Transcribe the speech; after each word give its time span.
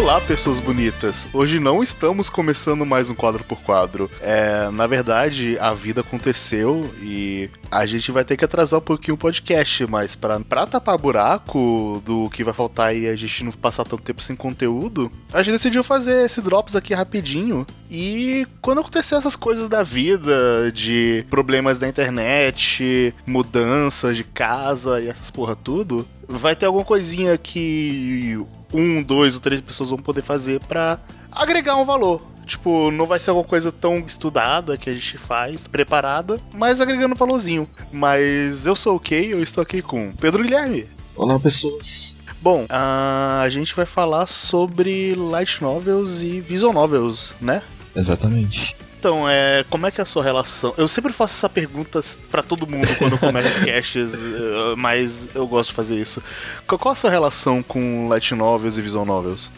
Olá, 0.00 0.18
pessoas 0.18 0.58
bonitas. 0.58 1.28
Hoje 1.30 1.60
não 1.60 1.82
estamos 1.82 2.30
começando 2.30 2.86
mais 2.86 3.10
um 3.10 3.14
quadro 3.14 3.44
por 3.44 3.60
quadro. 3.60 4.10
É, 4.22 4.70
na 4.70 4.86
verdade, 4.86 5.58
a 5.58 5.74
vida 5.74 6.00
aconteceu 6.00 6.90
e 7.02 7.50
a 7.70 7.84
gente 7.84 8.10
vai 8.10 8.24
ter 8.24 8.34
que 8.38 8.44
atrasar 8.44 8.80
um 8.80 8.82
pouquinho 8.82 9.14
o 9.14 9.18
podcast, 9.18 9.86
mas 9.86 10.14
pra, 10.14 10.40
pra 10.40 10.66
tapar 10.66 10.96
buraco 10.96 12.02
do 12.04 12.30
que 12.30 12.42
vai 12.42 12.54
faltar 12.54 12.96
e 12.96 13.06
a 13.06 13.14
gente 13.14 13.44
não 13.44 13.52
passar 13.52 13.84
tanto 13.84 14.02
tempo 14.02 14.22
sem 14.22 14.34
conteúdo, 14.34 15.12
a 15.34 15.42
gente 15.42 15.52
decidiu 15.52 15.84
fazer 15.84 16.24
esse 16.24 16.40
drops 16.40 16.74
aqui 16.74 16.94
rapidinho. 16.94 17.66
E 17.90 18.46
quando 18.62 18.80
acontecer 18.80 19.16
essas 19.16 19.36
coisas 19.36 19.68
da 19.68 19.82
vida, 19.82 20.72
de 20.72 21.26
problemas 21.28 21.78
da 21.78 21.86
internet, 21.86 23.14
mudanças 23.26 24.16
de 24.16 24.24
casa 24.24 24.98
e 24.98 25.08
essas 25.08 25.30
porra 25.30 25.54
tudo, 25.54 26.08
vai 26.38 26.54
ter 26.54 26.66
alguma 26.66 26.84
coisinha 26.84 27.36
que 27.36 28.38
um, 28.72 29.02
dois 29.02 29.34
ou 29.34 29.40
três 29.40 29.60
pessoas 29.60 29.90
vão 29.90 29.98
poder 29.98 30.22
fazer 30.22 30.60
para 30.60 31.00
agregar 31.30 31.76
um 31.76 31.84
valor. 31.84 32.22
Tipo, 32.46 32.90
não 32.90 33.06
vai 33.06 33.20
ser 33.20 33.30
alguma 33.30 33.46
coisa 33.46 33.70
tão 33.70 33.98
estudada 34.00 34.76
que 34.76 34.90
a 34.90 34.92
gente 34.92 35.16
faz, 35.16 35.66
preparada, 35.66 36.40
mas 36.52 36.80
agregando 36.80 37.14
um 37.14 37.18
valorzinho. 37.18 37.68
Mas 37.92 38.66
eu 38.66 38.74
sou 38.74 38.96
o 38.96 39.00
Kay, 39.00 39.32
eu 39.32 39.42
estou 39.42 39.62
aqui 39.62 39.80
com 39.82 40.12
Pedro 40.20 40.42
Guilherme. 40.42 40.86
Olá, 41.14 41.38
pessoas. 41.38 42.18
Bom, 42.42 42.66
a 42.68 43.46
gente 43.50 43.74
vai 43.76 43.86
falar 43.86 44.26
sobre 44.26 45.14
light 45.14 45.62
novels 45.62 46.22
e 46.22 46.40
visual 46.40 46.72
novels, 46.72 47.32
né? 47.40 47.62
Exatamente. 47.94 48.74
Então, 49.00 49.26
é, 49.26 49.64
como 49.70 49.86
é 49.86 49.90
que 49.90 49.98
é 49.98 50.02
a 50.02 50.06
sua 50.06 50.22
relação? 50.22 50.74
Eu 50.76 50.86
sempre 50.86 51.10
faço 51.10 51.32
essa 51.34 51.48
pergunta 51.48 52.02
para 52.30 52.42
todo 52.42 52.70
mundo 52.70 52.86
quando 52.98 53.12
eu 53.14 53.18
começo 53.18 53.48
os 53.48 53.58
casts, 53.64 54.12
eh, 54.12 54.74
mas 54.76 55.26
eu 55.34 55.46
gosto 55.46 55.70
de 55.70 55.74
fazer 55.74 55.98
isso. 55.98 56.22
Qual 56.66 56.92
a 56.92 56.94
sua 56.94 57.08
relação 57.08 57.62
com 57.62 58.08
light 58.08 58.34
novels 58.34 58.76
e 58.76 58.82
visual 58.82 59.06
novels? 59.06 59.50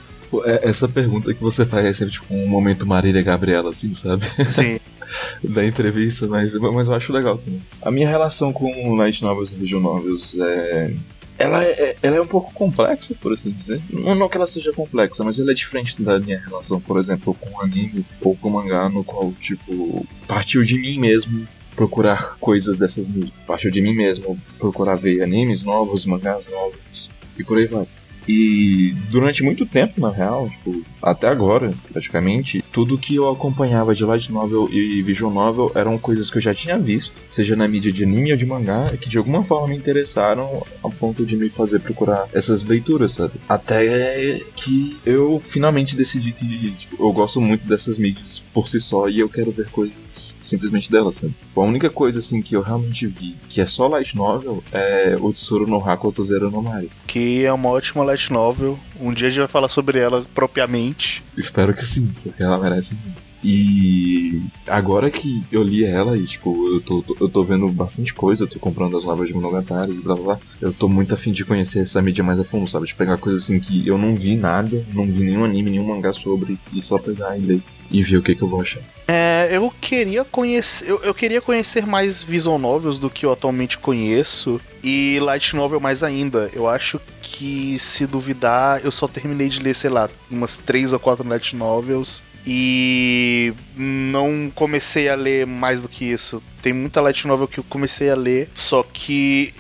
É, 0.45 0.69
essa 0.69 0.87
pergunta 0.87 1.35
que 1.35 1.43
você 1.43 1.67
faz 1.67 1.85
é 1.85 1.93
sempre 1.93 2.13
tipo 2.13 2.33
um 2.33 2.47
momento 2.47 2.87
Marília 2.87 3.21
Gabriela, 3.21 3.71
assim, 3.71 3.93
sabe? 3.95 4.25
Sim. 4.47 4.79
da 5.43 5.67
entrevista, 5.67 6.29
mas, 6.29 6.55
mas 6.55 6.87
eu 6.87 6.95
acho 6.95 7.13
legal 7.13 7.37
também. 7.37 7.61
A 7.83 7.91
minha 7.91 8.09
relação 8.09 8.53
com 8.53 8.95
light 8.95 9.23
novels 9.23 9.53
e 9.53 9.57
visual 9.57 9.83
novels 9.83 10.37
é 10.39 10.95
ela 11.39 11.63
é, 11.65 11.97
ela 12.03 12.17
é 12.17 12.21
um 12.21 12.27
pouco 12.27 12.53
complexa, 12.53 13.15
por 13.21 13.33
assim 13.33 13.51
dizer. 13.51 13.81
Não, 13.91 14.15
não 14.15 14.29
que 14.29 14.37
ela 14.37 14.47
seja 14.47 14.73
complexa, 14.73 15.25
mas 15.25 15.39
ela 15.39 15.51
é 15.51 15.55
diferente 15.55 16.01
da 16.03 16.19
minha 16.19 16.39
relação, 16.39 16.81
por 16.81 17.01
exemplo, 17.01 17.35
com 17.35 17.61
anime 17.61 18.05
ou 18.21 18.37
com 18.37 18.51
mangá, 18.51 18.89
no 18.89 19.03
qual, 19.03 19.33
tipo, 19.41 20.07
partiu 20.27 20.63
de 20.63 20.79
mim 20.79 20.99
mesmo 20.99 21.47
procurar 21.75 22.37
coisas 22.39 22.79
dessas. 22.79 23.11
Partiu 23.47 23.71
de 23.71 23.81
mim 23.81 23.95
mesmo 23.95 24.41
procurar 24.59 24.95
ver 24.95 25.23
animes 25.23 25.63
novos, 25.63 26.07
mangás 26.07 26.47
novos 26.49 27.11
e 27.39 27.45
por 27.45 27.59
aí 27.59 27.67
vai. 27.67 27.87
E 28.29 28.95
durante 29.11 29.43
muito 29.43 29.67
tempo, 29.67 30.01
na 30.01 30.11
real, 30.11 30.49
tipo, 30.49 30.83
até 31.03 31.29
agora, 31.29 31.73
praticamente, 31.93 32.63
tudo 32.73 32.99
que 32.99 33.17
eu 33.17 33.29
acompanhava 33.29 33.95
de 33.95 34.05
light 34.05 34.31
novel 34.31 34.69
e 34.71 35.03
visual 35.03 35.33
novel 35.33 35.73
eram 35.75 35.99
coisas 35.99 36.31
que 36.31 36.39
eu 36.39 36.43
já 36.43 36.55
tinha 36.55 36.79
visto, 36.79 37.15
seja 37.29 37.57
na 37.57 37.67
mídia 37.67 37.93
de 37.93 38.05
anime 38.05 38.33
ou 38.33 38.37
de 38.37 38.47
mangá, 38.47 38.91
que 38.97 39.09
de 39.09 39.19
alguma 39.19 39.43
forma 39.43 39.69
me 39.69 39.77
interessaram 39.77 40.65
a 40.83 40.89
ponto 40.89 41.27
de 41.27 41.37
me 41.37 41.49
fazer 41.49 41.81
procurar 41.81 42.29
essas 42.33 42.65
leituras, 42.65 43.15
sabe? 43.15 43.35
Até 43.49 44.41
que 44.55 44.97
eu 45.05 45.41
finalmente 45.45 45.97
decidi 45.97 46.33
que 46.33 46.71
tipo, 46.73 47.05
eu 47.05 47.13
gosto 47.13 47.41
muito 47.41 47.67
dessas 47.67 47.99
mídias 47.99 48.43
por 48.53 48.69
si 48.69 48.81
só 48.81 49.09
e 49.09 49.21
eu 49.21 49.29
quero 49.29 49.51
ver 49.51 49.69
coisas 49.71 49.95
simplesmente 50.13 50.91
delas, 50.91 51.17
sabe? 51.17 51.35
A 51.57 51.61
única 51.61 51.91
coisa 51.91 52.19
assim 52.19 52.43
que 52.43 52.55
eu 52.55 52.63
realmente 52.63 53.07
vi 53.07 53.37
que 53.49 53.61
é 53.61 53.67
só 53.67 53.89
light 53.89 54.17
novel 54.17 54.63
é 54.73 55.17
o 55.21 55.33
Tsuru 55.33 55.67
no 55.67 55.79
Haku 55.79 56.09
Otozero 56.09 56.51
no 56.51 56.63
Mari. 56.63 56.91
Que 57.07 57.45
é 57.45 57.53
uma 57.53 57.71
ótima 57.71 58.05
light 58.05 58.33
novel. 58.33 58.79
Um 59.01 59.13
dia 59.13 59.29
a 59.29 59.31
gente 59.31 59.41
vai 59.41 59.49
falar 59.49 59.69
sobre 59.69 59.99
ela 59.99 60.25
propriamente. 60.35 61.25
Espero 61.37 61.75
que 61.75 61.85
sim, 61.85 62.13
porque 62.23 62.43
ela 62.43 62.59
merece 62.59 62.95
muito. 62.95 63.33
E 63.45 64.41
agora 64.69 65.11
que 65.11 65.43
eu 65.51 65.65
li 65.65 65.85
ela 65.85 66.17
e, 66.17 66.25
tipo, 66.25 66.55
eu 66.69 66.81
tô, 66.81 67.05
eu 67.21 67.29
tô 67.29 67.43
vendo 67.43 67.69
bastante 67.69 68.15
coisa, 68.15 68.45
eu 68.45 68.49
tô 68.49 68.59
comprando 68.61 68.97
as 68.97 69.05
novas 69.05 69.27
de 69.27 69.35
Monogatari 69.35 69.91
e 69.91 70.01
blá 70.01 70.15
blá 70.15 70.25
blá. 70.25 70.39
Eu 70.61 70.73
tô 70.73 70.89
muito 70.89 71.13
afim 71.13 71.33
de 71.33 71.45
conhecer 71.45 71.81
essa 71.81 72.01
mídia 72.01 72.23
mais 72.23 72.39
a 72.39 72.45
fundo, 72.45 72.71
sabe? 72.71 72.87
De 72.87 72.95
pegar 72.95 73.19
coisas 73.19 73.43
assim 73.43 73.59
que 73.59 73.87
eu 73.87 73.99
não 73.99 74.15
vi 74.15 74.37
nada, 74.37 74.87
não 74.95 75.05
vi 75.07 75.25
nenhum 75.25 75.45
anime, 75.45 75.71
nenhum 75.71 75.89
mangá 75.89 76.13
sobre, 76.13 76.57
e 76.73 76.81
só 76.81 76.99
pegar 76.99 77.37
e 77.37 77.41
ler 77.41 77.63
e 77.93 78.03
ver 78.03 78.17
o 78.17 78.23
que, 78.23 78.35
que 78.35 78.43
eu 78.43 78.49
vou 78.49 78.61
achar. 78.61 78.83
É, 79.07 79.51
eu 79.53 79.73
queria 79.81 80.25
conhecer. 80.25 80.89
Eu, 80.89 81.01
eu, 81.03 81.15
queria 81.15 81.41
conhecer 81.41 81.87
mais 81.87 82.23
visual 82.23 82.59
novels 82.59 82.99
do 82.99 83.11
que 83.11 83.27
eu 83.27 83.33
atualmente 83.33 83.79
conheço. 83.79 84.61
E 84.83 85.19
light 85.21 85.55
novel 85.55 85.79
mais 85.79 86.03
ainda. 86.03 86.51
Eu 86.53 86.69
acho 86.69 87.01
que, 87.21 87.79
se 87.79 88.07
duvidar, 88.07 88.81
eu 88.83 88.91
só 88.91 89.07
terminei 89.07 89.49
de 89.49 89.61
ler, 89.61 89.75
sei 89.75 89.91
lá, 89.91 90.09
umas 90.31 90.59
três 90.59 90.93
ou 90.93 90.99
quatro 90.99 91.29
light 91.29 91.55
novels 91.55 92.23
e 92.47 93.55
não 93.77 94.51
comecei 94.53 95.09
a 95.09 95.15
ler 95.15 95.47
mais 95.47 95.81
do 95.81 95.89
que 95.89 96.05
isso. 96.05 96.43
Tem 96.61 96.73
muita 96.73 97.01
light 97.01 97.27
novel 97.27 97.47
que 97.47 97.59
eu 97.59 97.65
comecei 97.65 98.11
a 98.11 98.17
ler, 98.17 98.51
só 98.55 98.83
que 98.83 99.55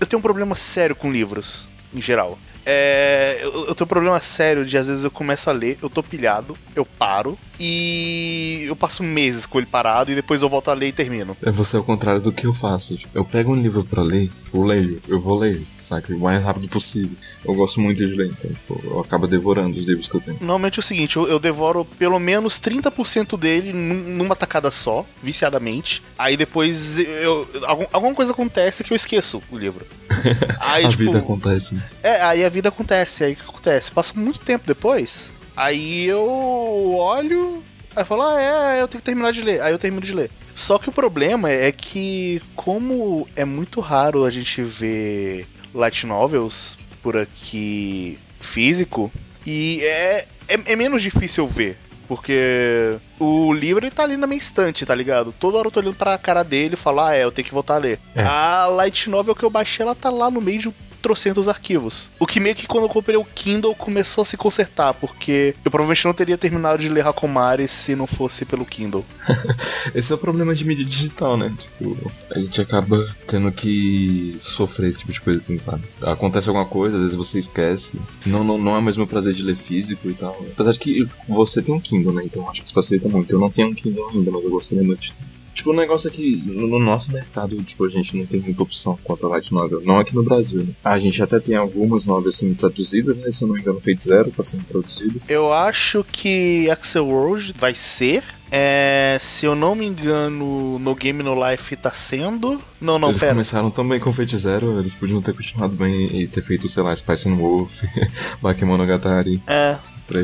eu 0.00 0.06
tenho 0.06 0.20
um 0.20 0.22
problema 0.22 0.54
sério 0.54 0.94
com 0.94 1.10
livros, 1.10 1.68
em 1.92 2.00
geral. 2.00 2.38
É, 2.70 3.38
eu, 3.40 3.68
eu 3.68 3.74
tenho 3.74 3.86
um 3.86 3.88
problema 3.88 4.20
sério 4.20 4.62
de 4.62 4.76
às 4.76 4.88
vezes 4.88 5.02
eu 5.02 5.10
começo 5.10 5.48
a 5.48 5.54
ler, 5.54 5.78
eu 5.80 5.88
tô 5.88 6.02
pilhado, 6.02 6.54
eu 6.76 6.84
paro 6.84 7.38
e 7.58 8.64
eu 8.66 8.76
passo 8.76 9.02
meses 9.02 9.46
com 9.46 9.58
ele 9.58 9.66
parado 9.66 10.12
e 10.12 10.14
depois 10.14 10.42
eu 10.42 10.50
volto 10.50 10.70
a 10.70 10.74
ler 10.74 10.88
e 10.88 10.92
termino. 10.92 11.34
É 11.42 11.50
você 11.50 11.78
ao 11.78 11.82
contrário 11.82 12.20
do 12.20 12.30
que 12.30 12.46
eu 12.46 12.52
faço. 12.52 12.94
Tipo, 12.94 13.16
eu 13.16 13.24
pego 13.24 13.52
um 13.52 13.56
livro 13.56 13.82
para 13.84 14.02
ler, 14.02 14.30
eu 14.52 14.62
leio, 14.62 15.00
eu 15.08 15.18
vou 15.18 15.38
ler, 15.38 15.62
saca? 15.78 16.14
O 16.14 16.18
mais 16.18 16.44
rápido 16.44 16.68
possível. 16.68 17.16
Eu 17.42 17.54
gosto 17.54 17.80
muito 17.80 17.96
de 17.96 18.14
ler, 18.14 18.26
então 18.26 18.50
tipo, 18.50 18.80
eu 18.84 19.00
acabo 19.00 19.26
devorando 19.26 19.78
os 19.78 19.84
livros 19.84 20.06
que 20.06 20.14
eu 20.14 20.20
tenho. 20.20 20.36
Normalmente 20.40 20.78
é 20.78 20.80
o 20.80 20.84
seguinte, 20.84 21.16
eu, 21.16 21.26
eu 21.26 21.38
devoro 21.38 21.84
pelo 21.84 22.18
menos 22.18 22.60
30% 22.60 23.38
dele 23.38 23.72
numa 23.72 24.36
tacada 24.36 24.70
só, 24.70 25.06
viciadamente. 25.22 26.02
Aí 26.18 26.36
depois 26.36 26.98
eu, 26.98 27.48
algum, 27.64 27.86
alguma 27.92 28.14
coisa 28.14 28.32
acontece 28.32 28.84
que 28.84 28.92
eu 28.92 28.96
esqueço 28.96 29.42
o 29.50 29.56
livro. 29.56 29.86
Aí, 30.60 30.84
a 30.84 30.88
tipo, 30.88 31.04
vida 31.04 31.18
acontece. 31.18 31.80
É, 32.02 32.22
aí 32.22 32.44
a 32.44 32.48
vida 32.48 32.57
acontece. 32.66 33.22
Aí 33.22 33.34
o 33.34 33.36
que 33.36 33.42
acontece? 33.42 33.92
Passa 33.92 34.18
muito 34.18 34.40
tempo 34.40 34.66
depois. 34.66 35.32
Aí 35.56 36.06
eu 36.06 36.94
olho, 36.94 37.62
aí 37.94 38.04
falo, 38.04 38.22
ah, 38.22 38.40
é, 38.40 38.82
eu 38.82 38.88
tenho 38.88 39.00
que 39.00 39.06
terminar 39.06 39.32
de 39.32 39.42
ler. 39.42 39.62
Aí 39.62 39.72
eu 39.72 39.78
termino 39.78 40.04
de 40.04 40.14
ler. 40.14 40.30
Só 40.54 40.76
que 40.76 40.88
o 40.88 40.92
problema 40.92 41.50
é 41.50 41.70
que, 41.70 42.42
como 42.56 43.28
é 43.36 43.44
muito 43.44 43.80
raro 43.80 44.24
a 44.24 44.30
gente 44.30 44.60
ver 44.62 45.46
light 45.72 46.04
novels 46.04 46.76
por 47.02 47.16
aqui 47.16 48.18
físico, 48.40 49.12
e 49.46 49.80
é, 49.82 50.26
é, 50.48 50.60
é 50.66 50.76
menos 50.76 51.02
difícil 51.02 51.46
ver. 51.46 51.76
Porque 52.08 52.96
o 53.20 53.52
livro 53.52 53.84
ele 53.84 53.94
tá 53.94 54.02
ali 54.02 54.16
na 54.16 54.26
minha 54.26 54.38
estante, 54.38 54.86
tá 54.86 54.94
ligado? 54.94 55.32
Toda 55.38 55.58
hora 55.58 55.68
eu 55.68 55.70
tô 55.70 55.78
olhando 55.78 55.94
pra 55.94 56.16
cara 56.16 56.42
dele 56.42 56.74
e 56.74 56.76
falo, 56.76 57.00
ah, 57.00 57.14
é, 57.14 57.22
eu 57.22 57.30
tenho 57.30 57.46
que 57.46 57.52
voltar 57.52 57.74
a 57.74 57.78
ler. 57.78 58.00
É. 58.16 58.22
A 58.22 58.66
Light 58.66 59.10
Novel 59.10 59.34
que 59.34 59.44
eu 59.44 59.50
baixei, 59.50 59.84
ela 59.84 59.94
tá 59.94 60.08
lá 60.08 60.30
no 60.30 60.40
meio 60.40 60.58
de 60.58 60.68
trocentos 61.00 61.48
arquivos. 61.48 62.10
O 62.18 62.26
que 62.26 62.40
meio 62.40 62.54
que 62.54 62.66
quando 62.66 62.84
eu 62.84 62.88
comprei 62.88 63.16
o 63.16 63.24
Kindle 63.24 63.74
começou 63.74 64.22
a 64.22 64.24
se 64.24 64.36
consertar, 64.36 64.94
porque 64.94 65.54
eu 65.64 65.70
provavelmente 65.70 66.04
não 66.04 66.14
teria 66.14 66.38
terminado 66.38 66.82
de 66.82 66.88
ler 66.88 67.06
Hakomari 67.06 67.68
se 67.68 67.94
não 67.94 68.06
fosse 68.06 68.44
pelo 68.44 68.64
Kindle. 68.64 69.04
Esse 69.94 70.12
é 70.12 70.14
o 70.14 70.18
problema 70.18 70.54
de 70.54 70.64
mídia 70.64 70.84
digital, 70.84 71.36
né? 71.36 71.54
Tipo, 71.58 72.12
a 72.30 72.38
gente 72.38 72.60
acaba 72.60 72.98
tendo 73.26 73.50
que 73.52 74.36
sofrer 74.40 74.90
esse 74.90 75.00
tipo 75.00 75.12
de 75.12 75.20
coisa, 75.20 75.40
assim, 75.40 75.58
sabe? 75.58 75.82
Acontece 76.02 76.48
alguma 76.48 76.66
coisa, 76.66 76.96
às 76.96 77.02
vezes 77.02 77.16
você 77.16 77.38
esquece. 77.38 78.00
Não, 78.26 78.44
não, 78.44 78.58
não 78.58 78.74
é 78.74 78.78
o 78.78 78.82
mesmo 78.82 79.06
prazer 79.06 79.34
de 79.34 79.42
ler 79.42 79.56
físico 79.56 80.08
e 80.08 80.14
tal. 80.14 80.36
Apesar 80.52 80.72
de 80.72 80.78
que 80.78 81.08
você 81.28 81.62
tem 81.62 81.74
um 81.74 81.80
Kindle, 81.80 82.12
né? 82.12 82.22
Então 82.24 82.48
acho 82.48 82.60
que 82.60 82.66
isso 82.66 82.74
facilita 82.74 83.08
muito. 83.08 83.32
Eu 83.32 83.38
não 83.38 83.50
tenho 83.50 83.68
um 83.68 83.74
Kindle 83.74 84.08
ainda, 84.10 84.30
mas 84.30 84.44
eu 84.44 84.50
gostaria 84.50 84.84
muito 84.84 85.02
de 85.02 85.12
ter. 85.12 85.27
Tipo, 85.58 85.70
o 85.70 85.72
um 85.72 85.76
negócio 85.76 86.06
é 86.06 86.10
que 86.12 86.36
no 86.46 86.78
nosso 86.78 87.10
mercado, 87.10 87.60
tipo, 87.64 87.84
a 87.84 87.88
gente 87.88 88.16
não 88.16 88.24
tem 88.24 88.38
muita 88.38 88.62
opção 88.62 88.96
quanto 89.02 89.26
a 89.26 89.30
light 89.30 89.52
novel. 89.52 89.82
Não 89.84 89.98
aqui 89.98 90.14
no 90.14 90.22
Brasil, 90.22 90.62
né? 90.62 90.72
A 90.84 91.00
gente 91.00 91.20
até 91.20 91.40
tem 91.40 91.56
algumas 91.56 92.06
novels 92.06 92.38
sendo 92.38 92.54
traduzidas, 92.54 93.18
né? 93.18 93.32
Se 93.32 93.42
eu 93.42 93.48
não 93.48 93.56
me 93.56 93.60
engano, 93.60 93.80
Fate 93.80 94.04
Zero 94.04 94.30
tá 94.30 94.44
sendo 94.44 94.62
traduzido. 94.62 95.20
Eu 95.28 95.52
acho 95.52 96.04
que 96.12 96.70
Axel 96.70 97.08
World 97.08 97.54
vai 97.58 97.74
ser. 97.74 98.22
É, 98.52 99.18
se 99.20 99.46
eu 99.46 99.56
não 99.56 99.74
me 99.74 99.84
engano, 99.84 100.78
no 100.78 100.94
Game 100.94 101.24
No 101.24 101.34
Life 101.34 101.74
tá 101.74 101.92
sendo. 101.92 102.62
Não, 102.80 102.96
não, 102.96 103.08
eles 103.08 103.18
pera. 103.18 103.32
começaram 103.32 103.68
também 103.68 103.98
com 103.98 104.12
Fate 104.12 104.36
Zero, 104.36 104.78
eles 104.78 104.94
podiam 104.94 105.20
ter 105.20 105.34
continuado 105.34 105.74
bem 105.74 106.22
e 106.22 106.28
ter 106.28 106.40
feito, 106.40 106.68
sei 106.68 106.84
lá, 106.84 106.94
Spice 106.94 107.28
and 107.28 107.34
Wolf, 107.34 107.82
Bakemonogatari. 108.40 109.42
É, 109.44 109.76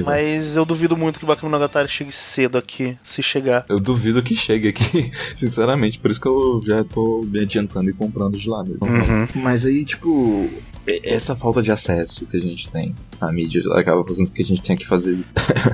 mas 0.05 0.57
eu 0.57 0.65
duvido 0.65 0.97
muito 0.97 1.19
que 1.19 1.25
o 1.25 1.29
Bakemonogatari 1.29 1.89
chegue 1.89 2.13
cedo 2.13 2.59
aqui, 2.59 2.97
se 3.03 3.23
chegar. 3.23 3.65
Eu 3.69 3.81
duvido 3.81 4.23
que 4.23 4.35
chegue 4.35 4.69
aqui, 4.69 5.13
sinceramente. 5.37 5.99
Por 5.99 6.11
isso 6.11 6.21
que 6.21 6.29
eu 6.29 6.61
já 6.65 6.85
tô 6.85 7.23
me 7.23 7.41
adiantando 7.41 7.91
e 7.91 7.93
comprando 7.93 8.39
de 8.39 8.49
lá 8.49 8.65
mesmo. 8.65 8.87
Uhum. 8.87 9.29
Mas 9.37 9.65
aí, 9.65 9.85
tipo, 9.85 10.49
essa 11.05 11.35
falta 11.35 11.63
de 11.63 11.71
acesso 11.71 12.27
que 12.27 12.37
a 12.37 12.41
gente 12.41 12.71
tem 12.71 12.95
à 13.21 13.33
mídia 13.33 13.63
acaba 13.73 14.05
fazendo 14.05 14.29
com 14.29 14.35
que 14.35 14.43
a 14.43 14.47
gente 14.47 14.63
tenha 14.63 14.79
que 14.79 14.87
fazer 14.87 15.25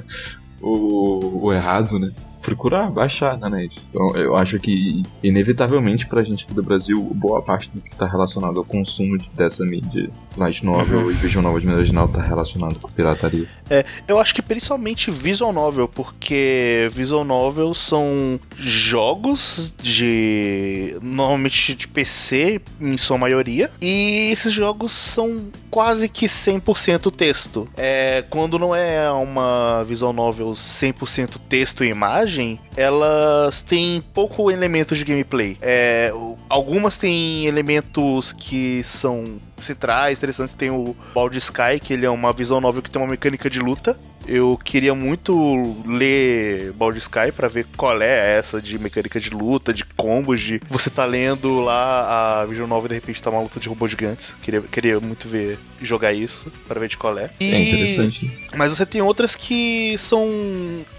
o, 0.61 1.47
o 1.47 1.53
errado, 1.53 1.99
né? 1.99 2.13
Procurar, 2.41 2.91
baixar 2.91 3.39
na 3.39 3.49
net. 3.49 3.81
Então 3.89 4.17
eu 4.17 4.37
acho 4.37 4.59
que, 4.59 5.03
inevitavelmente, 5.23 6.07
pra 6.07 6.23
gente 6.23 6.45
aqui 6.45 6.55
do 6.55 6.63
Brasil, 6.63 7.01
boa 7.15 7.43
parte 7.43 7.71
do 7.73 7.81
que 7.81 7.95
tá 7.95 8.07
relacionado 8.07 8.59
ao 8.59 8.65
consumo 8.65 9.19
dessa 9.35 9.65
mídia 9.65 10.11
light 10.37 10.65
novel 10.65 11.01
uhum. 11.01 11.11
e 11.11 11.15
visual 11.15 11.43
novel 11.43 11.61
de 11.61 11.67
maneira 11.67 11.87
geral 11.87 12.09
tá 12.09 12.23
relacionado 12.23 12.79
com 12.79 12.89
pirataria. 12.89 13.47
É, 13.69 13.85
eu 14.07 14.19
acho 14.19 14.35
que 14.35 14.43
principalmente 14.43 15.11
visual 15.11 15.53
novel, 15.53 15.89
porque 15.89 16.91
visual 16.93 17.25
novel 17.25 17.75
são 17.75 18.41
jogos 18.57 19.75
de 19.83 20.97
normalmente 21.03 21.75
de 21.75 21.89
PC 21.89 22.61
em 22.81 22.97
sua 22.97 23.19
maioria, 23.19 23.71
e 23.81 24.31
esses 24.33 24.53
jogos 24.53 24.93
são 24.93 25.47
quase 25.71 26.09
que 26.09 26.27
100% 26.27 27.13
texto. 27.13 27.69
É, 27.77 28.25
quando 28.31 28.59
não 28.59 28.75
é 28.75 29.11
uma 29.11 29.85
visual 29.85 30.13
novel 30.13 30.53
100% 30.53 31.39
texto 31.49 31.85
e 31.85 31.89
imagem, 31.89 32.30
elas 32.77 33.63
têm 33.63 34.03
pouco 34.15 34.51
elementos 34.51 34.99
de 34.99 35.05
gameplay. 35.05 35.57
É, 35.61 36.13
algumas 36.49 36.97
têm 36.97 37.47
elementos 37.47 38.33
que 38.33 38.83
são 38.85 39.37
centrais, 39.57 40.19
interessantes. 40.19 40.55
Tem 40.55 40.71
o 40.71 40.97
Bald 41.15 41.37
Sky, 41.37 41.81
que 41.83 41.93
ele 41.93 42.07
é 42.07 42.11
uma 42.11 42.33
visual 42.33 42.61
novel 42.61 42.83
que 42.83 42.91
tem 42.91 43.01
uma 43.01 43.11
mecânica 43.11 43.49
de 43.51 43.59
luta. 43.59 43.97
Eu 44.31 44.57
queria 44.63 44.95
muito 44.95 45.77
ler 45.85 46.73
Baldur's 46.75 47.03
Sky 47.03 47.33
para 47.35 47.49
ver 47.49 47.67
qual 47.77 48.01
é 48.01 48.39
essa 48.39 48.63
de 48.63 48.79
mecânica 48.79 49.19
de 49.19 49.31
luta, 49.31 49.75
de 49.75 49.85
combos, 49.85 50.41
de 50.41 50.61
você 50.71 50.89
tá 50.89 51.05
lendo 51.05 51.59
lá 51.59 52.43
a 52.43 52.47
Vision 52.47 52.69
Nova 52.69 52.87
e 52.87 52.91
de 52.91 52.95
repente 52.95 53.21
tá 53.21 53.29
uma 53.29 53.41
luta 53.41 53.59
de 53.59 53.69
robôs 53.69 53.91
gigantes. 53.91 54.33
Queria, 54.41 54.63
queria 54.63 55.01
muito 55.01 55.29
ver 55.29 55.59
jogar 55.83 56.13
isso 56.13 56.53
para 56.69 56.79
ver 56.79 56.89
de 56.89 56.97
qual 56.97 57.19
é. 57.19 57.29
E... 57.41 57.53
É 57.53 57.59
interessante. 57.59 58.49
Mas 58.55 58.77
você 58.77 58.87
tem 58.87 59.03
outras 59.03 59.35
que 59.35 59.97
são 59.99 60.29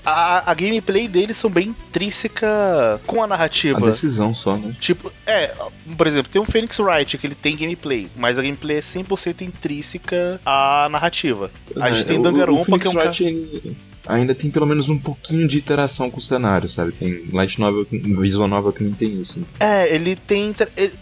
a, 0.06 0.51
a 0.51 0.54
gameplay 0.54 1.07
deles 1.07 1.38
são 1.38 1.50
bem 1.50 1.69
intrínseca 1.69 3.00
com 3.06 3.24
a 3.24 3.28
narrativa. 3.28 3.78
A 3.78 3.92
decisão 3.92 4.36
só, 4.36 4.57
né? 4.57 4.75
Tipo, 4.78 5.10
é, 5.25 5.54
por 5.98 6.06
exemplo, 6.06 6.30
tem 6.30 6.42
o 6.42 6.45
Phoenix 6.45 6.80
Wright 6.80 7.18
que 7.18 7.28
ele 7.28 7.36
tem 7.36 7.56
gameplay, 7.56 8.10
mas 8.18 8.38
a 8.38 8.42
gameplay 8.42 8.78
é 8.78 8.81
100% 8.81 9.42
intrínseca 9.42 10.42
à 10.45 10.89
narrativa. 10.92 11.50
A 11.80 11.89
é, 11.89 11.94
gente 11.94 12.07
tem 12.07 12.22
Danganronpa 12.22 12.78
que 12.78 12.88
é 12.88 12.89
um 12.89 12.94
cara 12.94 13.20
ainda 14.07 14.33
tem 14.33 14.50
pelo 14.50 14.65
menos 14.65 14.89
um 14.89 14.97
pouquinho 14.97 15.47
de 15.47 15.57
interação 15.57 16.09
com 16.09 16.18
o 16.18 16.21
cenário, 16.21 16.68
sabe? 16.68 16.91
Tem 16.91 17.25
Light 17.31 17.59
Novel, 17.59 17.85
Visual 17.91 18.47
Novel 18.47 18.73
que 18.73 18.83
nem 18.83 18.94
tem 18.94 19.21
isso. 19.21 19.45
É, 19.59 19.94
ele 19.94 20.15
tem. 20.15 20.56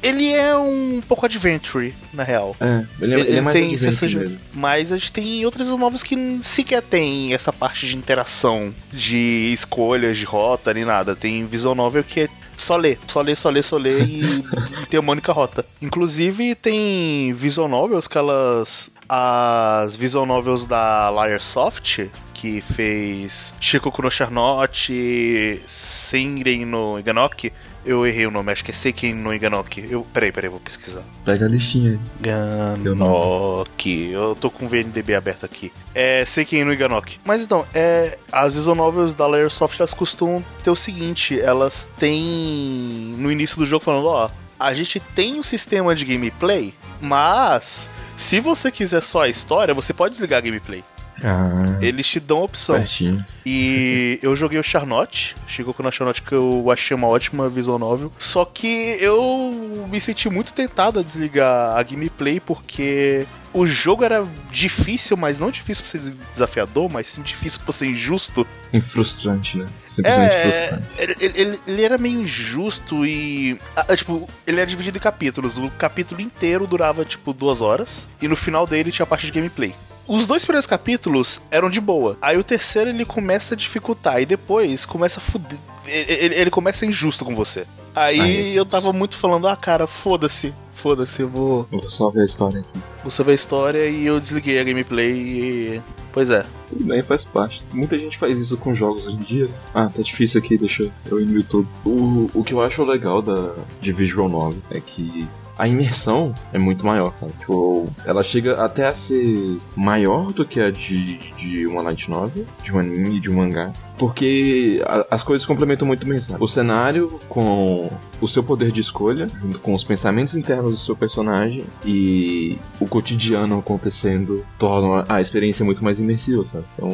Ele 0.03 0.31
é 0.31 0.55
um 0.55 1.01
pouco 1.07 1.25
adventure, 1.25 1.93
na 2.13 2.23
real. 2.23 2.55
É, 2.59 2.85
ele, 3.01 3.13
é, 3.13 3.19
ele, 3.19 3.29
ele 3.29 3.37
é 3.37 3.41
mais 3.41 3.57
tem 3.57 3.73
adventure. 3.73 4.39
Mas 4.53 4.91
a 4.91 4.97
gente 4.97 5.11
tem 5.11 5.45
outras 5.45 5.67
novas 5.67 6.03
que 6.03 6.39
sequer 6.41 6.81
tem 6.81 7.33
essa 7.33 7.53
parte 7.53 7.87
de 7.87 7.95
interação, 7.95 8.73
de 8.91 9.51
escolhas, 9.53 10.17
de 10.17 10.25
rota, 10.25 10.73
nem 10.73 10.85
nada. 10.85 11.15
Tem 11.15 11.45
Visual 11.45 11.75
Novel 11.75 12.03
que 12.03 12.21
é 12.21 12.29
só 12.57 12.75
ler, 12.75 12.99
só 13.07 13.21
ler, 13.21 13.37
só 13.37 13.49
ler, 13.49 13.63
só 13.63 13.77
ler 13.77 14.07
e 14.07 14.43
ter 14.89 14.99
uma 14.99 15.13
única 15.13 15.31
rota. 15.31 15.65
Inclusive 15.81 16.55
tem 16.55 17.33
visual 17.33 17.69
novels 17.69 18.07
que 18.07 18.17
elas 18.17 18.91
as 19.09 19.95
visual 19.95 20.25
novels 20.27 20.65
da 20.65 21.09
Liarsoft, 21.09 22.11
que 22.35 22.61
fez 22.61 23.55
Chico 23.59 23.91
no 24.01 24.11
Charnotte, 24.11 25.61
Senren 25.65 26.65
no 26.65 26.99
Iganoki. 26.99 27.51
Eu 27.83 28.05
errei 28.05 28.27
o 28.27 28.31
nome, 28.31 28.51
acho 28.51 28.63
que 28.63 28.71
é 28.71 28.73
Seiken 28.73 29.15
no 29.15 29.33
Iganoki. 29.33 29.87
Eu, 29.89 30.05
peraí, 30.13 30.31
peraí, 30.31 30.49
vou 30.49 30.59
pesquisar. 30.59 31.01
Pega 31.25 31.45
a 31.45 31.49
listinha 31.49 31.91
aí. 31.91 31.99
Ganoki. 32.19 34.11
Eu 34.11 34.35
tô 34.35 34.51
com 34.51 34.65
o 34.65 34.69
VNDB 34.69 35.15
aberto 35.15 35.45
aqui. 35.45 35.71
É 35.95 36.23
Seiken 36.25 36.65
no 36.65 36.73
Iganoki. 36.73 37.19
Mas 37.25 37.41
então, 37.41 37.65
é, 37.73 38.19
as 38.31 38.53
visual 38.53 38.75
novels 38.75 39.13
da 39.13 39.27
Liarsoft, 39.27 39.79
elas 39.79 39.93
costumam 39.93 40.43
ter 40.63 40.69
o 40.69 40.75
seguinte, 40.75 41.39
elas 41.39 41.87
têm 41.97 43.15
no 43.17 43.31
início 43.31 43.57
do 43.57 43.65
jogo 43.65 43.83
falando, 43.83 44.07
ó, 44.07 44.29
a 44.59 44.73
gente 44.73 44.99
tem 44.99 45.39
um 45.39 45.43
sistema 45.43 45.95
de 45.95 46.03
gameplay, 46.05 46.73
mas 46.99 47.89
se 48.17 48.39
você 48.39 48.71
quiser 48.71 49.01
só 49.01 49.21
a 49.23 49.29
história, 49.29 49.73
você 49.73 49.93
pode 49.93 50.11
desligar 50.11 50.39
a 50.39 50.41
gameplay. 50.41 50.83
Ah, 51.23 51.77
Eles 51.81 52.07
te 52.07 52.19
dão 52.19 52.37
a 52.39 52.43
opção. 52.43 52.77
Pertinho. 52.77 53.23
E 53.45 54.19
eu 54.21 54.35
joguei 54.35 54.57
o 54.59 54.63
Charlotte, 54.63 55.35
chegou 55.47 55.73
com 55.73 55.85
a 55.87 55.91
Charlotte 55.91 56.21
que 56.21 56.31
eu 56.33 56.69
achei 56.71 56.95
uma 56.95 57.07
ótima 57.07 57.49
visual 57.49 57.77
novel. 57.77 58.11
Só 58.17 58.45
que 58.45 58.97
eu 58.99 59.87
me 59.89 59.99
senti 59.99 60.29
muito 60.29 60.53
tentado 60.53 60.99
a 60.99 61.03
desligar 61.03 61.77
a 61.77 61.83
gameplay 61.83 62.39
porque 62.39 63.25
o 63.53 63.65
jogo 63.65 64.03
era 64.03 64.25
difícil, 64.51 65.17
mas 65.17 65.39
não 65.39 65.51
difícil 65.51 65.83
por 65.83 65.89
ser 65.89 66.13
desafiador, 66.31 66.89
mas 66.91 67.09
sim 67.09 67.21
difícil 67.21 67.61
por 67.65 67.73
ser 67.73 67.87
injusto. 67.87 68.45
E 68.71 68.79
frustrante, 68.79 69.57
né? 69.57 69.67
Simplesmente 69.85 70.35
é, 70.35 70.41
frustrante. 70.41 70.87
Ele, 70.97 71.15
ele, 71.19 71.59
ele, 71.67 71.83
era 71.83 71.97
meio 71.97 72.21
injusto 72.21 73.05
e. 73.05 73.59
Ah, 73.75 73.95
tipo, 73.95 74.27
ele 74.45 74.59
era 74.59 74.69
dividido 74.69 74.97
em 74.97 75.01
capítulos. 75.01 75.57
O 75.57 75.69
capítulo 75.71 76.21
inteiro 76.21 76.67
durava, 76.67 77.03
tipo, 77.05 77.33
duas 77.33 77.61
horas. 77.61 78.07
E 78.21 78.27
no 78.27 78.35
final 78.35 78.67
dele 78.67 78.91
tinha 78.91 79.03
a 79.03 79.07
parte 79.07 79.25
de 79.25 79.31
gameplay. 79.31 79.73
Os 80.07 80.25
dois 80.25 80.43
primeiros 80.43 80.65
capítulos 80.65 81.39
eram 81.51 81.69
de 81.69 81.79
boa. 81.79 82.17
Aí 82.21 82.37
o 82.37 82.43
terceiro 82.43 82.89
ele 82.89 83.05
começa 83.05 83.53
a 83.53 83.57
dificultar. 83.57 84.21
E 84.21 84.25
depois 84.25 84.85
começa 84.85 85.19
a 85.19 85.21
fuder. 85.21 85.59
Ele, 85.85 86.35
ele 86.35 86.51
começa 86.51 86.85
injusto 86.85 87.25
com 87.25 87.35
você. 87.35 87.65
Aí 87.95 88.19
Ai, 88.19 88.57
eu 88.57 88.65
tava 88.65 88.93
muito 88.93 89.17
falando, 89.17 89.47
ah, 89.47 89.55
cara, 89.55 89.87
foda-se. 89.87 90.53
Foda-se, 90.81 91.21
eu 91.21 91.27
vou. 91.27 91.67
Eu 91.71 91.79
vou 91.79 91.89
só 91.89 92.09
ver 92.09 92.21
a 92.21 92.25
história 92.25 92.61
aqui. 92.61 92.79
Vou 93.03 93.11
só 93.11 93.21
ver 93.21 93.33
a 93.33 93.35
história 93.35 93.89
e 93.89 94.05
eu 94.05 94.19
desliguei 94.19 94.59
a 94.59 94.63
gameplay 94.63 95.11
e. 95.11 95.81
Pois 96.13 96.29
é. 96.29 96.45
Tudo 96.69 96.85
bem, 96.85 97.03
faz 97.03 97.25
parte. 97.25 97.63
Muita 97.73 97.99
gente 97.99 98.17
faz 98.17 98.37
isso 98.39 98.57
com 98.57 98.73
jogos 98.73 99.05
hoje 99.05 99.17
em 99.17 99.19
dia. 99.19 99.49
Ah, 99.73 99.89
tá 99.93 100.01
difícil 100.01 100.39
aqui, 100.39 100.57
deixa 100.57 100.89
eu 101.11 101.19
ir 101.19 101.25
no 101.25 101.33
YouTube. 101.33 101.67
O, 101.85 102.29
o 102.33 102.43
que 102.43 102.53
eu 102.53 102.61
acho 102.61 102.83
legal 102.83 103.21
da, 103.21 103.55
de 103.81 103.91
Visual 103.91 104.29
Novel 104.29 104.61
é 104.71 104.79
que 104.79 105.27
a 105.59 105.67
imersão 105.67 106.33
é 106.53 106.57
muito 106.57 106.85
maior, 106.85 107.13
cara. 107.19 107.33
Tipo, 107.37 107.85
ela 108.05 108.23
chega 108.23 108.63
até 108.63 108.87
a 108.87 108.93
ser 108.93 109.59
maior 109.75 110.31
do 110.31 110.45
que 110.45 110.61
a 110.61 110.71
de, 110.71 111.17
de 111.35 111.67
uma 111.67 111.81
light 111.81 112.09
novel, 112.09 112.45
de 112.63 112.73
um 112.73 112.79
anime, 112.79 113.19
de 113.19 113.29
um 113.29 113.35
mangá. 113.35 113.73
Porque 113.97 114.81
a, 114.87 115.07
as 115.11 115.21
coisas 115.21 115.45
complementam 115.45 115.85
muito 115.85 116.07
bem, 116.07 116.21
sabe? 116.21 116.41
O 116.41 116.47
cenário 116.47 117.19
com 117.27 117.89
o 118.21 118.27
seu 118.27 118.41
poder 118.41 118.71
de 118.71 118.79
escolha, 118.79 119.27
junto 119.27 119.59
com 119.59 119.73
os 119.73 119.83
pensamentos 119.83 120.33
internos 120.33 120.71
do 120.71 120.77
seu 120.77 120.95
personagem 120.95 121.65
e 121.85 122.57
o 122.79 122.87
cotidiano 122.87 123.59
acontecendo, 123.59 124.45
tornam 124.57 124.93
a, 124.93 125.05
a 125.09 125.21
experiência 125.21 125.65
muito 125.65 125.83
mais 125.83 125.99
imersiva, 125.99 126.45
sabe? 126.45 126.63
Então, 126.77 126.89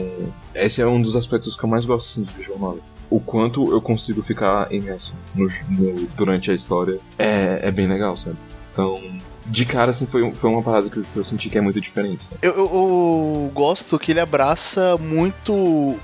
esse 0.56 0.82
é 0.82 0.88
um 0.88 1.00
dos 1.00 1.16
aspectos 1.16 1.56
que 1.56 1.64
eu 1.64 1.70
mais 1.70 1.86
gosto 1.86 2.08
assim, 2.08 2.24
de 2.24 2.34
visual 2.34 2.80
o 3.08 3.20
quanto 3.20 3.72
eu 3.72 3.80
consigo 3.80 4.24
ficar 4.24 4.72
imerso 4.72 5.14
no, 5.36 5.48
no, 5.70 6.08
durante 6.18 6.50
a 6.50 6.56
história 6.56 7.00
é, 7.20 7.68
é 7.68 7.72
bem 7.72 7.88
legal, 7.88 8.18
sabe? 8.18 8.38
Então, 8.76 9.02
de 9.46 9.66
cara, 9.66 9.92
assim, 9.92 10.06
foi, 10.06 10.36
foi 10.36 10.50
uma 10.50 10.62
parada 10.62 10.90
que 10.90 11.02
eu 11.16 11.24
senti 11.24 11.50
que 11.50 11.58
é 11.58 11.62
muito 11.62 11.80
diferente. 11.80 12.28
Eu, 12.42 12.52
eu, 12.52 12.66
eu, 12.66 13.52
gosto 13.54 13.98
que 13.98 14.12
ele 14.12 14.20
abraça 14.20 14.98
muito 14.98 15.54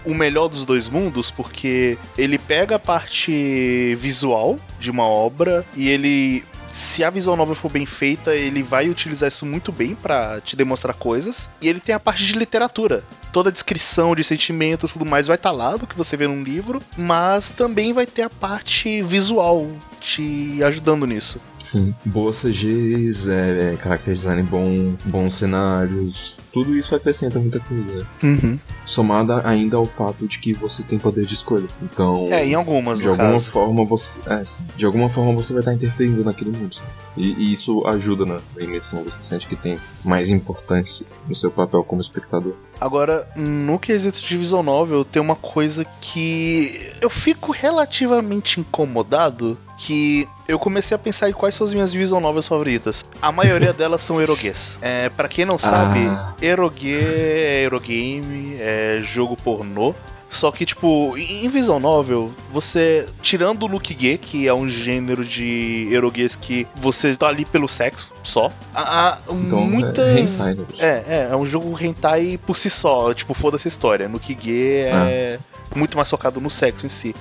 o 0.06 0.14
melhor 0.14 0.48
dos 0.48 0.64
dois 0.64 0.88
mundos, 0.88 1.30
porque 1.30 1.98
ele 2.18 2.38
pega 2.38 2.78
a 2.78 2.80
parte 2.80 3.94
visual 4.00 4.58
de 4.80 4.90
uma 4.90 5.06
obra 5.06 5.66
e 5.76 5.90
ele 5.90 6.46
se 6.72 7.04
a 7.04 7.10
visual 7.10 7.36
novel 7.36 7.56
for 7.56 7.70
bem 7.70 7.86
feita, 7.86 8.34
ele 8.34 8.64
vai 8.64 8.88
utilizar 8.88 9.28
isso 9.28 9.46
muito 9.46 9.74
bem 9.74 9.94
para 9.94 10.40
te 10.40 10.56
demonstrar 10.56 10.96
coisas. 10.96 11.50
E 11.62 11.68
ele 11.68 11.82
tem 11.82 11.94
a 11.94 12.00
parte 12.00 12.26
de 12.26 12.40
literatura. 12.40 13.04
Toda 13.34 13.50
a 13.50 13.52
descrição 13.52 14.16
de 14.16 14.24
sentimentos 14.24 14.94
tudo 14.94 15.06
mais 15.06 15.28
vai 15.28 15.36
estar 15.36 15.52
tá 15.52 15.56
lá 15.56 15.76
do 15.76 15.86
que 15.86 15.98
você 15.98 16.16
vê 16.16 16.26
num 16.26 16.42
livro, 16.42 16.82
mas 16.98 17.50
também 17.50 17.92
vai 17.92 18.06
ter 18.06 18.22
a 18.22 18.30
parte 18.30 19.02
visual 19.02 19.68
te 20.00 20.64
ajudando 20.64 21.06
nisso. 21.06 21.42
Sim, 21.64 21.94
boas 22.06 22.42
CGs, 22.42 23.30
é, 23.30 23.74
é, 23.74 23.78
character 23.78 24.14
design 24.14 24.44
bom, 24.44 24.96
bons 25.06 25.36
cenários, 25.36 26.38
tudo 26.52 26.76
isso 26.76 26.94
acrescenta 26.96 27.40
muita 27.40 27.60
coisa. 27.62 28.08
Uhum. 28.22 28.60
Somada 28.86 29.48
ainda 29.48 29.78
ao 29.78 29.86
fato 29.86 30.28
de 30.28 30.38
que 30.40 30.54
você 30.54 30.84
tem 30.84 31.00
poder 31.00 31.26
de 31.26 31.34
escolha. 31.34 31.68
Então. 31.82 32.28
É, 32.30 32.46
em 32.46 32.54
algumas, 32.54 33.00
De 33.00 33.08
alguma 33.08 33.34
caso. 33.34 33.50
forma 33.50 33.86
você. 33.86 34.20
É, 34.28 34.44
de 34.76 34.86
alguma 34.86 35.08
forma 35.08 35.32
você 35.32 35.54
vai 35.54 35.62
estar 35.62 35.74
interferindo 35.74 36.24
naquele 36.24 36.52
mundo. 36.52 36.76
E, 37.16 37.34
e, 37.34 37.54
isso 37.54 37.88
ajuda 37.88 38.26
na, 38.26 38.40
imersão. 38.60 39.04
Você 39.04 39.18
sente 39.22 39.48
que 39.48 39.56
tem 39.56 39.80
mais 40.04 40.30
importância 40.30 41.06
no 41.28 41.36
seu 41.36 41.50
papel 41.50 41.84
como 41.84 42.02
espectador. 42.02 42.56
Agora, 42.80 43.28
no 43.36 43.80
quesito 43.80 44.22
de 44.22 44.38
visual 44.38 44.64
novel, 44.64 45.06
tem 45.06 45.22
uma 45.22 45.36
coisa 45.36 45.86
que 46.02 46.74
eu 47.02 47.10
fico 47.10 47.52
relativamente 47.52 48.60
incomodado 48.60 49.58
que 49.82 50.28
eu 50.48 50.60
comecei 50.60 50.94
a 50.94 50.98
pensar 50.98 51.30
em 51.30 51.34
quais 51.34 51.56
são 51.56 51.66
as 51.66 51.74
minhas 51.74 51.92
visual 51.92 52.22
novels 52.22 52.48
favoritas. 52.48 53.04
A 53.20 53.32
maioria 53.32 53.74
delas 53.74 54.04
são 54.04 54.22
eroguês. 54.22 54.78
É, 54.82 55.10
para 55.10 55.28
quem 55.28 55.44
não 55.44 55.58
sabe, 55.58 56.00
ah. 56.08 56.36
erogue 56.40 56.94
é 56.94 57.64
erogame, 57.64 58.58
é 58.60 59.00
jogo 59.02 59.36
pornô. 59.36 59.96
Só 60.30 60.50
que, 60.50 60.66
tipo, 60.66 61.18
em 61.18 61.50
visual 61.50 61.78
novel, 61.78 62.32
você. 62.54 63.06
Tirando 63.22 63.64
o 63.64 63.68
look 63.68 63.94
gay, 63.94 64.18
que 64.18 64.48
é 64.48 64.54
um 64.54 64.66
gênero 64.66 65.26
de 65.26 65.90
eroguês 65.92 66.38
que 66.38 66.66
você 66.76 67.14
tá 67.16 67.28
ali 67.28 67.44
pelo 67.44 67.68
sexo 67.68 68.10
só. 68.24 68.50
Há 68.74 69.18
então, 69.30 69.66
muitas. 69.66 70.08
É, 70.08 70.52
hentai, 70.52 70.66
é, 70.80 71.04
é, 71.08 71.28
é 71.32 71.36
um 71.36 71.46
jogo 71.46 71.78
hentai 71.78 72.40
por 72.46 72.56
si 72.58 72.70
só. 72.70 73.14
Tipo, 73.14 73.34
foda-se 73.34 73.68
a 73.68 73.70
história. 73.70 74.08
No 74.08 74.20
gay 74.20 74.84
é 74.84 75.38
ah. 75.38 75.76
muito 75.76 75.98
mais 75.98 76.10
focado 76.10 76.40
no 76.40 76.50
sexo 76.50 76.86
em 76.86 76.90
si. 76.90 77.14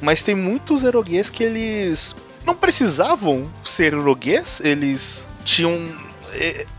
Mas 0.00 0.22
tem 0.22 0.34
muitos 0.34 0.84
eroguês 0.84 1.30
que 1.30 1.42
eles 1.42 2.14
não 2.44 2.54
precisavam 2.54 3.44
ser 3.64 3.92
eroguês, 3.92 4.60
eles 4.62 5.26
tinham 5.44 5.78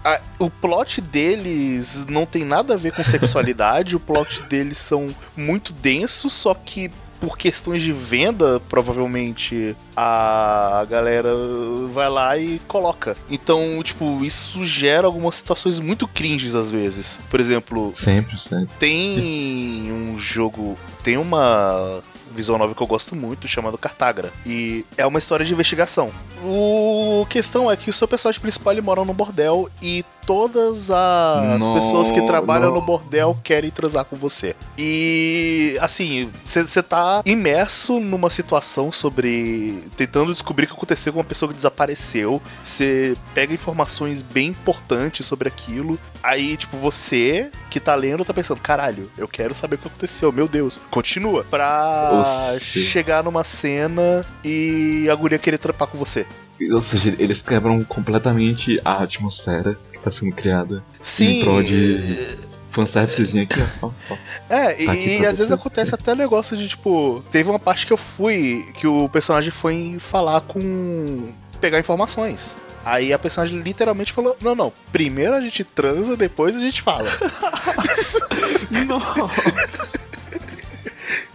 a, 0.03 0.21
o 0.39 0.49
plot 0.49 1.01
deles 1.01 2.05
não 2.07 2.25
tem 2.25 2.43
nada 2.43 2.75
a 2.75 2.77
ver 2.77 2.93
com 2.93 3.03
sexualidade, 3.03 3.95
o 3.95 3.99
plot 3.99 4.43
deles 4.43 4.77
são 4.77 5.07
muito 5.35 5.73
densos, 5.73 6.33
só 6.33 6.53
que 6.53 6.91
por 7.19 7.35
questões 7.35 7.81
de 7.81 7.91
venda, 7.91 8.59
provavelmente 8.69 9.75
a 9.95 10.85
galera 10.87 11.31
vai 11.91 12.09
lá 12.09 12.37
e 12.37 12.59
coloca. 12.67 13.17
Então, 13.29 13.81
tipo, 13.83 14.23
isso 14.23 14.63
gera 14.63 15.07
algumas 15.07 15.37
situações 15.37 15.79
muito 15.79 16.07
cringes 16.07 16.53
às 16.53 16.69
vezes. 16.69 17.19
Por 17.29 17.39
exemplo, 17.39 17.91
sempre, 17.95 18.39
sempre. 18.39 18.69
Tem 18.79 19.91
um 19.91 20.15
jogo, 20.17 20.75
tem 21.03 21.17
uma 21.17 22.03
visual 22.37 22.59
novel 22.59 22.75
que 22.75 22.81
eu 22.81 22.87
gosto 22.87 23.15
muito, 23.15 23.47
chamado 23.47 23.77
Cartagra. 23.77 24.31
E 24.45 24.85
é 24.95 25.05
uma 25.05 25.19
história 25.19 25.45
de 25.45 25.51
investigação. 25.51 26.11
O 26.43 27.25
questão 27.29 27.69
é 27.69 27.75
que 27.75 27.89
o 27.89 27.93
seu 27.93 28.07
personagem 28.07 28.39
principal 28.39 28.73
ele 28.73 28.81
mora 28.81 29.03
no 29.03 29.13
bordel 29.13 29.69
e 29.81 30.05
todas 30.27 30.91
as 30.91 31.59
no, 31.59 31.73
pessoas 31.73 32.11
que 32.11 32.21
trabalham 32.27 32.69
no. 32.69 32.75
no 32.75 32.85
bordel 32.85 33.35
querem 33.41 33.71
transar 33.71 34.03
com 34.03 34.15
você. 34.17 34.55
E 34.77 35.77
assim, 35.79 36.29
você 36.45 36.83
tá 36.83 37.23
imerso 37.25 37.99
numa 38.01 38.29
situação 38.29 38.91
sobre 38.91 39.83
tentando 39.95 40.33
descobrir 40.33 40.65
o 40.65 40.67
que 40.67 40.73
aconteceu 40.73 41.13
com 41.13 41.19
uma 41.19 41.25
pessoa 41.25 41.49
que 41.49 41.55
desapareceu. 41.55 42.41
Você 42.63 43.15
pega 43.33 43.53
informações 43.53 44.21
bem 44.21 44.49
importantes 44.49 45.25
sobre 45.25 45.47
aquilo. 45.47 45.97
Aí, 46.21 46.57
tipo, 46.57 46.75
você 46.75 47.49
que 47.69 47.79
tá 47.79 47.95
lendo 47.95 48.25
tá 48.25 48.33
pensando, 48.33 48.59
caralho, 48.59 49.09
eu 49.17 49.27
quero 49.27 49.55
saber 49.55 49.75
o 49.75 49.77
que 49.79 49.87
aconteceu, 49.87 50.31
meu 50.31 50.47
Deus. 50.47 50.81
Continua. 50.91 51.45
Pra 51.49 52.23
chegar 52.59 53.23
numa 53.23 53.45
cena 53.45 54.25
e 54.43 55.07
a 55.09 55.15
guria 55.15 55.39
querer 55.39 55.57
trapar 55.57 55.87
com 55.87 55.97
você. 55.97 56.27
Ou 56.71 56.81
seja, 56.81 57.15
eles 57.19 57.41
quebram 57.41 57.83
completamente 57.83 58.79
a 58.83 59.03
atmosfera 59.03 59.77
que 59.91 59.99
tá 59.99 60.11
sendo 60.11 60.33
criada. 60.33 60.83
Sim. 61.03 61.39
Em 61.39 61.43
prol 61.43 61.63
de 61.63 62.27
fanservicezinho 62.69 63.43
aqui, 63.43 63.59
ó. 63.81 63.91
É, 64.49 64.73
tá 64.73 64.95
e, 64.95 65.19
e 65.21 65.25
às 65.25 65.37
vezes 65.37 65.51
acontece 65.51 65.93
até 65.93 66.13
negócio 66.15 66.55
de, 66.55 66.67
tipo, 66.67 67.23
teve 67.31 67.49
uma 67.49 67.59
parte 67.59 67.85
que 67.85 67.93
eu 67.93 67.97
fui, 67.97 68.65
que 68.75 68.87
o 68.87 69.09
personagem 69.09 69.51
foi 69.51 69.97
falar 69.99 70.41
com. 70.41 71.29
pegar 71.59 71.79
informações. 71.79 72.55
Aí 72.85 73.11
a 73.11 73.19
personagem 73.19 73.59
literalmente 73.59 74.13
falou: 74.13 74.37
Não, 74.41 74.55
não, 74.55 74.71
primeiro 74.91 75.35
a 75.35 75.41
gente 75.41 75.63
transa, 75.63 76.15
depois 76.15 76.55
a 76.55 76.59
gente 76.59 76.81
fala. 76.81 77.07
Nossa! 78.87 79.99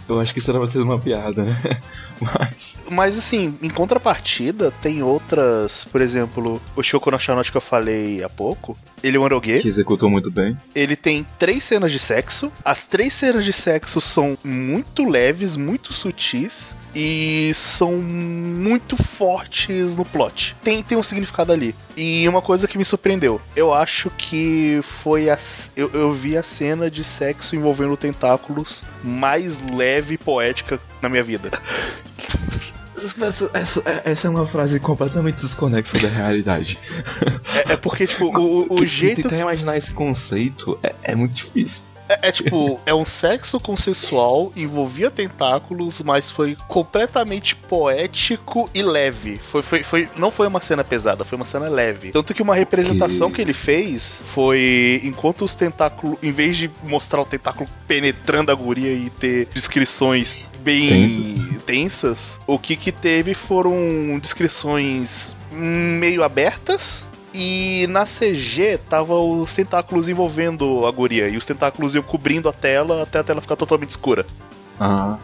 Eu 0.09 0.21
acho 0.21 0.33
que 0.33 0.39
isso 0.39 0.51
era 0.51 0.59
pra 0.59 0.69
ser 0.69 0.81
uma 0.81 0.99
piada, 0.99 1.45
né? 1.45 1.81
Mas. 2.21 2.81
Mas 2.91 3.19
assim, 3.19 3.57
em 3.63 3.71
contrapartida, 3.71 4.71
tem 4.83 5.03
outras. 5.03 5.85
Por 5.85 6.01
exemplo, 6.01 6.61
o 6.77 6.83
Shoko 6.83 7.11
no 7.11 7.19
que 7.19 7.57
eu 7.57 7.61
falei 7.61 8.23
há 8.23 8.29
pouco. 8.29 8.77
Ele 9.03 9.17
é 9.17 9.21
um 9.21 9.27
erogue. 9.27 9.61
Que 9.61 9.69
executou 9.69 10.09
muito 10.09 10.31
bem. 10.31 10.57
Ele 10.75 10.95
tem 10.97 11.27
três 11.39 11.65
cenas 11.65 11.91
de 11.91 11.99
sexo. 11.99 12.53
As 12.65 12.85
três 12.85 13.13
cenas 13.13 13.45
de 13.45 13.53
sexo 13.53 14.01
são 14.01 14.39
muito 14.45 15.05
leves, 15.05 15.57
muito 15.57 15.93
sutis 15.93 16.77
e 16.95 17.51
são 17.55 17.93
muito 17.93 18.97
fortes 18.97 19.97
no 19.97 20.05
plot. 20.05 20.55
Tem, 20.63 20.83
tem 20.83 20.97
um 20.97 21.03
significado 21.03 21.53
ali. 21.53 21.75
E 21.97 22.27
uma 22.29 22.41
coisa 22.41 22.67
que 22.67 22.79
me 22.79 22.85
surpreendeu, 22.85 23.41
eu 23.55 23.73
acho 23.73 24.11
que 24.11 24.81
foi 24.83 25.29
a. 25.29 25.39
Eu, 25.77 25.91
eu 25.93 26.13
vi 26.13 26.37
a 26.37 26.43
cena 26.43 26.91
de 26.91 27.05
sexo 27.05 27.55
envolvendo 27.55 27.97
tentáculos 27.97 28.83
mais 29.03 29.59
leve 29.59 30.15
e 30.15 30.19
poética 30.19 30.81
na 31.01 31.09
minha 31.09 31.23
vida. 31.23 31.51
Essa, 33.21 33.51
essa, 33.53 33.83
essa, 34.05 34.27
é 34.29 34.31
uma 34.31 34.47
frase 34.47 34.79
completamente 34.79 35.41
desconexa 35.41 35.99
da 35.99 36.07
realidade. 36.07 36.79
É, 37.67 37.73
é 37.73 37.77
porque, 37.77 38.07
tipo, 38.07 38.27
o, 38.27 38.73
o 38.73 38.87
jeito. 38.87 39.23
Tentar 39.23 39.39
imaginar 39.39 39.77
esse 39.77 39.91
conceito 39.91 40.79
é, 40.83 40.95
é 41.03 41.17
muito 41.17 41.35
difícil. 41.35 41.87
É, 42.12 42.28
é, 42.28 42.33
tipo, 42.33 42.81
é 42.85 42.95
um 42.95 43.04
sexo 43.04 43.59
consensual, 43.59 44.52
envolvia 44.54 45.11
tentáculos, 45.11 46.02
mas 46.02 46.31
foi 46.31 46.57
completamente 46.69 47.54
poético 47.57 48.69
e 48.75 48.83
leve. 48.83 49.40
Foi, 49.42 49.62
foi, 49.62 49.83
foi, 49.83 50.09
não 50.16 50.31
foi 50.31 50.47
uma 50.47 50.61
cena 50.61 50.85
pesada, 50.85 51.25
foi 51.25 51.37
uma 51.37 51.47
cena 51.47 51.69
leve. 51.69 52.11
Tanto 52.11 52.35
que 52.35 52.42
uma 52.42 52.54
representação 52.54 53.31
que, 53.31 53.37
que 53.37 53.42
ele 53.42 53.54
fez 53.54 54.25
foi 54.35 55.00
enquanto 55.04 55.45
os 55.45 55.54
tentáculos, 55.54 56.19
em 56.23 56.33
vez 56.33 56.57
de 56.57 56.71
mostrar 56.85 57.21
o 57.21 57.25
tentáculo 57.25 57.69
penetrando 57.87 58.52
a 58.52 58.54
guria 58.54 58.92
e 58.92 59.09
ter 59.09 59.49
descrições 59.54 60.50
bem 60.61 60.88
tensas, 60.88 61.35
tensas 61.66 62.40
o 62.47 62.59
que 62.59 62.76
que 62.76 62.92
teve 62.92 63.35
foram 63.35 64.19
descrições 64.21 65.35
meio 65.52 66.23
abertas 66.23 67.07
e 67.35 67.87
na 67.89 68.05
CG 68.05 68.79
tava 68.89 69.15
os 69.15 69.55
tentáculos 69.55 70.09
envolvendo 70.09 70.87
a 70.87 70.91
guria. 70.91 71.29
E 71.29 71.37
os 71.37 71.47
tentáculos 71.47 71.95
iam 71.95 72.03
cobrindo 72.03 72.49
a 72.49 72.53
tela 72.53 73.03
até 73.03 73.19
a 73.19 73.25
tela 73.25 73.41
ficar 73.41 73.57
totalmente 73.57 73.91
escura. 73.91 74.27
Ah, 74.79 75.19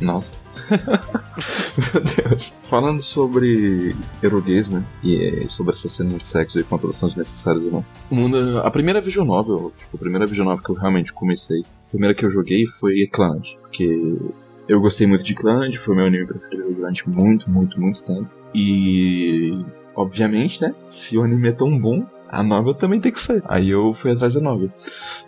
nossa. 0.00 0.32
Meu 1.94 2.28
Deus. 2.28 2.58
Falando 2.62 3.02
sobre 3.02 3.94
eroguês, 4.22 4.70
né? 4.70 4.84
E 5.02 5.46
sobre 5.48 5.72
essa 5.72 5.88
cena 5.88 6.16
de 6.18 6.26
sexo 6.26 6.58
e 6.58 6.64
quanto 6.64 6.84
elas 6.84 6.96
são 6.96 7.08
desnecessárias 7.08 7.64
ou 7.64 7.84
não. 8.10 8.58
A 8.58 8.70
primeira 8.70 9.00
Vision 9.00 9.26
Novel, 9.26 9.72
tipo, 9.78 9.96
a 9.96 9.98
primeira 9.98 10.26
Vision 10.26 10.46
Novel 10.46 10.64
que 10.64 10.70
eu 10.70 10.76
realmente 10.76 11.12
comecei, 11.12 11.60
a 11.60 11.90
primeira 11.90 12.14
que 12.14 12.24
eu 12.24 12.30
joguei 12.30 12.66
foi 12.66 13.02
Eclanet. 13.02 13.56
Porque 13.60 14.18
eu 14.68 14.80
gostei 14.80 15.06
muito 15.06 15.24
de 15.24 15.32
Eclanet, 15.32 15.78
foi 15.78 15.96
meu 15.96 16.06
anime 16.06 16.26
preferido 16.26 16.72
durante 16.74 17.08
muito, 17.08 17.50
muito, 17.50 17.80
muito 17.80 18.02
tempo. 18.04 18.28
E 18.54 19.64
obviamente, 19.94 20.60
né? 20.60 20.74
Se 20.86 21.16
o 21.16 21.22
anime 21.22 21.48
é 21.48 21.52
tão 21.52 21.78
bom, 21.78 22.04
a 22.32 22.42
novel 22.42 22.74
também 22.74 22.98
tem 22.98 23.12
que 23.12 23.20
sair. 23.20 23.42
Aí 23.46 23.68
eu 23.68 23.92
fui 23.92 24.12
atrás 24.12 24.32
da 24.34 24.40
novel. 24.40 24.70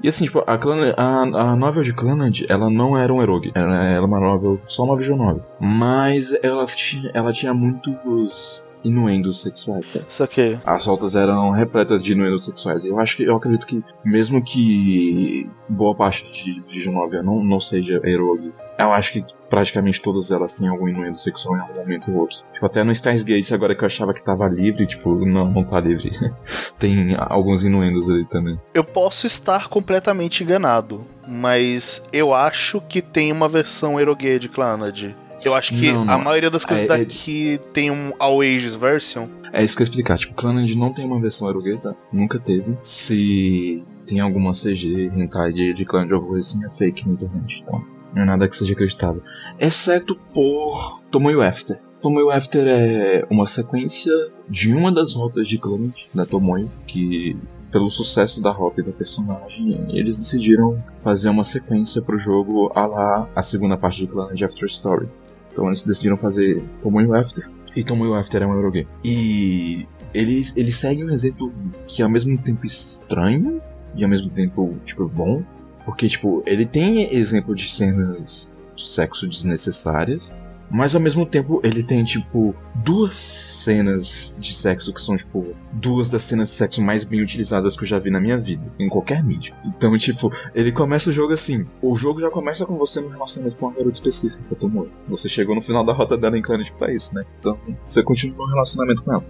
E 0.02 0.08
assim, 0.08 0.24
tipo, 0.24 0.42
a, 0.46 0.56
Clan, 0.56 0.94
a, 0.96 1.50
a 1.52 1.56
novel 1.56 1.82
de 1.82 1.92
Clannad, 1.92 2.46
ela 2.48 2.70
não 2.70 2.96
era 2.96 3.12
um 3.12 3.22
eroge. 3.22 3.52
Ela 3.54 3.84
era 3.84 4.04
uma 4.04 4.18
novel, 4.18 4.58
só 4.66 4.84
uma 4.84 4.96
visual 4.96 5.18
novel. 5.18 5.44
Mas 5.60 6.34
ela 6.42 6.64
tinha, 6.64 7.10
ela 7.12 7.30
tinha 7.30 7.52
muitos 7.52 8.66
inuendos 8.82 9.42
sexuais, 9.42 9.90
sabe? 9.90 10.06
Isso 10.08 10.22
aqui. 10.22 10.58
As 10.64 10.84
soltas 10.84 11.14
eram 11.14 11.50
repletas 11.50 12.02
de 12.02 12.12
inuendos 12.12 12.44
sexuais. 12.46 12.84
Eu 12.84 12.98
acho 12.98 13.16
que, 13.16 13.24
eu 13.24 13.36
acredito 13.36 13.66
que, 13.66 13.82
mesmo 14.02 14.42
que 14.42 15.48
boa 15.68 15.94
parte 15.94 16.24
de 16.32 16.62
Vision 16.68 16.94
Novel 16.94 17.22
não, 17.22 17.42
não 17.42 17.60
seja 17.60 18.00
eroge, 18.04 18.52
eu 18.78 18.92
acho 18.92 19.12
que 19.12 19.24
praticamente 19.54 20.02
todas 20.02 20.32
elas 20.32 20.52
têm 20.52 20.66
algum 20.66 20.88
inuendo 20.88 21.16
sexual 21.16 21.56
em 21.56 21.60
algum 21.60 21.76
momento 21.76 22.10
ou 22.10 22.18
outro. 22.18 22.38
Tipo, 22.52 22.66
até 22.66 22.82
no 22.82 22.92
Steins 22.92 23.22
Gates, 23.22 23.52
agora 23.52 23.72
que 23.72 23.82
eu 23.82 23.86
achava 23.86 24.12
que 24.12 24.24
tava 24.24 24.48
livre, 24.48 24.84
tipo, 24.84 25.14
não, 25.24 25.48
não 25.48 25.62
tá 25.62 25.78
livre. 25.78 26.10
tem 26.76 27.14
alguns 27.16 27.64
inuendos 27.64 28.10
ali 28.10 28.24
também. 28.24 28.58
Eu 28.74 28.82
posso 28.82 29.28
estar 29.28 29.68
completamente 29.68 30.42
enganado, 30.42 31.06
mas 31.24 32.02
eu 32.12 32.34
acho 32.34 32.80
que 32.80 33.00
tem 33.00 33.30
uma 33.30 33.48
versão 33.48 34.00
erogue 34.00 34.40
de 34.40 34.48
Clannad. 34.48 35.14
Eu 35.44 35.54
acho 35.54 35.72
que 35.72 35.92
não, 35.92 36.04
não. 36.04 36.14
a 36.14 36.18
maioria 36.18 36.50
das 36.50 36.64
coisas 36.64 36.90
é, 36.90 36.92
é 36.92 36.98
daqui 36.98 37.54
é... 37.54 37.58
tem 37.58 37.92
um 37.92 38.12
All 38.18 38.40
Ages 38.40 38.74
version. 38.74 39.28
É 39.52 39.62
isso 39.62 39.76
que 39.76 39.82
eu 39.82 39.84
ia 39.84 39.88
explicar. 39.88 40.18
Tipo, 40.18 40.34
Clannad 40.34 40.74
não 40.74 40.92
tem 40.92 41.04
uma 41.04 41.20
versão 41.20 41.48
erogue, 41.48 41.78
tá? 41.80 41.94
Nunca 42.12 42.40
teve. 42.40 42.76
Se 42.82 43.84
tem 44.04 44.18
alguma 44.18 44.52
CG, 44.52 45.10
hentai 45.14 45.52
de, 45.52 45.72
de 45.72 45.84
Clannad 45.84 46.10
ou 46.10 46.16
alguma 46.16 46.34
coisa 46.34 46.48
assim, 46.48 46.64
é 46.64 46.68
fake 46.70 47.06
na 47.06 47.12
internet. 47.12 47.62
Então, 47.62 47.93
não 48.14 48.22
é 48.22 48.24
nada 48.24 48.48
que 48.48 48.56
seja 48.56 48.72
acreditável. 48.72 49.22
Exceto 49.58 50.16
por 50.32 51.00
Tomoyo 51.10 51.42
After. 51.42 51.78
Tomoyo 52.00 52.30
After 52.30 52.66
é 52.66 53.26
uma 53.30 53.46
sequência 53.46 54.12
de 54.48 54.72
uma 54.74 54.92
das 54.92 55.14
rotas 55.14 55.48
de 55.48 55.58
Clannad, 55.58 55.94
da 56.14 56.26
Tomoyo, 56.26 56.70
que 56.86 57.36
pelo 57.72 57.90
sucesso 57.90 58.40
da 58.40 58.54
e 58.76 58.82
da 58.82 58.92
personagem, 58.92 59.86
eles 59.88 60.16
decidiram 60.16 60.80
fazer 60.98 61.28
uma 61.28 61.42
sequência 61.42 62.00
pro 62.00 62.16
jogo 62.16 62.70
a 62.72 62.86
lá 62.86 63.28
a 63.34 63.42
segunda 63.42 63.76
parte 63.76 64.00
de 64.00 64.06
Clannad 64.06 64.40
After 64.42 64.66
Story. 64.66 65.08
Então 65.50 65.66
eles 65.66 65.84
decidiram 65.84 66.16
fazer 66.16 66.62
Tomoyo 66.80 67.14
After. 67.14 67.48
E 67.74 67.82
Tomoyo 67.82 68.14
After 68.14 68.42
é 68.42 68.46
um 68.46 68.54
Eurogame. 68.54 68.86
E 69.04 69.86
ele, 70.14 70.46
ele 70.54 70.70
segue 70.70 71.04
um 71.04 71.10
exemplo 71.10 71.52
que 71.88 72.00
é 72.00 72.04
ao 72.04 72.10
mesmo 72.10 72.38
tempo 72.38 72.64
estranho 72.64 73.60
e 73.96 74.04
ao 74.04 74.10
mesmo 74.10 74.30
tempo, 74.30 74.76
tipo, 74.84 75.08
bom. 75.08 75.42
Porque, 75.84 76.08
tipo, 76.08 76.42
ele 76.46 76.64
tem 76.64 77.14
exemplo 77.14 77.54
de 77.54 77.70
cenas 77.70 78.50
de 78.74 78.86
sexo 78.86 79.28
desnecessárias, 79.28 80.32
Mas 80.70 80.94
ao 80.94 81.00
mesmo 81.00 81.24
tempo 81.24 81.60
ele 81.62 81.82
tem, 81.82 82.02
tipo, 82.04 82.54
duas 82.74 83.14
cenas 83.14 84.36
de 84.38 84.54
sexo 84.54 84.92
que 84.92 85.00
são, 85.00 85.16
tipo, 85.16 85.54
duas 85.72 86.08
das 86.08 86.24
cenas 86.24 86.48
de 86.50 86.54
sexo 86.54 86.82
mais 86.82 87.04
bem 87.04 87.20
utilizadas 87.20 87.76
que 87.76 87.84
eu 87.84 87.88
já 87.88 87.98
vi 87.98 88.10
na 88.10 88.20
minha 88.20 88.38
vida, 88.38 88.62
em 88.78 88.88
qualquer 88.88 89.22
mídia. 89.22 89.54
Então, 89.64 89.96
tipo, 89.98 90.32
ele 90.54 90.72
começa 90.72 91.10
o 91.10 91.12
jogo 91.12 91.32
assim. 91.32 91.66
O 91.80 91.94
jogo 91.94 92.20
já 92.20 92.30
começa 92.30 92.66
com 92.66 92.76
você 92.76 93.00
no 93.00 93.08
relacionamento 93.08 93.56
com 93.58 93.66
uma 93.66 93.74
garota 93.74 93.94
específica, 93.94 94.42
morto. 94.66 94.90
Você 95.08 95.28
chegou 95.28 95.54
no 95.54 95.60
final 95.60 95.84
da 95.84 95.92
rota 95.92 96.16
dela 96.16 96.36
em 96.38 96.42
Planet 96.42 96.70
pra 96.72 96.92
isso, 96.92 97.14
né? 97.14 97.24
Então, 97.38 97.58
você 97.86 98.02
continua 98.02 98.46
no 98.46 98.52
relacionamento 98.52 99.02
com 99.02 99.12
ela. 99.12 99.24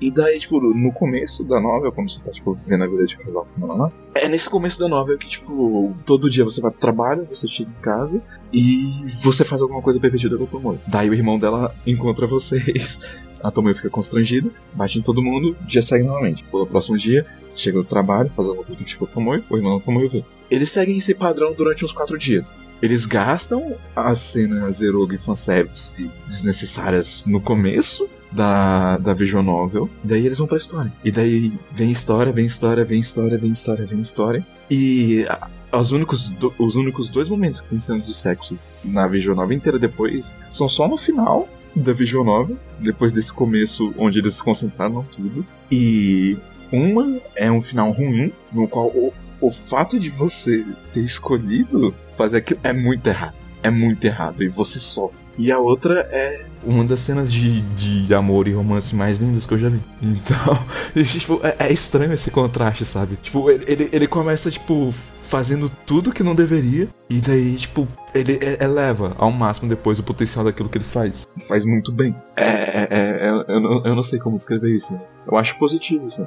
E 0.00 0.10
daí, 0.10 0.38
tipo, 0.38 0.60
no 0.60 0.92
começo 0.92 1.44
da 1.44 1.60
novela, 1.60 1.92
quando 1.92 2.10
você 2.10 2.20
tá, 2.20 2.30
tipo, 2.30 2.52
vivendo 2.54 2.84
a 2.84 2.86
vida 2.86 3.06
de 3.06 3.16
casal 3.16 3.46
com 3.58 3.72
ela 3.72 3.92
é 4.14 4.28
nesse 4.28 4.48
começo 4.50 4.78
da 4.78 4.88
novela 4.88 5.18
que, 5.18 5.28
tipo, 5.28 5.94
todo 6.04 6.28
dia 6.28 6.44
você 6.44 6.60
vai 6.60 6.70
pro 6.70 6.80
trabalho, 6.80 7.26
você 7.28 7.46
chega 7.46 7.70
em 7.70 7.82
casa 7.82 8.22
e 8.52 9.04
você 9.22 9.44
faz 9.44 9.62
alguma 9.62 9.80
coisa 9.80 10.00
pervertida 10.00 10.36
com 10.36 10.44
a 10.44 10.46
Tomoe. 10.46 10.78
Daí 10.86 11.08
o 11.08 11.14
irmão 11.14 11.38
dela 11.38 11.74
encontra 11.86 12.26
vocês. 12.26 13.00
A 13.42 13.50
Tomoe 13.50 13.74
fica 13.74 13.88
constrangida, 13.88 14.50
bate 14.74 14.98
em 14.98 15.02
todo 15.02 15.22
mundo, 15.22 15.56
o 15.58 15.66
dia 15.66 15.80
segue 15.80 16.04
novamente. 16.04 16.44
No 16.52 16.66
próximo 16.66 16.98
dia, 16.98 17.24
chega 17.56 17.78
no 17.78 17.84
trabalho, 17.84 18.28
faz 18.28 18.46
alguma 18.46 18.66
coisa 18.66 18.96
com 18.98 19.04
a 19.06 19.08
Tomoe, 19.08 19.42
o 19.48 19.56
irmão 19.56 19.80
Tomoe 19.80 20.08
vê. 20.08 20.22
Eles 20.50 20.70
seguem 20.70 20.98
esse 20.98 21.14
padrão 21.14 21.54
durante 21.54 21.82
uns 21.82 21.90
quatro 21.90 22.18
dias. 22.18 22.54
Eles 22.82 23.06
gastam 23.06 23.76
as 23.96 24.20
cenas 24.20 24.82
Eroga 24.82 25.14
e 25.14 25.18
fanservice 25.18 26.10
desnecessárias 26.28 27.24
no 27.24 27.40
começo, 27.40 28.10
da, 28.32 28.96
da 28.98 29.12
visual 29.12 29.42
novel. 29.42 29.88
Daí 30.04 30.24
eles 30.24 30.38
vão 30.38 30.46
pra 30.46 30.56
história. 30.56 30.92
E 31.04 31.10
daí 31.10 31.52
vem 31.72 31.90
história, 31.90 32.32
vem 32.32 32.46
história, 32.46 32.84
vem 32.84 33.00
história, 33.00 33.36
vem 33.36 33.50
história, 33.50 33.86
vem 33.86 34.00
história. 34.00 34.46
E 34.70 35.26
os 35.72 35.92
únicos, 35.92 36.36
os 36.58 36.76
únicos 36.76 37.08
dois 37.08 37.28
momentos 37.28 37.60
que 37.60 37.68
tem 37.68 37.80
cenas 37.80 38.06
de 38.06 38.14
sexo 38.14 38.58
na 38.84 39.06
visual 39.06 39.36
novel 39.36 39.56
inteira 39.56 39.78
depois 39.78 40.34
são 40.48 40.68
só 40.68 40.88
no 40.88 40.96
final 40.96 41.48
da 41.74 41.92
visual 41.92 42.24
novel, 42.24 42.56
depois 42.78 43.12
desse 43.12 43.32
começo 43.32 43.94
onde 43.96 44.18
eles 44.18 44.34
se 44.34 44.42
concentraram 44.42 45.04
tudo. 45.04 45.46
E 45.70 46.36
uma 46.72 47.20
é 47.36 47.50
um 47.50 47.60
final 47.60 47.92
ruim, 47.92 48.32
no 48.52 48.66
qual 48.66 48.86
o, 48.86 49.12
o 49.40 49.50
fato 49.50 49.98
de 49.98 50.10
você 50.10 50.64
ter 50.92 51.00
escolhido 51.00 51.94
fazer 52.16 52.38
aquilo 52.38 52.60
é 52.64 52.72
muito 52.72 53.06
errado 53.06 53.40
é 53.62 53.70
muito 53.70 54.04
errado 54.04 54.42
e 54.42 54.48
você 54.48 54.78
sofre. 54.78 55.24
E 55.36 55.52
a 55.52 55.58
outra 55.58 56.08
é 56.10 56.46
uma 56.64 56.84
das 56.84 57.00
cenas 57.00 57.32
de, 57.32 57.60
de 57.60 58.14
amor 58.14 58.48
e 58.48 58.52
romance 58.52 58.94
mais 58.94 59.18
lindas 59.18 59.46
que 59.46 59.54
eu 59.54 59.58
já 59.58 59.68
vi. 59.68 59.80
Então, 60.02 60.66
tipo, 61.04 61.40
é, 61.42 61.56
é 61.66 61.72
estranho 61.72 62.12
esse 62.12 62.30
contraste, 62.30 62.84
sabe? 62.84 63.16
Tipo, 63.16 63.50
ele, 63.50 63.64
ele, 63.66 63.88
ele 63.92 64.06
começa, 64.06 64.50
tipo, 64.50 64.94
fazendo 65.30 65.70
tudo 65.86 66.12
que 66.12 66.24
não 66.24 66.34
deveria. 66.34 66.88
E 67.08 67.20
daí, 67.20 67.56
tipo, 67.56 67.86
ele 68.12 68.38
eleva 68.60 69.14
ao 69.16 69.30
máximo 69.30 69.68
depois 69.68 69.98
o 70.00 70.02
potencial 70.02 70.44
daquilo 70.44 70.68
que 70.68 70.78
ele 70.78 70.84
faz. 70.84 71.26
Faz 71.48 71.64
muito 71.64 71.92
bem. 71.92 72.14
É, 72.36 72.44
é, 72.44 72.88
é, 72.90 73.26
é 73.26 73.28
eu, 73.28 73.60
não, 73.60 73.86
eu 73.86 73.94
não 73.94 74.02
sei 74.02 74.18
como 74.18 74.36
descrever 74.36 74.76
isso. 74.76 74.92
Né? 74.92 75.00
Eu 75.30 75.38
acho 75.38 75.56
positivo 75.58 76.08
isso. 76.08 76.20
Né? 76.20 76.26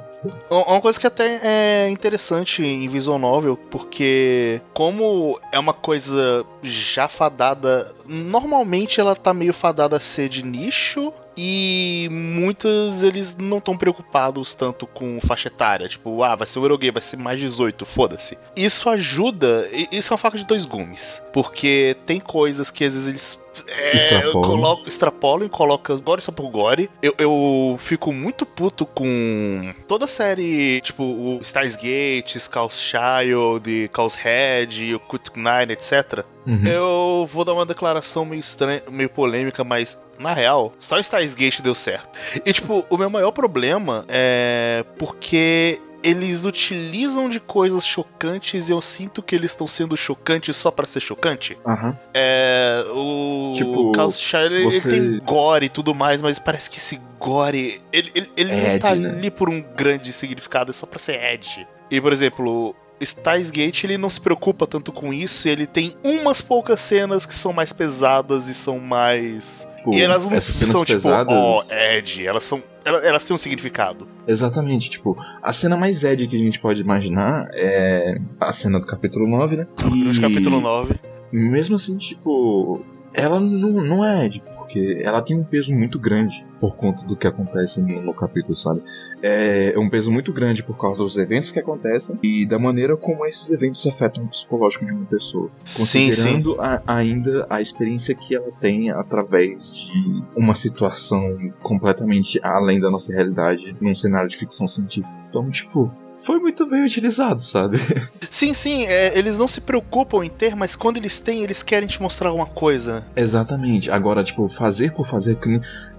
Uma 0.50 0.80
coisa 0.80 0.98
que 0.98 1.06
até 1.06 1.40
é 1.42 1.90
interessante 1.90 2.62
em 2.64 2.88
visual 2.88 3.18
novel, 3.18 3.58
porque 3.70 4.60
como 4.72 5.38
é 5.52 5.58
uma 5.58 5.74
coisa 5.74 6.44
já 6.62 7.06
fadada, 7.06 7.92
normalmente 8.06 9.00
ela 9.00 9.14
tá 9.14 9.34
meio 9.34 9.52
fadada 9.52 9.96
a 9.96 10.00
ser 10.00 10.30
de 10.30 10.42
nicho, 10.42 11.12
e 11.36 12.08
muitos 12.10 13.02
eles 13.02 13.36
não 13.36 13.58
estão 13.58 13.76
preocupados 13.76 14.54
tanto 14.54 14.86
com 14.86 15.20
faixa 15.20 15.48
etária, 15.48 15.88
tipo, 15.88 16.22
ah, 16.22 16.34
vai 16.34 16.46
ser 16.46 16.58
o 16.58 16.64
Eurogame, 16.64 16.92
vai 16.92 17.02
ser 17.02 17.16
mais 17.16 17.38
18, 17.40 17.84
foda-se. 17.84 18.38
Isso 18.56 18.88
ajuda, 18.88 19.68
isso 19.90 20.12
é 20.12 20.14
uma 20.14 20.18
faca 20.18 20.38
de 20.38 20.46
dois 20.46 20.64
gumes, 20.64 21.22
porque 21.32 21.96
tem 22.06 22.20
coisas 22.20 22.70
que 22.70 22.84
às 22.84 22.94
vezes 22.94 23.08
eles 23.08 23.43
é, 23.68 23.96
extrapolam. 23.96 24.82
extrapolam 24.86 25.46
e 25.46 25.48
colocam 25.48 25.98
gore 25.98 26.20
só 26.20 26.32
por 26.32 26.48
gore. 26.50 26.90
Eu, 27.02 27.14
eu 27.18 27.76
fico 27.80 28.12
muito 28.12 28.44
puto 28.44 28.86
com 28.86 29.72
toda 29.86 30.04
a 30.04 30.08
série, 30.08 30.80
tipo, 30.80 31.02
o 31.02 31.40
Stars 31.42 31.76
Gate, 31.76 32.38
Scouse 32.38 32.80
Child, 32.80 33.90
Chaos 33.94 34.14
Head, 34.14 34.94
o 34.94 35.00
Cut 35.00 35.30
Nine, 35.36 35.72
etc. 35.72 36.24
Uhum. 36.46 36.66
Eu 36.66 37.28
vou 37.32 37.44
dar 37.44 37.54
uma 37.54 37.66
declaração 37.66 38.24
meio 38.24 38.40
estranha, 38.40 38.82
meio 38.90 39.08
polêmica, 39.08 39.64
mas 39.64 39.98
na 40.18 40.32
real, 40.32 40.72
só 40.78 40.98
Stars 40.98 41.34
Gate 41.34 41.60
deu 41.60 41.74
certo. 41.74 42.08
E 42.44 42.52
tipo, 42.52 42.84
o 42.88 42.96
meu 42.96 43.10
maior 43.10 43.32
problema 43.32 44.04
é 44.08 44.84
porque 44.98 45.80
eles 46.04 46.44
utilizam 46.44 47.30
de 47.30 47.40
coisas 47.40 47.84
chocantes 47.84 48.68
e 48.68 48.72
eu 48.72 48.82
sinto 48.82 49.22
que 49.22 49.34
eles 49.34 49.52
estão 49.52 49.66
sendo 49.66 49.96
chocantes 49.96 50.54
só 50.54 50.70
para 50.70 50.86
ser 50.86 51.00
chocante. 51.00 51.56
Uhum. 51.64 51.96
É. 52.12 52.84
O. 52.90 53.52
Tipo, 53.56 53.90
o 53.90 53.94
Chaos 53.96 54.20
Child, 54.20 54.64
você... 54.64 54.88
ele 54.88 55.18
tem 55.18 55.24
gore 55.24 55.66
e 55.66 55.68
tudo 55.70 55.94
mais, 55.94 56.20
mas 56.20 56.38
parece 56.38 56.68
que 56.68 56.76
esse 56.76 57.00
gore. 57.18 57.80
Ele, 57.90 58.12
ele, 58.14 58.30
ele 58.36 58.52
é 58.52 58.72
não 58.74 58.78
tá 58.78 58.94
né? 58.94 59.08
ali 59.08 59.30
por 59.30 59.48
um 59.48 59.62
grande 59.62 60.12
significado, 60.12 60.70
é 60.70 60.74
só 60.74 60.84
pra 60.86 60.98
ser 60.98 61.18
Ed. 61.32 61.66
E, 61.90 61.98
por 62.00 62.12
exemplo, 62.12 62.76
Styles 63.00 63.50
Gate 63.50 63.84
ele 63.84 63.96
não 63.96 64.10
se 64.10 64.20
preocupa 64.20 64.66
tanto 64.66 64.92
com 64.92 65.12
isso, 65.12 65.48
ele 65.48 65.66
tem 65.66 65.96
umas 66.02 66.42
poucas 66.42 66.80
cenas 66.80 67.24
que 67.24 67.34
são 67.34 67.52
mais 67.52 67.72
pesadas 67.72 68.48
e 68.48 68.54
são 68.54 68.78
mais. 68.78 69.66
Tipo, 69.84 69.94
e 69.94 70.00
elas 70.00 70.26
não 70.26 70.40
são 70.40 70.82
tipo, 70.82 71.08
ó, 71.08 71.58
oh, 71.58 71.74
Ed, 71.74 72.26
elas 72.26 72.44
são. 72.44 72.62
Elas, 72.84 73.04
elas, 73.04 73.24
têm 73.24 73.34
um 73.34 73.38
significado. 73.38 74.08
Exatamente, 74.26 74.88
tipo, 74.88 75.16
a 75.42 75.52
cena 75.52 75.76
mais 75.76 76.02
Ed 76.02 76.26
que 76.26 76.36
a 76.36 76.38
gente 76.38 76.58
pode 76.58 76.80
imaginar 76.80 77.46
é 77.52 78.18
a 78.40 78.52
cena 78.52 78.80
do 78.80 78.86
capítulo 78.86 79.28
9, 79.28 79.56
né? 79.56 79.66
E... 79.94 80.20
capítulo 80.20 80.60
9. 80.60 80.94
Mesmo 81.30 81.76
assim, 81.76 81.98
tipo, 81.98 82.80
ela 83.12 83.38
não, 83.38 83.70
não 83.82 84.04
é 84.04 84.24
Ed, 84.24 84.42
porque 84.74 85.02
ela 85.04 85.22
tem 85.22 85.36
um 85.36 85.44
peso 85.44 85.72
muito 85.72 86.00
grande 86.00 86.44
por 86.60 86.74
conta 86.74 87.04
do 87.04 87.16
que 87.16 87.28
acontece 87.28 87.80
no, 87.80 88.02
no, 88.02 88.12
capítulo, 88.12 88.56
sabe? 88.56 88.82
É 89.22 89.72
um 89.78 89.88
peso 89.88 90.10
muito 90.10 90.32
grande 90.32 90.64
por 90.64 90.76
causa 90.76 90.98
dos 90.98 91.16
eventos 91.16 91.52
que 91.52 91.60
acontecem 91.60 92.18
e 92.20 92.44
da 92.44 92.58
maneira 92.58 92.96
como 92.96 93.24
esses 93.24 93.50
eventos 93.50 93.86
afetam 93.86 94.24
o 94.24 94.28
psicológico 94.28 94.84
de 94.84 94.92
uma 94.92 95.06
pessoa. 95.06 95.48
Considerando 95.76 96.50
sim, 96.50 96.56
sim. 96.56 96.60
A, 96.60 96.82
ainda 96.86 97.46
a 97.48 97.60
experiência 97.60 98.16
que 98.16 98.34
ela 98.34 98.50
tem 98.58 98.90
através 98.90 99.76
de 99.76 100.24
uma 100.34 100.56
situação 100.56 101.52
completamente 101.62 102.40
além 102.42 102.80
da 102.80 102.90
nossa 102.90 103.12
realidade 103.12 103.76
num 103.80 103.94
cenário 103.94 104.28
de 104.28 104.36
ficção 104.36 104.66
científica. 104.66 105.12
Então, 105.28 105.48
tipo, 105.50 105.92
foi 106.16 106.38
muito 106.38 106.66
bem 106.66 106.84
utilizado, 106.84 107.42
sabe? 107.42 107.78
Sim, 108.30 108.52
sim, 108.52 108.84
é, 108.86 109.16
eles 109.16 109.38
não 109.38 109.46
se 109.46 109.60
preocupam 109.60 110.24
em 110.24 110.28
ter, 110.28 110.56
mas 110.56 110.74
quando 110.74 110.96
eles 110.96 111.20
têm, 111.20 111.44
eles 111.44 111.62
querem 111.62 111.88
te 111.88 112.02
mostrar 112.02 112.30
alguma 112.30 112.46
coisa. 112.46 113.04
Exatamente. 113.14 113.92
Agora, 113.92 114.24
tipo, 114.24 114.48
fazer 114.48 114.92
por 114.92 115.06
fazer 115.06 115.38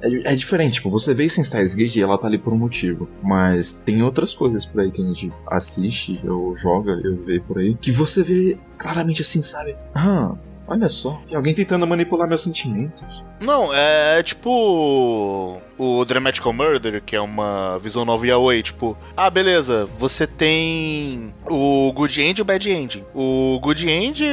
é, 0.02 0.34
é 0.34 0.36
diferente. 0.36 0.74
Tipo, 0.74 0.90
você 0.90 1.14
vê 1.14 1.24
isso 1.24 1.40
em 1.40 1.44
Styles 1.44 1.76
Gate 1.76 1.96
e 1.96 2.02
ela 2.02 2.18
tá 2.18 2.28
ali 2.28 2.38
por 2.38 2.52
um 2.52 2.58
motivo. 2.58 3.08
Mas 3.24 3.72
tem 3.72 4.04
outras 4.04 4.36
coisas 4.36 4.66
por 4.66 4.82
aí 4.82 4.92
que 4.92 5.02
a 5.02 5.06
gente 5.06 5.32
assiste, 5.48 6.20
ou 6.28 6.54
joga, 6.58 6.92
eu 7.06 7.24
vejo 7.24 7.44
por 7.44 7.58
aí, 7.58 7.74
que 7.76 7.92
você 7.92 8.22
vê 8.22 8.58
claramente 8.78 9.22
assim, 9.22 9.42
sabe? 9.42 9.78
Ah, 9.94 10.36
olha 10.68 10.90
só, 10.90 11.22
tem 11.26 11.38
alguém 11.38 11.54
tentando 11.54 11.88
manipular 11.88 12.28
meus 12.28 12.42
sentimentos. 12.42 13.24
Não, 13.40 13.74
é 13.74 14.22
tipo 14.24 15.62
o 15.78 16.04
Dramatical 16.06 16.54
Murder, 16.54 17.02
que 17.06 17.16
é 17.16 17.22
uma 17.22 17.78
visão 17.80 18.06
nova 18.06 18.26
yaoi, 18.26 18.64
tipo, 18.64 18.98
ah, 19.16 19.30
beleza, 19.30 19.88
você 20.00 20.26
tem 20.26 21.34
o 21.50 21.92
Good 21.94 22.22
End 22.22 22.40
e 22.40 22.42
o 22.42 22.46
Bad 22.46 22.70
End. 22.70 23.04
O 23.14 23.60
Good 23.62 23.90
End, 23.90 24.24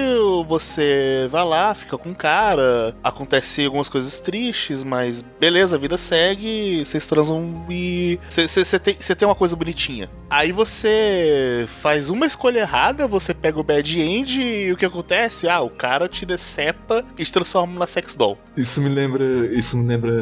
você 0.46 1.26
vai 1.30 1.44
lá, 1.44 1.74
fica 1.74 1.98
com 1.98 2.10
o 2.10 2.14
cara, 2.14 2.94
acontece 3.02 3.64
algumas 3.64 3.88
coisas 3.88 4.18
tristes, 4.18 4.82
mas 4.82 5.22
beleza, 5.40 5.76
a 5.76 5.78
vida 5.78 5.96
segue, 5.96 6.84
vocês 6.84 7.06
transam 7.06 7.64
e 7.68 8.18
você 8.28 8.78
tem, 8.78 8.94
tem 8.94 9.28
uma 9.28 9.34
coisa 9.34 9.56
bonitinha. 9.56 10.08
Aí 10.30 10.52
você 10.52 11.66
faz 11.80 12.10
uma 12.10 12.26
escolha 12.26 12.60
errada, 12.60 13.06
você 13.06 13.34
pega 13.34 13.58
o 13.58 13.64
Bad 13.64 14.00
End 14.00 14.40
e 14.40 14.72
o 14.72 14.76
que 14.76 14.86
acontece? 14.86 15.48
Ah, 15.48 15.60
o 15.60 15.70
cara 15.70 16.08
te 16.08 16.24
decepa 16.24 17.04
e 17.18 17.24
te 17.24 17.32
transforma 17.32 17.78
na 17.78 17.86
sex 17.86 18.14
doll. 18.14 18.38
Isso 18.56 18.80
me 18.80 18.88
lembra, 18.88 19.24
isso 19.56 19.76
me 19.76 19.86
lembra 19.86 20.12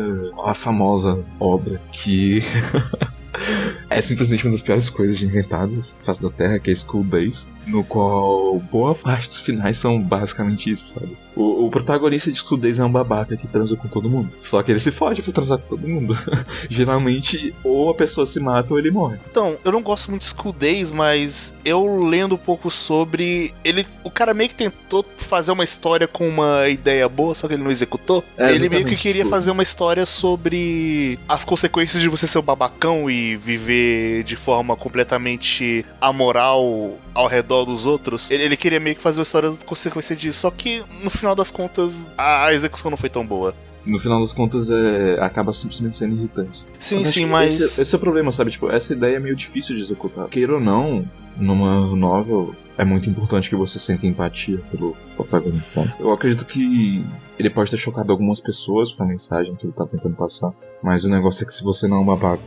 a 0.45 0.55
famosa 0.55 1.10
obra 1.39 1.81
que 1.93 2.43
é 3.91 4.01
simplesmente 4.01 4.47
uma 4.47 4.53
das 4.53 4.63
piores 4.63 4.89
coisas 4.89 5.21
inventadas 5.21 5.99
face 6.03 6.23
da 6.23 6.31
Terra, 6.31 6.59
que 6.61 6.71
é 6.71 6.77
School 6.77 7.03
Days, 7.03 7.49
no 7.67 7.85
qual 7.85 8.59
boa 8.71 8.95
parte 8.95 9.29
dos 9.29 9.41
finais 9.41 9.79
são 9.79 10.01
basicamente 10.01 10.71
isso, 10.71 10.95
sabe? 10.95 11.17
O, 11.37 11.67
o 11.67 11.71
protagonista 11.71 12.31
de 12.31 12.39
School 12.39 12.59
Days 12.59 12.79
é 12.79 12.85
um 12.85 12.91
babaca 12.91 13.37
que 13.37 13.47
transa 13.47 13.77
com 13.77 13.89
todo 13.89 14.11
mundo. 14.11 14.31
Só 14.41 14.63
que 14.63 14.73
ele 14.73 14.81
se 14.81 14.91
foge 14.91 15.23
pra 15.23 15.33
transar 15.33 15.59
com 15.59 15.69
todo 15.69 15.89
mundo. 15.89 16.17
Geralmente, 16.69 17.55
ou 17.63 17.91
a 17.91 17.95
pessoa 17.95 18.27
se 18.27 18.41
mata 18.41 18.75
ou 18.75 18.79
ele 18.79 18.91
morre. 18.91 19.19
Então, 19.31 19.57
eu 19.65 19.73
não 19.73 19.81
gosto 19.81 20.11
muito 20.11 20.23
de 20.23 20.29
School 20.29 20.53
Days, 20.53 20.91
mas 20.91 21.55
eu 21.65 22.05
lendo 22.05 22.35
um 22.35 22.39
pouco 22.39 22.71
sobre. 22.71 23.55
ele 23.65 23.87
O 24.03 24.11
cara 24.11 24.35
meio 24.35 24.51
que 24.51 24.57
tentou 24.57 25.05
fazer 25.17 25.53
uma 25.53 25.65
história 25.65 26.09
com 26.09 26.29
uma 26.29 26.69
ideia 26.69 27.09
boa, 27.09 27.35
só 27.35 27.47
que 27.47 27.55
ele 27.55 27.63
não 27.63 27.71
executou. 27.71 28.25
É, 28.37 28.53
ele 28.53 28.69
meio 28.69 28.85
que 28.85 28.97
queria 28.97 29.23
tipo... 29.23 29.31
fazer 29.31 29.51
uma 29.51 29.63
história 29.63 30.05
sobre 30.05 31.19
as 31.29 31.45
consequências 31.45 32.03
de 32.03 32.09
você 32.09 32.27
ser 32.27 32.39
um 32.39 32.43
babacão 32.43 33.09
e 33.09 33.37
viver 33.37 33.80
de 34.25 34.37
forma 34.37 34.77
completamente 34.77 35.85
amoral 36.01 36.95
ao 37.15 37.27
redor 37.27 37.65
dos 37.65 37.87
outros. 37.87 38.31
Ele, 38.31 38.43
ele 38.45 38.57
queria 38.57 38.81
meio 38.81 38.97
que 38.97 39.03
fazer 39.03 39.19
uma 39.21 39.25
história 39.25 39.51
de 39.51 39.65
consequência 39.65 40.15
disso, 40.17 40.41
só 40.41 40.51
que 40.51 40.83
no 41.03 41.11
final 41.11 41.35
das 41.35 41.51
contas 41.51 42.07
a, 42.17 42.47
a 42.47 42.55
execução 42.55 42.91
não 42.91 42.97
foi 42.97 43.09
tão 43.09 43.25
boa. 43.25 43.55
no 43.87 43.99
final 43.99 44.21
das 44.21 44.33
contas 44.33 44.71
é, 44.71 45.19
acaba 45.21 45.53
simplesmente 45.53 45.97
sendo 45.97 46.15
irritante. 46.17 46.67
Sim, 46.79 47.05
sim, 47.05 47.27
mas. 47.27 47.61
Esse, 47.61 47.83
esse, 47.83 47.95
é 47.95 47.99
o 47.99 48.01
problema, 48.01 48.33
sabe? 48.33 48.51
Tipo, 48.51 48.71
essa 48.71 48.93
ideia 48.93 49.17
é 49.17 49.21
meio 49.21 49.37
difícil 49.37 49.77
de 49.77 49.83
executar. 49.83 50.29
Queira 50.29 50.55
ou 50.55 50.61
não, 50.61 51.05
numa 51.37 51.87
novel, 51.97 52.55
é 52.77 52.85
muito 52.85 53.11
importante 53.11 53.49
que 53.49 53.57
você 53.57 53.79
sinta 53.79 54.07
empatia 54.07 54.59
pelo 54.71 54.97
protagonista. 55.17 55.95
Eu 55.99 56.13
acredito 56.13 56.47
que 56.47 57.05
ele 57.39 57.51
pode 57.51 57.71
ter 57.71 57.77
chocado 57.77 58.11
algumas 58.11 58.41
pessoas 58.41 58.93
com 58.93 59.03
a 59.03 59.07
mensagem 59.07 59.55
que 59.55 59.67
ele 59.67 59.73
tá 59.73 59.87
tentando 59.87 60.15
passar, 60.15 60.53
mas 60.83 61.05
o 61.05 61.09
negócio 61.09 61.43
é 61.43 61.47
que 61.47 61.53
se 61.53 61.63
você 61.63 61.87
não 61.87 61.99
é 61.99 62.01
um 62.01 62.05
babaca, 62.07 62.43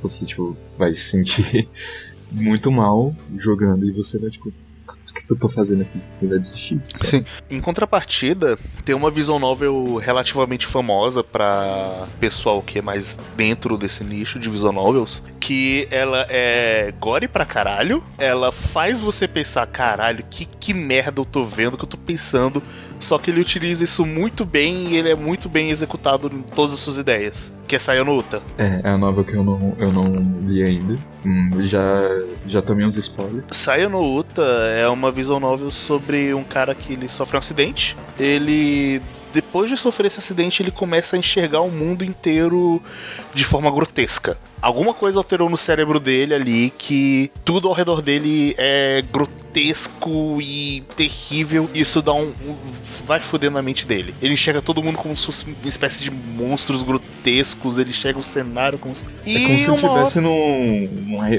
você, 0.00 0.24
tipo, 0.24 0.56
vai 0.76 0.92
se 0.94 1.10
sentir 1.10 1.68
muito 2.30 2.70
mal 2.70 3.14
jogando 3.36 3.84
e 3.84 3.92
você 3.92 4.18
vai, 4.18 4.30
tipo, 4.30 4.48
o 4.48 5.12
que, 5.12 5.32
eu 5.32 5.38
tô 5.38 5.48
fazendo 5.48 5.82
aqui? 5.82 6.00
Ele 6.20 6.30
vai 6.30 6.38
desistir. 6.38 6.80
Sabe? 6.92 7.06
Sim. 7.06 7.24
Em 7.48 7.60
contrapartida, 7.60 8.58
tem 8.84 8.94
uma 8.94 9.10
visual 9.10 9.38
novel 9.38 9.96
relativamente 9.96 10.66
famosa 10.66 11.22
para 11.22 12.08
pessoal 12.18 12.62
que 12.62 12.78
é 12.78 12.82
mais 12.82 13.18
dentro 13.36 13.76
desse 13.76 14.02
nicho 14.02 14.38
de 14.38 14.48
visual 14.48 14.72
novels, 14.72 15.22
que 15.38 15.86
ela 15.90 16.26
é 16.28 16.92
gore 16.98 17.28
pra 17.28 17.44
caralho, 17.44 18.02
ela 18.18 18.50
faz 18.50 19.00
você 19.00 19.28
pensar, 19.28 19.66
caralho, 19.66 20.24
que, 20.28 20.44
que 20.44 20.74
merda 20.74 21.20
eu 21.20 21.24
tô 21.24 21.44
vendo, 21.44 21.76
que 21.76 21.84
eu 21.84 21.88
tô 21.88 21.96
pensando 21.96 22.62
só 23.00 23.18
que 23.18 23.30
ele 23.30 23.40
utiliza 23.40 23.82
isso 23.82 24.04
muito 24.06 24.44
bem 24.44 24.88
e 24.90 24.96
ele 24.96 25.08
é 25.08 25.14
muito 25.14 25.48
bem 25.48 25.70
executado 25.70 26.30
em 26.32 26.42
todas 26.42 26.74
as 26.74 26.80
suas 26.80 26.98
ideias. 26.98 27.52
Que 27.66 27.76
é 27.76 27.78
Sayonouta. 27.78 28.42
É, 28.58 28.82
é 28.84 28.90
a 28.90 28.98
nova 28.98 29.24
que 29.24 29.34
eu 29.34 29.42
não, 29.42 29.74
eu 29.78 29.90
não 29.90 30.42
li 30.46 30.62
ainda. 30.62 30.98
Hum, 31.24 31.50
já, 31.64 32.02
já 32.46 32.60
tomei 32.60 32.84
uns 32.84 32.96
spoilers. 32.96 33.44
Sayonouta 33.50 34.42
é 34.42 34.88
uma 34.88 35.10
visual 35.10 35.40
novel 35.40 35.70
sobre 35.70 36.34
um 36.34 36.44
cara 36.44 36.74
que 36.74 36.92
ele 36.92 37.08
sofre 37.08 37.36
um 37.36 37.38
acidente. 37.38 37.96
Ele 38.18 39.00
depois 39.50 39.68
de 39.68 39.76
sofrer 39.76 40.06
esse 40.06 40.20
acidente, 40.20 40.62
ele 40.62 40.70
começa 40.70 41.16
a 41.16 41.18
enxergar 41.18 41.60
o 41.60 41.72
mundo 41.72 42.04
inteiro 42.04 42.80
de 43.34 43.44
forma 43.44 43.68
grotesca 43.68 44.38
alguma 44.60 44.92
coisa 44.92 45.18
alterou 45.18 45.48
no 45.48 45.56
cérebro 45.56 45.98
dele 45.98 46.34
ali 46.34 46.72
que 46.76 47.30
tudo 47.44 47.68
ao 47.68 47.74
redor 47.74 48.02
dele 48.02 48.54
é 48.58 49.02
grotesco 49.10 50.38
e 50.40 50.82
terrível. 50.96 51.68
Isso 51.74 52.00
dá 52.02 52.12
um, 52.12 52.32
um 52.46 52.56
vai 53.06 53.18
fudendo 53.18 53.54
na 53.54 53.62
mente 53.62 53.86
dele. 53.86 54.14
Ele 54.22 54.34
enxerga 54.34 54.62
todo 54.62 54.82
mundo 54.82 54.98
como 54.98 55.16
se 55.16 55.26
fosse 55.26 55.44
uma 55.44 55.68
espécie 55.68 56.04
de 56.04 56.10
monstros 56.10 56.82
grotescos. 56.82 57.78
Ele 57.78 57.90
enxerga 57.90 58.18
o 58.20 58.22
cenário 58.22 58.78
como 58.78 58.94
se... 58.94 59.04
É 59.26 59.40
como 59.40 59.58
se 59.58 59.70
estivesse 59.70 60.20
num, 60.20 60.88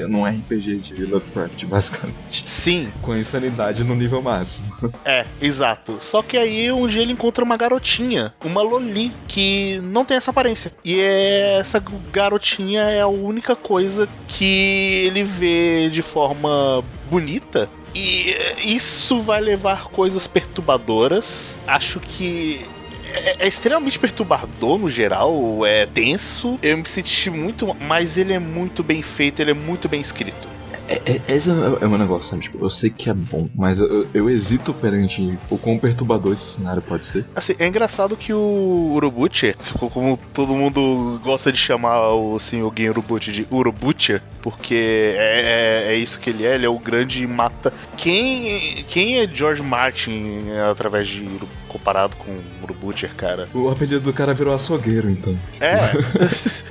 num 0.08 0.24
RPG 0.24 0.78
de 0.78 1.06
Lovecraft, 1.06 1.64
basicamente. 1.66 2.50
Sim. 2.50 2.92
Com 3.00 3.16
insanidade 3.16 3.84
no 3.84 3.94
nível 3.94 4.20
máximo. 4.20 4.92
É, 5.04 5.24
exato. 5.40 5.96
Só 6.00 6.22
que 6.22 6.36
aí 6.36 6.70
um 6.70 6.86
dia 6.86 7.02
ele 7.02 7.12
encontra 7.12 7.42
uma 7.42 7.56
garotinha, 7.56 8.01
uma 8.44 8.62
Loli, 8.62 9.12
que 9.28 9.80
não 9.82 10.04
tem 10.04 10.16
essa 10.16 10.30
aparência. 10.30 10.72
E 10.84 11.00
essa 11.00 11.82
garotinha 12.12 12.82
é 12.82 13.00
a 13.00 13.06
única 13.06 13.54
coisa 13.54 14.08
que 14.28 15.04
ele 15.06 15.22
vê 15.22 15.88
de 15.90 16.02
forma 16.02 16.82
bonita 17.10 17.68
e 17.94 18.34
isso 18.64 19.20
vai 19.20 19.40
levar 19.40 19.84
coisas 19.88 20.26
perturbadoras. 20.26 21.58
Acho 21.66 22.00
que 22.00 22.64
é, 23.04 23.44
é, 23.44 23.48
extremamente 23.48 23.98
perturbador 23.98 24.78
no 24.78 24.88
geral, 24.88 25.64
é 25.66 25.86
tenso. 25.86 26.58
Eu 26.62 26.78
me 26.78 26.88
senti 26.88 27.28
muito, 27.28 27.74
mas 27.74 28.16
ele 28.16 28.32
é 28.32 28.38
muito 28.38 28.82
bem 28.82 29.02
feito, 29.02 29.40
ele 29.40 29.50
é 29.50 29.54
muito 29.54 29.88
bem 29.88 30.00
escrito. 30.00 30.48
É, 30.88 31.12
é, 31.12 31.36
esse 31.36 31.50
é 31.50 31.86
o 31.86 31.98
negócio, 31.98 32.30
sabe? 32.30 32.42
Tipo, 32.42 32.64
eu 32.64 32.70
sei 32.70 32.90
que 32.90 33.08
é 33.08 33.14
bom, 33.14 33.48
mas 33.54 33.78
eu, 33.78 34.08
eu 34.12 34.30
hesito 34.30 34.74
perante 34.74 35.38
o 35.50 35.58
quão 35.58 35.78
perturbador 35.78 36.32
esse 36.32 36.58
cenário 36.58 36.82
pode 36.82 37.06
ser. 37.06 37.24
Assim, 37.34 37.54
é 37.58 37.66
engraçado 37.66 38.16
que 38.16 38.32
o 38.32 38.92
Urobuchi, 38.94 39.54
como 39.78 40.18
todo 40.32 40.54
mundo 40.54 41.20
gosta 41.22 41.52
de 41.52 41.58
chamar 41.58 42.10
o 42.10 42.38
senhor 42.38 42.72
Urobuchi 42.72 43.32
de 43.32 43.46
Urobuchi, 43.50 44.20
porque 44.40 45.14
é, 45.16 45.86
é, 45.88 45.92
é, 45.92 45.96
isso 45.96 46.18
que 46.18 46.30
ele 46.30 46.44
é, 46.44 46.54
ele 46.54 46.66
é 46.66 46.68
o 46.68 46.78
grande 46.78 47.26
mata. 47.26 47.72
Quem, 47.96 48.84
quem 48.88 49.18
é 49.18 49.28
George 49.28 49.62
Martin 49.62 50.50
através 50.70 51.08
de 51.08 51.24
comparado 51.72 52.16
com 52.16 52.30
o 52.30 52.74
Butcher, 52.74 53.14
cara? 53.14 53.48
O 53.54 53.68
apelido 53.68 54.00
do 54.00 54.12
cara 54.12 54.34
virou 54.34 54.54
açougueiro, 54.54 55.08
então. 55.10 55.38
É. 55.60 55.78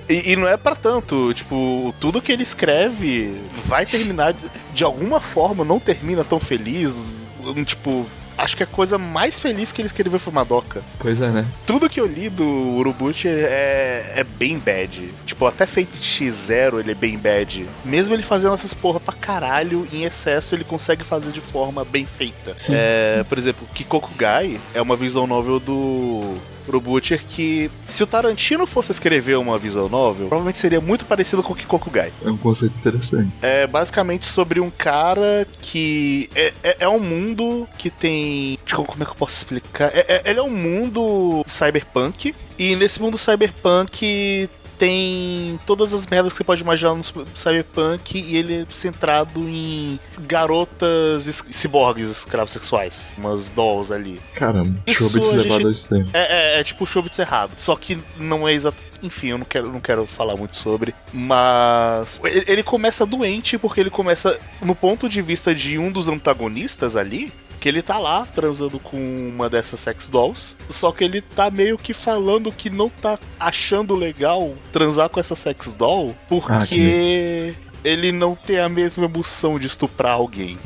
e, 0.12 0.32
e, 0.32 0.36
não 0.36 0.48
é 0.48 0.58
para 0.58 0.76
tanto. 0.76 1.34
Tipo, 1.34 1.94
tudo 2.00 2.22
que 2.22 2.32
ele 2.32 2.44
escreve 2.44 3.42
vai 3.66 3.86
terminar 3.86 4.36
de 4.74 4.84
alguma 4.84 5.22
forma, 5.22 5.64
não 5.64 5.80
termina 5.80 6.24
tão 6.24 6.40
feliz. 6.40 7.20
Tipo, 7.66 8.06
acho 8.38 8.58
que 8.58 8.64
a 8.64 8.68
coisa 8.68 8.98
mais 8.98 9.40
feliz 9.40 9.72
que 9.72 9.82
ele 9.82 9.88
escreveu 9.88 10.20
foi 10.20 10.34
Madoka. 10.34 10.84
Pois 11.00 11.22
é, 11.22 11.30
né? 11.30 11.46
Tudo 11.66 11.90
que 11.90 12.00
eu 12.00 12.06
li 12.06 12.30
do 12.30 12.46
Urubuchi 12.46 13.28
é, 13.28 14.14
é 14.16 14.24
bem 14.24 14.58
bad. 14.58 15.14
Tipo, 15.26 15.46
até 15.46 15.66
Fate 15.66 16.02
X0 16.02 16.80
ele 16.80 16.92
é 16.92 16.96
bem 16.96 17.18
bad. 17.18 17.68
Mesmo 17.84 18.16
ele 18.16 18.24
fazendo 18.24 18.54
essas 18.54 18.74
porra 18.74 19.00
pra 19.00 19.14
caralho, 19.14 19.88
em 19.92 20.04
excesso, 20.04 20.56
ele 20.56 20.64
consegue 20.64 21.04
fazer 21.04 21.32
de 21.32 21.42
forma 21.42 21.86
bem 21.86 22.06
feita. 22.06 22.54
Sim, 22.58 22.76
é, 22.76 23.16
sim. 23.18 23.24
Por 23.26 23.38
exemplo, 23.38 23.68
Kikokugai 23.74 24.60
é 24.74 24.82
uma 24.82 24.96
visual 24.96 25.28
novel 25.28 25.60
do 25.60 26.38
pro 26.72 26.80
Butcher 26.80 27.22
que 27.28 27.70
se 27.90 28.02
o 28.02 28.08
Tarantino 28.08 28.66
fosse 28.66 28.94
escrever 28.94 29.38
uma 29.38 29.60
visual 29.60 29.90
novel, 29.90 30.28
provavelmente 30.28 30.58
seria 30.58 30.80
muito 30.80 31.04
parecido 31.04 31.44
com 31.44 31.52
o 31.52 31.56
Kikokugai. 31.56 32.14
É 32.24 32.30
um 32.30 32.38
conceito 32.38 32.78
interessante. 32.78 33.30
É 33.42 33.68
basicamente 33.68 34.26
sobre 34.26 34.62
um 34.62 34.70
cara 34.70 35.46
que 35.62 36.30
é, 36.34 36.54
é, 36.64 36.78
é 36.80 36.90
um 36.90 37.00
mundo 37.00 37.68
que 37.78 37.90
tem. 37.90 38.58
Como 38.74 39.04
é 39.04 39.06
que 39.06 39.12
eu 39.12 39.16
posso 39.16 39.36
explicar? 39.36 39.92
É, 39.94 40.06
é, 40.08 40.30
ele 40.30 40.40
é 40.40 40.44
um 40.44 40.50
mundo 40.50 41.44
cyberpunk. 41.46 42.34
E 42.58 42.76
nesse 42.76 43.02
mundo 43.02 43.18
cyberpunk 43.18 44.48
tem 44.82 45.60
todas 45.64 45.94
as 45.94 46.08
merdas 46.08 46.34
que 46.34 46.40
você 46.40 46.44
pode 46.44 46.64
imaginar 46.64 46.96
no 46.96 47.04
Cyberpunk 47.36 48.18
e 48.18 48.36
ele 48.36 48.62
é 48.62 48.66
centrado 48.72 49.48
em 49.48 50.00
garotas 50.22 51.44
ciborgues 51.52 52.10
escravos 52.10 52.52
sexuais, 52.52 53.14
umas 53.16 53.48
dolls 53.50 53.94
ali. 53.94 54.20
Caramba, 54.34 54.82
Chobits 54.88 55.34
levado 55.34 55.66
ao 55.66 55.72
extremo. 55.72 56.10
É, 56.14 56.56
é, 56.56 56.60
é 56.60 56.64
tipo 56.64 56.88
Chobits 56.88 57.20
errado, 57.20 57.52
só 57.58 57.76
que 57.76 58.00
não 58.18 58.48
é 58.48 58.54
exato. 58.54 58.76
Enfim, 59.04 59.28
eu 59.28 59.38
não 59.38 59.46
quero, 59.46 59.72
não 59.72 59.80
quero 59.80 60.08
falar 60.08 60.36
muito 60.36 60.58
sobre, 60.58 60.96
mas 61.14 62.20
ele, 62.24 62.46
ele 62.48 62.64
começa 62.64 63.06
doente 63.06 63.60
porque 63.60 63.80
ele 63.80 63.92
começa 63.92 64.40
no 64.64 64.74
ponto 64.74 65.08
de 65.08 65.22
vista 65.22 65.54
de 65.54 65.78
um 65.78 65.92
dos 65.92 66.08
antagonistas 66.08 66.96
ali, 66.96 67.32
que 67.62 67.70
ele 67.70 67.84
tá 67.84 68.00
lá 68.00 68.26
transando 68.26 68.80
com 68.80 68.98
uma 68.98 69.48
dessas 69.48 69.80
sex 69.80 70.08
dolls, 70.08 70.56
só 70.68 70.92
que 70.92 71.04
ele 71.04 71.22
tá 71.22 71.52
meio 71.52 71.78
que 71.78 71.94
falando 71.94 72.52
que 72.52 72.72
não 72.72 72.90
tá 72.90 73.20
achando 73.40 73.96
legal 73.96 74.56
transar 74.74 75.08
com 75.10 75.20
essa 75.20 75.36
sex 75.36 75.72
doll 75.72 76.16
porque 76.28 77.54
ah, 77.56 77.72
ele 77.84 78.12
não 78.12 78.36
tem 78.36 78.60
a 78.60 78.68
mesma 78.68 79.06
emoção 79.06 79.60
de 79.60 79.68
estuprar 79.68 80.14
alguém 80.14 80.58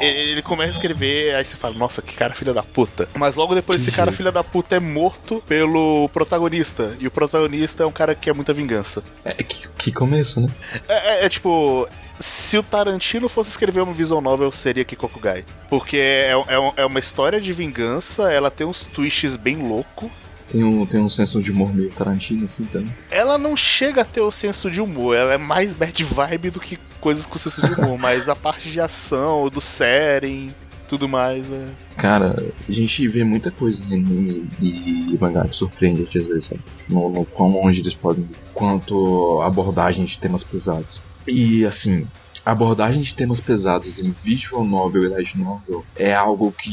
ele 0.00 0.42
começa 0.42 0.70
a 0.70 0.72
escrever, 0.72 1.34
aí 1.34 1.44
você 1.44 1.54
fala, 1.54 1.76
nossa, 1.76 2.02
que 2.02 2.14
cara 2.14 2.34
filha 2.34 2.52
da 2.52 2.62
puta. 2.62 3.08
Mas 3.14 3.36
logo 3.36 3.54
depois 3.54 3.82
que 3.82 3.88
esse 3.88 3.96
cara 3.96 4.10
filha 4.10 4.32
da 4.32 4.42
puta 4.42 4.74
é 4.74 4.80
morto 4.80 5.42
pelo 5.46 6.08
protagonista. 6.08 6.96
E 6.98 7.06
o 7.06 7.10
protagonista 7.10 7.84
é 7.84 7.86
um 7.86 7.92
cara 7.92 8.14
que 8.14 8.22
quer 8.22 8.34
muita 8.34 8.52
vingança. 8.52 9.02
É, 9.24 9.34
que, 9.34 9.68
que 9.68 9.92
começo, 9.92 10.40
né? 10.40 10.48
É, 10.88 10.94
é, 10.94 11.24
é 11.26 11.28
tipo, 11.28 11.88
se 12.22 12.56
o 12.56 12.62
Tarantino 12.62 13.28
fosse 13.28 13.50
escrever 13.50 13.82
uma 13.82 13.92
visual 13.92 14.20
novel, 14.20 14.52
seria 14.52 14.84
Kikokugai. 14.84 15.44
Porque 15.68 15.96
é, 15.96 16.32
é, 16.32 16.82
é 16.82 16.86
uma 16.86 17.00
história 17.00 17.40
de 17.40 17.52
vingança, 17.52 18.32
ela 18.32 18.50
tem 18.50 18.66
uns 18.66 18.84
twists 18.84 19.36
bem 19.36 19.56
loucos. 19.56 20.08
Tem 20.48 20.62
um, 20.62 20.84
tem 20.84 21.00
um 21.00 21.08
senso 21.08 21.42
de 21.42 21.50
humor 21.50 21.74
meio 21.74 21.90
Tarantino, 21.90 22.44
assim, 22.44 22.64
também. 22.66 22.92
Ela 23.10 23.38
não 23.38 23.56
chega 23.56 24.02
a 24.02 24.04
ter 24.04 24.20
o 24.20 24.30
senso 24.30 24.70
de 24.70 24.80
humor, 24.80 25.16
ela 25.16 25.34
é 25.34 25.38
mais 25.38 25.74
bad 25.74 26.04
vibe 26.04 26.50
do 26.50 26.60
que 26.60 26.78
coisas 27.00 27.26
com 27.26 27.38
senso 27.38 27.62
de 27.62 27.72
humor, 27.72 27.96
mas 28.00 28.28
a 28.28 28.36
parte 28.36 28.70
de 28.70 28.80
ação, 28.80 29.48
do 29.48 29.60
série, 29.60 30.52
tudo 30.88 31.08
mais, 31.08 31.50
é... 31.50 31.68
Cara, 31.96 32.36
a 32.68 32.72
gente 32.72 33.08
vê 33.08 33.24
muita 33.24 33.50
coisa 33.50 33.82
em 33.84 33.94
anime 33.94 34.48
e 34.60 35.16
mangá 35.18 35.46
que 35.48 35.56
surpreende 35.56 36.02
às 36.06 36.12
vezes, 36.12 36.46
sabe? 36.46 36.60
No, 36.88 37.08
no 37.08 37.24
quão 37.24 37.50
longe 37.50 37.80
eles 37.80 37.94
podem 37.94 38.24
ir, 38.24 38.36
quanto 38.52 39.40
abordagem 39.40 40.04
de 40.04 40.18
temas 40.18 40.44
pesados. 40.44 41.02
E 41.26 41.64
assim, 41.64 42.06
a 42.44 42.52
abordagem 42.52 43.02
de 43.02 43.14
temas 43.14 43.40
pesados 43.40 43.98
em 43.98 44.14
visual 44.22 44.64
novel 44.64 45.04
e 45.04 45.08
light 45.08 45.38
novel 45.38 45.84
é 45.96 46.14
algo 46.14 46.52
que 46.52 46.70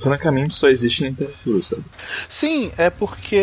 francamente 0.00 0.54
só 0.54 0.68
existe 0.68 1.02
na 1.02 1.10
literatura, 1.10 1.62
sabe? 1.62 1.84
Sim, 2.28 2.70
é 2.76 2.90
porque 2.90 3.36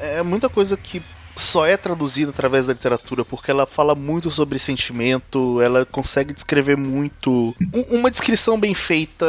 é 0.00 0.22
muita 0.22 0.48
coisa 0.48 0.76
que 0.76 1.02
só 1.36 1.66
é 1.66 1.76
traduzida 1.76 2.30
através 2.30 2.66
da 2.66 2.72
literatura 2.72 3.24
porque 3.24 3.50
ela 3.50 3.66
fala 3.66 3.94
muito 3.94 4.30
sobre 4.30 4.58
sentimento, 4.58 5.60
ela 5.60 5.84
consegue 5.84 6.32
descrever 6.32 6.76
muito. 6.76 7.54
Uma 7.90 8.10
descrição 8.10 8.58
bem 8.58 8.74
feita 8.74 9.26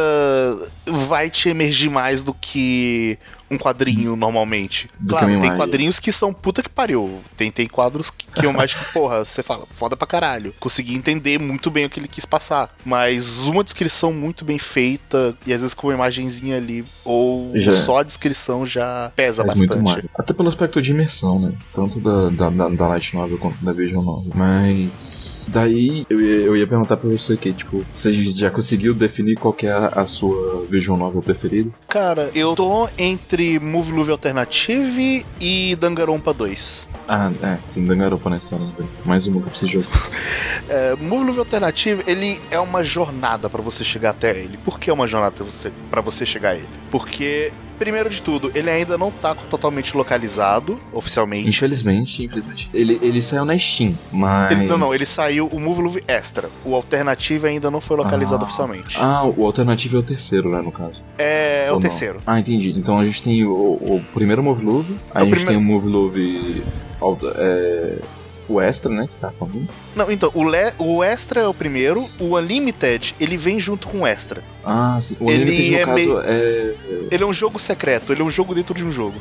vai 0.91 1.30
te 1.30 1.50
emergir 1.50 1.89
mais 1.89 2.23
do 2.23 2.34
que 2.34 3.17
um 3.50 3.58
quadrinho 3.58 4.12
Sim. 4.12 4.17
normalmente. 4.17 4.89
Do 5.00 5.12
claro, 5.12 5.28
tem 5.28 5.36
imagem. 5.38 5.56
quadrinhos 5.58 6.00
que 6.00 6.12
são 6.12 6.34
puta 6.34 6.62
que 6.62 6.69
pariu. 6.69 7.21
Tem, 7.38 7.50
tem 7.50 7.67
quadros 7.67 8.10
que, 8.10 8.28
que 8.28 8.45
eu 8.45 8.52
mais 8.52 8.73
que, 8.73 8.84
porra, 8.91 9.23
você 9.26 9.41
fala, 9.41 9.65
foda 9.71 9.95
pra 9.95 10.06
caralho. 10.06 10.54
Consegui 10.60 10.95
entender 10.95 11.39
muito 11.39 11.71
bem 11.71 11.86
o 11.86 11.89
que 11.89 12.00
ele 12.00 12.08
quis 12.10 12.26
passar. 12.26 12.76
Mas 12.84 13.39
uma 13.39 13.63
descrição 13.63 14.12
muito 14.12 14.43
bem 14.43 14.60
feita, 14.60 15.36
e 15.45 15.54
às 15.54 15.62
vezes 15.62 15.73
com 15.73 15.88
uma 15.88 15.93
imagenzinha 15.93 16.58
ali, 16.58 16.86
ou 17.06 17.52
Já- 17.56 17.71
só 17.71 18.00
a 18.00 18.04
descrição 18.04 18.65
já 18.65 19.12
pesa 19.15 19.45
Faz 19.45 19.62
bastante. 19.62 20.10
Até 20.17 20.34
pelo 20.34 20.50
aspecto 20.50 20.82
de 20.82 20.91
imersão, 20.91 21.39
né? 21.39 21.54
Tanto 21.73 22.00
da, 22.00 22.30
da, 22.30 22.50
da, 22.50 22.69
da 22.69 22.88
Light 22.89 23.13
Novel 23.15 23.38
quanto 23.38 23.63
da 23.63 23.71
Visual 23.71 24.04
Novel. 24.04 24.32
Mas. 24.36 25.37
Daí 25.47 26.05
eu 26.10 26.21
ia, 26.21 26.36
eu 26.45 26.57
ia 26.57 26.67
perguntar 26.67 26.97
pra 26.97 27.10
você 27.10 27.38
que, 27.38 27.53
tipo, 27.53 27.86
você 27.93 28.13
já 28.13 28.49
conseguiu 28.49 28.93
definir 28.93 29.36
qual 29.36 29.53
que 29.53 29.65
é 29.65 29.71
a, 29.71 29.88
a 29.88 30.05
sua 30.05 30.65
Visual 30.69 30.97
Novel 30.97 31.21
preferida? 31.21 31.69
Cara, 31.88 32.29
eu 32.36 32.53
tô 32.53 32.89
entre 32.97 33.60
Movie 33.60 33.93
Luve 33.93 34.12
Alternative 34.12 35.25
e 35.39 35.75
Danganronpa 35.75 36.33
2. 36.33 36.89
Ah, 37.07 37.31
é, 37.41 37.57
tem 37.73 37.86
Danganronpa 37.86 38.29
na 38.29 38.38
história, 38.38 38.65
né? 38.65 38.73
Mais 39.05 39.27
uma 39.27 39.38
eu 39.38 39.43
preciso 39.43 39.71
jogar. 39.83 39.88
É, 40.69 40.97
Movie 40.97 41.27
Luve 41.27 41.39
Alternative, 41.39 42.03
ele 42.05 42.41
é 42.51 42.60
uma 42.60 42.83
jornada 42.83 43.49
pra 43.49 43.62
você 43.62 43.86
chegar 43.86 44.10
até 44.10 44.38
ele. 44.38 44.57
Por 44.57 44.77
que 44.77 44.89
é 44.89 44.93
uma 44.93 45.07
jornada 45.07 45.33
pra 45.33 45.45
você, 45.45 45.71
pra 45.89 46.01
você 46.01 46.25
chegar 46.25 46.49
a 46.49 46.55
ele? 46.55 46.67
Porque, 46.91 47.53
primeiro 47.77 48.09
de 48.09 48.21
tudo, 48.21 48.51
ele 48.55 48.69
ainda 48.69 48.97
não 48.97 49.11
tá 49.11 49.35
totalmente 49.35 49.95
localizado, 49.95 50.79
oficialmente. 50.91 51.47
Infelizmente, 51.49 52.23
infelizmente. 52.23 52.69
Ele, 52.73 52.99
ele 53.01 53.21
saiu 53.21 53.45
na 53.45 53.57
Steam, 53.57 53.97
mas. 54.11 54.51
Ele- 54.51 54.67
não, 54.67 54.77
não, 54.77 54.93
ele 54.93 55.05
saiu 55.05 55.47
o 55.51 55.57
Luve 55.81 56.03
Extra. 56.07 56.49
O 56.65 56.75
Alternative 56.75 57.47
ainda 57.47 57.69
não 57.71 57.79
foi 57.81 57.97
localizado 57.97 58.43
Ah. 58.43 58.47
oficialmente. 58.47 58.97
Ah, 58.99 59.23
o 59.25 59.45
alternativo 59.45 59.97
é 59.97 59.99
o 59.99 60.03
terceiro, 60.03 60.49
né, 60.49 60.61
no 60.61 60.71
caso. 60.71 61.01
é, 61.17 61.65
é 61.67 61.71
o 61.71 61.75
não? 61.75 61.81
terceiro. 61.81 62.19
Ah, 62.25 62.39
entendi. 62.39 62.71
Então 62.77 62.97
a 62.99 63.05
gente 63.05 63.21
tem 63.23 63.43
o, 63.45 63.51
o 63.51 64.03
primeiro 64.13 64.43
Move 64.43 64.65
Love, 64.65 64.93
aí 65.13 65.21
a 65.21 65.25
gente 65.25 65.35
primeiro- 65.35 65.47
tem 65.47 65.57
o 65.57 65.61
Move 65.61 65.87
Love. 65.87 66.63
É, 67.35 67.99
o 68.49 68.62
extra, 68.62 68.91
né, 68.91 69.05
que 69.07 69.13
você 69.13 69.21
tá 69.21 69.31
falando. 69.31 69.67
Não, 69.95 70.12
então, 70.12 70.31
o, 70.33 70.43
le- 70.43 70.73
o 70.77 71.03
Extra 71.03 71.41
é 71.41 71.47
o 71.47 71.53
primeiro, 71.53 72.03
o 72.19 72.36
Unlimited, 72.38 73.15
ele 73.19 73.36
vem 73.38 73.60
junto 73.60 73.88
com 73.88 74.01
o 74.01 74.07
Extra. 74.07 74.43
Ah, 74.63 74.97
sim. 75.01 75.17
O 75.19 75.29
Ele 75.29 75.43
Unlimited, 75.43 75.71
no 75.71 75.77
é 75.77 75.79
caso, 75.86 75.95
meio- 75.95 76.21
é. 76.21 76.75
Ele 77.12 77.23
é 77.23 77.25
um 77.25 77.33
jogo 77.33 77.57
secreto, 77.60 78.12
ele 78.13 78.21
é 78.21 78.25
um 78.25 78.29
jogo 78.29 78.53
dentro 78.53 78.73
de 78.75 78.83
um 78.83 78.91
jogo. 78.91 79.15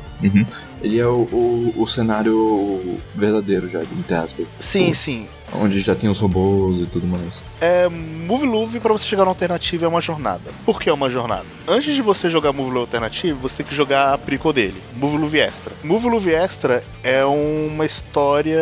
Ele 0.87 1.01
é 1.01 1.07
o, 1.07 1.23
o, 1.33 1.83
o 1.83 1.87
cenário 1.87 3.01
verdadeiro 3.13 3.69
já, 3.69 3.83
entre 3.83 4.15
aspas. 4.15 4.49
Sim, 4.61 4.87
Pô. 4.87 4.95
sim. 4.95 5.29
Onde 5.53 5.81
já 5.81 5.95
tem 5.95 6.11
os 6.11 6.19
robôs 6.19 6.81
e 6.81 6.87
tudo 6.87 7.07
mais. 7.07 7.43
É, 7.61 7.89
Move 7.89 8.47
Luve, 8.47 8.81
pra 8.81 8.93
você 8.93 9.07
chegar 9.07 9.25
na 9.25 9.31
alternativa, 9.31 9.85
é 9.85 9.89
uma 9.89 10.01
jornada. 10.01 10.53
Por 10.65 10.81
que 10.81 10.89
é 10.89 10.93
uma 10.93 11.09
jornada? 11.09 11.47
Antes 11.67 11.95
de 11.95 12.03
você 12.03 12.29
jogar 12.29 12.53
Move 12.53 12.69
Luve 12.71 12.81
Alternativo, 12.81 13.41
você 13.41 13.59
tem 13.59 13.67
que 13.67 13.75
jogar 13.75 14.13
a 14.13 14.19
prequel 14.19 14.53
dele, 14.53 14.83
Move 14.97 15.17
Luve 15.17 15.39
Extra. 15.39 15.73
Move 15.83 16.09
Luve 16.09 16.33
Extra 16.33 16.83
é 17.03 17.25
uma 17.25 17.85
história 17.87 18.61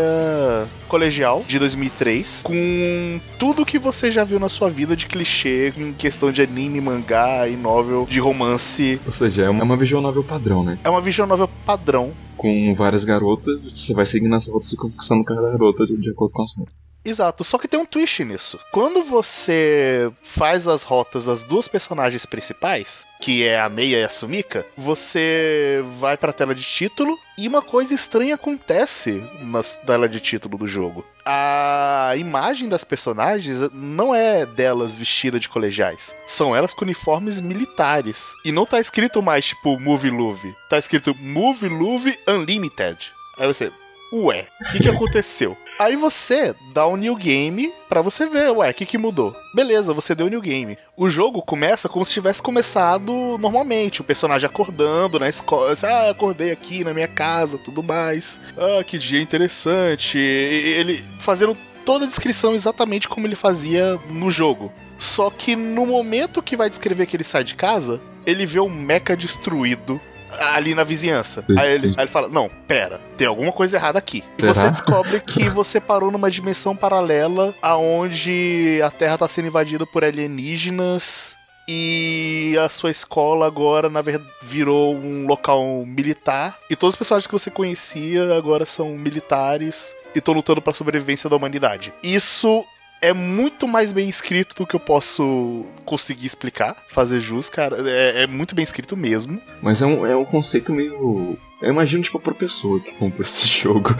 colegial 0.88 1.42
de 1.46 1.58
2003 1.58 2.42
com 2.44 3.20
tudo 3.38 3.66
que 3.66 3.78
você 3.78 4.12
já 4.12 4.22
viu 4.22 4.38
na 4.38 4.48
sua 4.48 4.70
vida 4.70 4.94
de 4.94 5.06
clichê 5.06 5.72
em 5.76 5.92
questão 5.92 6.30
de 6.30 6.40
anime, 6.42 6.80
mangá 6.80 7.48
e 7.48 7.56
novel 7.56 8.06
de 8.08 8.20
romance. 8.20 9.00
Ou 9.04 9.10
seja, 9.10 9.44
é 9.44 9.50
uma, 9.50 9.60
é 9.60 9.64
uma 9.64 9.76
visual 9.76 10.02
novel 10.02 10.22
padrão, 10.22 10.62
né? 10.62 10.78
É 10.84 10.90
uma 10.90 11.00
visual 11.00 11.26
novel 11.26 11.48
padrão. 11.66 12.12
Com 12.36 12.74
várias 12.74 13.04
garotas, 13.04 13.64
você 13.64 13.94
vai 13.94 14.06
seguindo 14.06 14.34
as 14.34 14.48
rotas 14.48 14.72
e 14.72 14.76
conquistando 14.76 15.24
cada 15.24 15.42
garota 15.42 15.86
de, 15.86 15.96
de 15.96 16.10
acordo 16.10 16.32
com 16.32 16.42
as 16.42 16.52
rotas. 16.54 16.74
Exato, 17.04 17.44
só 17.44 17.58
que 17.58 17.68
tem 17.68 17.78
um 17.78 17.84
twist 17.84 18.24
nisso. 18.24 18.58
Quando 18.72 19.04
você 19.04 20.10
faz 20.22 20.66
as 20.66 20.82
rotas 20.82 21.26
das 21.26 21.44
duas 21.44 21.68
personagens 21.68 22.24
principais, 22.24 23.04
que 23.20 23.46
é 23.46 23.60
a 23.60 23.68
Meia 23.68 23.98
e 23.98 24.04
a 24.04 24.08
Sumika, 24.08 24.66
você 24.74 25.84
vai 25.98 26.16
pra 26.16 26.32
tela 26.32 26.54
de 26.54 26.62
título 26.62 27.18
e 27.36 27.46
uma 27.46 27.60
coisa 27.60 27.92
estranha 27.92 28.36
acontece 28.36 29.22
na 29.42 29.62
tela 29.62 30.08
de 30.08 30.18
título 30.18 30.56
do 30.56 30.66
jogo. 30.66 31.04
A 31.26 32.12
imagem 32.16 32.68
das 32.68 32.84
personagens 32.84 33.58
não 33.72 34.14
é 34.14 34.44
delas 34.44 34.94
vestidas 34.94 35.40
de 35.40 35.48
colegiais, 35.48 36.14
são 36.26 36.54
elas 36.54 36.74
com 36.74 36.84
uniformes 36.84 37.40
militares. 37.40 38.34
E 38.44 38.52
não 38.52 38.66
tá 38.66 38.78
escrito 38.78 39.22
mais 39.22 39.46
tipo 39.46 39.80
Movie 39.80 40.10
Luve, 40.10 40.54
tá 40.68 40.78
escrito 40.78 41.14
Movie 41.14 41.68
Luve 41.68 42.18
Unlimited. 42.28 43.10
Aí 43.38 43.46
você, 43.46 43.72
ué, 44.12 44.46
o 44.60 44.72
que, 44.72 44.80
que 44.80 44.88
aconteceu? 44.88 45.56
Aí 45.78 45.96
você 45.96 46.54
dá 46.72 46.86
um 46.86 46.96
new 46.96 47.16
game 47.16 47.72
pra 47.88 48.00
você 48.00 48.28
ver, 48.28 48.50
ué, 48.50 48.70
o 48.70 48.74
que, 48.74 48.86
que 48.86 48.96
mudou? 48.96 49.34
Beleza, 49.54 49.92
você 49.92 50.14
deu 50.14 50.26
o 50.26 50.30
new 50.30 50.40
game. 50.40 50.78
O 50.96 51.08
jogo 51.08 51.42
começa 51.42 51.88
como 51.88 52.04
se 52.04 52.12
tivesse 52.12 52.40
começado 52.40 53.36
normalmente, 53.38 54.00
o 54.00 54.04
personagem 54.04 54.46
acordando 54.46 55.18
na 55.18 55.28
escola, 55.28 55.72
assim, 55.72 55.86
ah, 55.86 56.10
acordei 56.10 56.52
aqui 56.52 56.84
na 56.84 56.94
minha 56.94 57.08
casa, 57.08 57.58
tudo 57.58 57.82
mais. 57.82 58.40
Ah, 58.56 58.84
que 58.84 58.98
dia 58.98 59.20
interessante. 59.20 60.18
Ele 60.18 61.04
fazendo 61.18 61.56
toda 61.84 62.04
a 62.04 62.08
descrição 62.08 62.54
exatamente 62.54 63.08
como 63.08 63.26
ele 63.26 63.36
fazia 63.36 63.98
no 64.08 64.30
jogo. 64.30 64.72
Só 64.98 65.28
que 65.28 65.56
no 65.56 65.84
momento 65.84 66.42
que 66.42 66.56
vai 66.56 66.68
descrever 66.68 67.06
que 67.06 67.16
ele 67.16 67.24
sai 67.24 67.44
de 67.44 67.54
casa, 67.54 68.00
ele 68.24 68.46
vê 68.46 68.60
um 68.60 68.70
mecha 68.70 69.16
destruído 69.16 70.00
ali 70.40 70.74
na 70.74 70.84
vizinhança. 70.84 71.44
Sim, 71.46 71.58
Aí 71.58 71.74
ele, 71.74 71.86
aí 71.88 72.04
ele 72.04 72.08
fala: 72.08 72.28
Não, 72.28 72.50
pera, 72.66 73.00
tem 73.16 73.26
alguma 73.26 73.52
coisa 73.52 73.76
errada 73.76 73.98
aqui. 73.98 74.22
E 74.38 74.40
Será? 74.40 74.54
você 74.54 74.70
descobre 74.70 75.20
que 75.20 75.48
você 75.50 75.80
parou 75.80 76.10
numa 76.10 76.30
dimensão 76.30 76.76
paralela 76.76 77.54
aonde 77.62 78.80
a 78.84 78.90
Terra 78.90 79.18
tá 79.18 79.28
sendo 79.28 79.48
invadida 79.48 79.86
por 79.86 80.04
alienígenas. 80.04 81.36
E 81.66 82.58
a 82.62 82.68
sua 82.68 82.90
escola 82.90 83.46
agora, 83.46 83.88
na 83.88 84.02
verdade, 84.02 84.30
virou 84.42 84.94
um 84.94 85.26
local 85.26 85.64
militar. 85.86 86.58
E 86.68 86.76
todos 86.76 86.92
os 86.92 86.98
personagens 86.98 87.26
que 87.26 87.32
você 87.32 87.50
conhecia 87.50 88.36
agora 88.36 88.66
são 88.66 88.90
militares 88.98 89.96
e 90.14 90.18
estão 90.18 90.34
lutando 90.34 90.60
pra 90.60 90.74
sobrevivência 90.74 91.28
da 91.30 91.36
humanidade. 91.36 91.92
Isso 92.02 92.64
é 93.04 93.12
muito 93.12 93.68
mais 93.68 93.92
bem 93.92 94.08
escrito 94.08 94.56
do 94.56 94.66
que 94.66 94.74
eu 94.74 94.80
posso 94.80 95.66
conseguir 95.84 96.26
explicar, 96.26 96.82
fazer 96.88 97.20
jus, 97.20 97.50
cara. 97.50 97.76
É, 97.86 98.22
é 98.22 98.26
muito 98.26 98.54
bem 98.54 98.62
escrito 98.62 98.96
mesmo. 98.96 99.40
Mas 99.60 99.82
é 99.82 99.86
um, 99.86 100.06
é 100.06 100.16
um 100.16 100.24
conceito 100.24 100.72
meio. 100.72 101.38
Eu 101.62 101.70
imagino, 101.70 102.02
tipo, 102.02 102.18
pra 102.18 102.34
pessoa 102.34 102.78
que 102.80 102.92
comprou 102.94 103.22
esse 103.26 103.46
jogo 103.48 103.90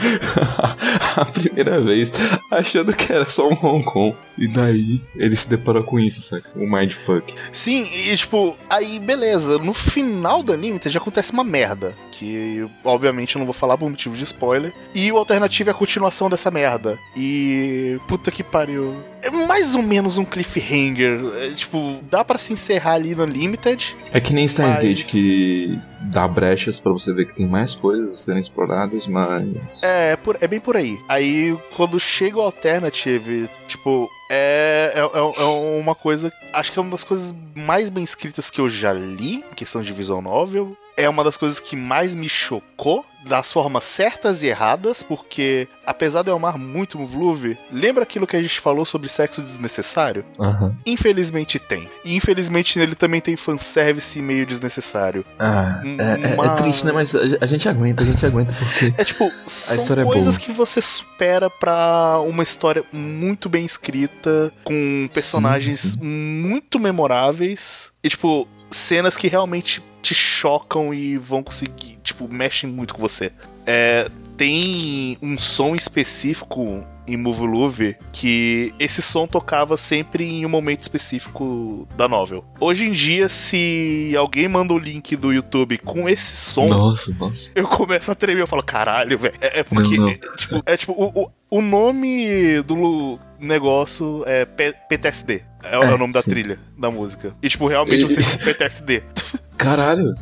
a 1.17 1.25
primeira 1.25 1.81
vez, 1.81 2.13
achando 2.51 2.95
que 2.95 3.13
era 3.13 3.29
só 3.29 3.49
um 3.49 3.55
Hong 3.55 3.85
Kong. 3.85 4.15
E 4.37 4.49
daí 4.49 5.01
ele 5.15 5.37
se 5.37 5.49
deparou 5.49 5.85
com 5.85 5.99
isso, 5.99 6.21
saca? 6.21 6.51
Um 6.57 6.69
mindfuck. 6.71 7.33
Sim, 7.53 7.89
e 7.93 8.17
tipo, 8.17 8.57
aí 8.69 8.99
beleza, 8.99 9.59
no 9.59 9.73
final 9.73 10.43
do 10.43 10.53
anime 10.53 10.81
já 10.87 10.99
acontece 10.99 11.33
uma 11.33 11.45
merda. 11.45 11.95
Que 12.11 12.67
obviamente 12.85 13.35
eu 13.37 13.39
não 13.41 13.47
vou 13.47 13.53
falar 13.55 13.79
por 13.79 13.89
motivo 13.89 14.17
de 14.17 14.25
spoiler. 14.25 14.73
E 14.95 15.11
o 15.11 15.17
alternativo 15.17 15.71
é 15.71 15.73
a 15.73 15.77
continuação 15.77 16.29
dessa 16.29 16.51
merda. 16.51 16.99
E. 17.17 17.99
Puta 18.09 18.31
que 18.31 18.43
pariu. 18.43 18.97
É 19.23 19.31
mais 19.31 19.75
ou 19.75 19.83
menos 19.83 20.19
um 20.19 20.25
cliffhanger. 20.25 21.21
É, 21.41 21.51
tipo, 21.51 21.99
dá 22.11 22.25
pra 22.25 22.39
se 22.39 22.53
encerrar 22.53 22.95
ali 22.95 23.15
no 23.15 23.25
Unlimited. 23.25 23.97
É 24.13 24.21
que 24.21 24.33
nem 24.35 24.47
Steins 24.49 24.77
Mas- 24.77 24.85
Gate 24.85 25.05
que 25.07 25.79
dá 26.05 26.27
brechas 26.29 26.79
pra 26.81 26.93
você 26.93 27.13
ver 27.13 27.27
que 27.27 27.35
tem 27.35 27.47
mais 27.47 27.75
coisas 27.75 28.09
a 28.15 28.17
serem 28.17 28.41
exploradas, 28.41 29.07
mas. 29.07 29.83
É, 29.83 30.13
é, 30.13 30.17
por- 30.17 30.37
é 30.41 30.47
bem 30.47 30.61
por 30.61 30.77
aí. 30.77 30.99
Aí, 31.09 31.57
quando 31.77 31.99
chega 32.01 32.39
o 32.39 32.43
Alternative, 32.43 33.49
tipo, 33.69 34.09
é, 34.31 34.93
é, 34.95 35.01
é- 35.01 35.43
é 35.43 35.45
uma 35.81 35.95
coisa. 35.95 36.33
Acho 36.53 36.73
que 36.73 36.79
é 36.79 36.83
uma 36.83 36.91
das 36.91 37.05
coisas 37.05 37.35
mais 37.55 37.89
bem 37.89 38.05
escritas 38.05 38.51
que 38.51 38.61
eu 38.61 38.69
já 38.69 38.93
li, 38.93 39.37
em 39.51 39.55
questão 39.55 39.83
de 39.83 39.93
visual 39.93 40.21
novel. 40.23 40.77
É 40.97 41.09
uma 41.09 41.25
das 41.25 41.37
coisas 41.37 41.59
que 41.59 41.75
mais 41.77 42.15
me 42.15 42.29
chocou, 42.29 43.05
das 43.27 43.51
formas 43.51 43.85
certas 43.85 44.43
e 44.43 44.49
erradas, 44.49 45.03
porque, 45.03 45.67
apesar 45.87 46.23
de 46.23 46.29
eu 46.31 46.37
amar 46.37 46.59
muito 46.59 47.01
o 47.01 47.07
Vluve, 47.07 47.57
lembra 47.73 48.03
aquilo 48.03 48.27
que 48.27 48.37
a 48.37 48.43
gente 48.43 48.61
falou 48.61 48.85
sobre 48.85 49.09
sexo 49.09 49.41
desnecessário? 49.43 50.25
Aham. 50.39 50.77
Infelizmente 50.85 51.59
tem. 51.59 51.91
E 52.05 52.15
infelizmente 52.15 52.79
nele 52.79 52.95
também 52.95 53.21
tem 53.23 53.35
fanservice 53.37 54.21
meio 54.21 54.45
desnecessário. 54.47 55.25
Ah, 55.39 55.81
é, 55.85 56.29
é- 56.29 56.33
é 56.33 56.37
Mas- 56.37 56.61
triste, 56.61 56.85
né? 56.87 56.93
Mas 56.93 57.15
a, 57.15 57.47
gente 57.47 57.69
aguenta, 57.69 58.03
a 58.03 58.07
gente 58.07 58.25
aguenta 58.27 58.55
porque. 58.55 58.93
É 58.99 59.05
tipo, 59.05 59.31
são 59.47 59.75
é 59.99 60.05
coisas 60.05 60.37
boa. 60.37 60.47
que 60.47 60.53
você 60.53 60.81
supera 60.83 61.49
pra 61.49 62.21
uma 62.27 62.43
história 62.43 62.85
muito 62.93 63.49
bem 63.49 63.65
escrita, 63.65 64.53
com 64.63 65.09
personagens 65.13 65.81
sim. 65.81 66.05
muito 66.05 66.79
memoráveis. 66.79 67.91
E, 68.03 68.09
tipo, 68.11 68.47
cenas 68.71 69.17
que 69.17 69.29
realmente 69.29 69.83
te 70.05 70.15
chocam 70.15 70.93
e 70.93 71.17
vão 71.17 71.43
conseguir, 71.43 71.99
tipo, 72.03 72.29
mexem 72.29 72.69
muito 72.69 72.95
com 72.95 73.01
você. 73.01 73.33
É, 73.67 74.07
tem 74.37 75.17
um 75.23 75.39
som 75.39 75.75
específico 75.75 76.85
em 77.07 77.17
Move 77.17 77.47
Luve 77.47 77.97
que 78.13 78.75
esse 78.79 79.01
som 79.01 79.27
tocava 79.27 79.77
sempre 79.77 80.25
em 80.25 80.45
um 80.45 80.49
momento 80.49 80.83
específico 80.83 81.89
da 81.97 82.07
novel. 82.07 82.45
Hoje 82.61 82.87
em 82.87 82.93
dia, 82.93 83.31
se 83.31 84.15
alguém 84.17 84.47
manda 84.47 84.75
o 84.75 84.79
link 84.79 85.17
do 85.17 85.33
YouTube 85.33 85.79
com 85.79 86.07
esse 86.07 86.37
som, 86.37 86.67
Nossa, 86.67 87.15
nossa. 87.15 87.51
eu 87.55 87.67
começo 87.67 88.11
a 88.11 88.15
tremer, 88.15 88.43
eu 88.43 88.47
falo, 88.47 88.63
caralho, 88.63 89.19
velho. 89.19 89.35
É, 89.41 89.61
é 89.61 89.63
porque, 89.63 89.97
Não, 89.97 90.07
não. 90.07 90.11
É, 90.11 90.37
tipo, 90.37 90.61
é 90.67 90.77
tipo 90.77 90.93
o, 90.93 91.25
o, 91.25 91.31
O 91.51 91.63
nome 91.63 92.61
do 92.63 93.19
negócio 93.39 94.23
é 94.27 94.45
P 94.45 94.75
PTSD. 94.89 95.43
É, 95.63 95.75
é, 95.75 95.79
o 95.79 95.99
nome 95.99 96.13
sim. 96.13 96.19
da 96.19 96.23
trilha 96.23 96.59
da 96.77 96.91
música. 96.91 97.35
E, 97.43 97.49
tipo, 97.49 97.67
realmente 97.67 98.03
eu 98.03 98.11
sei 98.11 98.23
PTSD. 98.45 99.03
Caralho, 99.57 100.15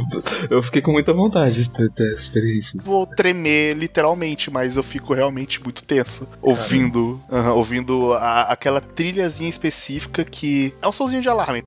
eu, 0.50 0.62
fiquei 0.62 0.82
com 0.82 0.92
muita 0.92 1.12
vontade 1.12 1.62
de 1.62 1.70
ter, 1.70 1.90
ter, 1.90 2.12
essa 2.12 2.22
experiência. 2.22 2.80
Vou 2.82 3.06
tremer 3.06 3.76
literalmente, 3.76 4.50
mas 4.50 4.76
eu 4.76 4.82
fico 4.82 5.14
realmente 5.14 5.62
muito 5.62 5.82
tenso 5.82 6.28
ouvindo, 6.42 7.20
uh 7.30 7.36
-huh, 7.36 7.54
ouvindo 7.54 8.12
a, 8.14 8.42
aquela 8.42 8.80
trilhazinha 8.80 9.48
específica 9.48 10.24
que 10.24 10.74
é 10.82 10.88
um 10.88 10.92
solzinho 10.92 11.22
de 11.22 11.28
alarme. 11.28 11.62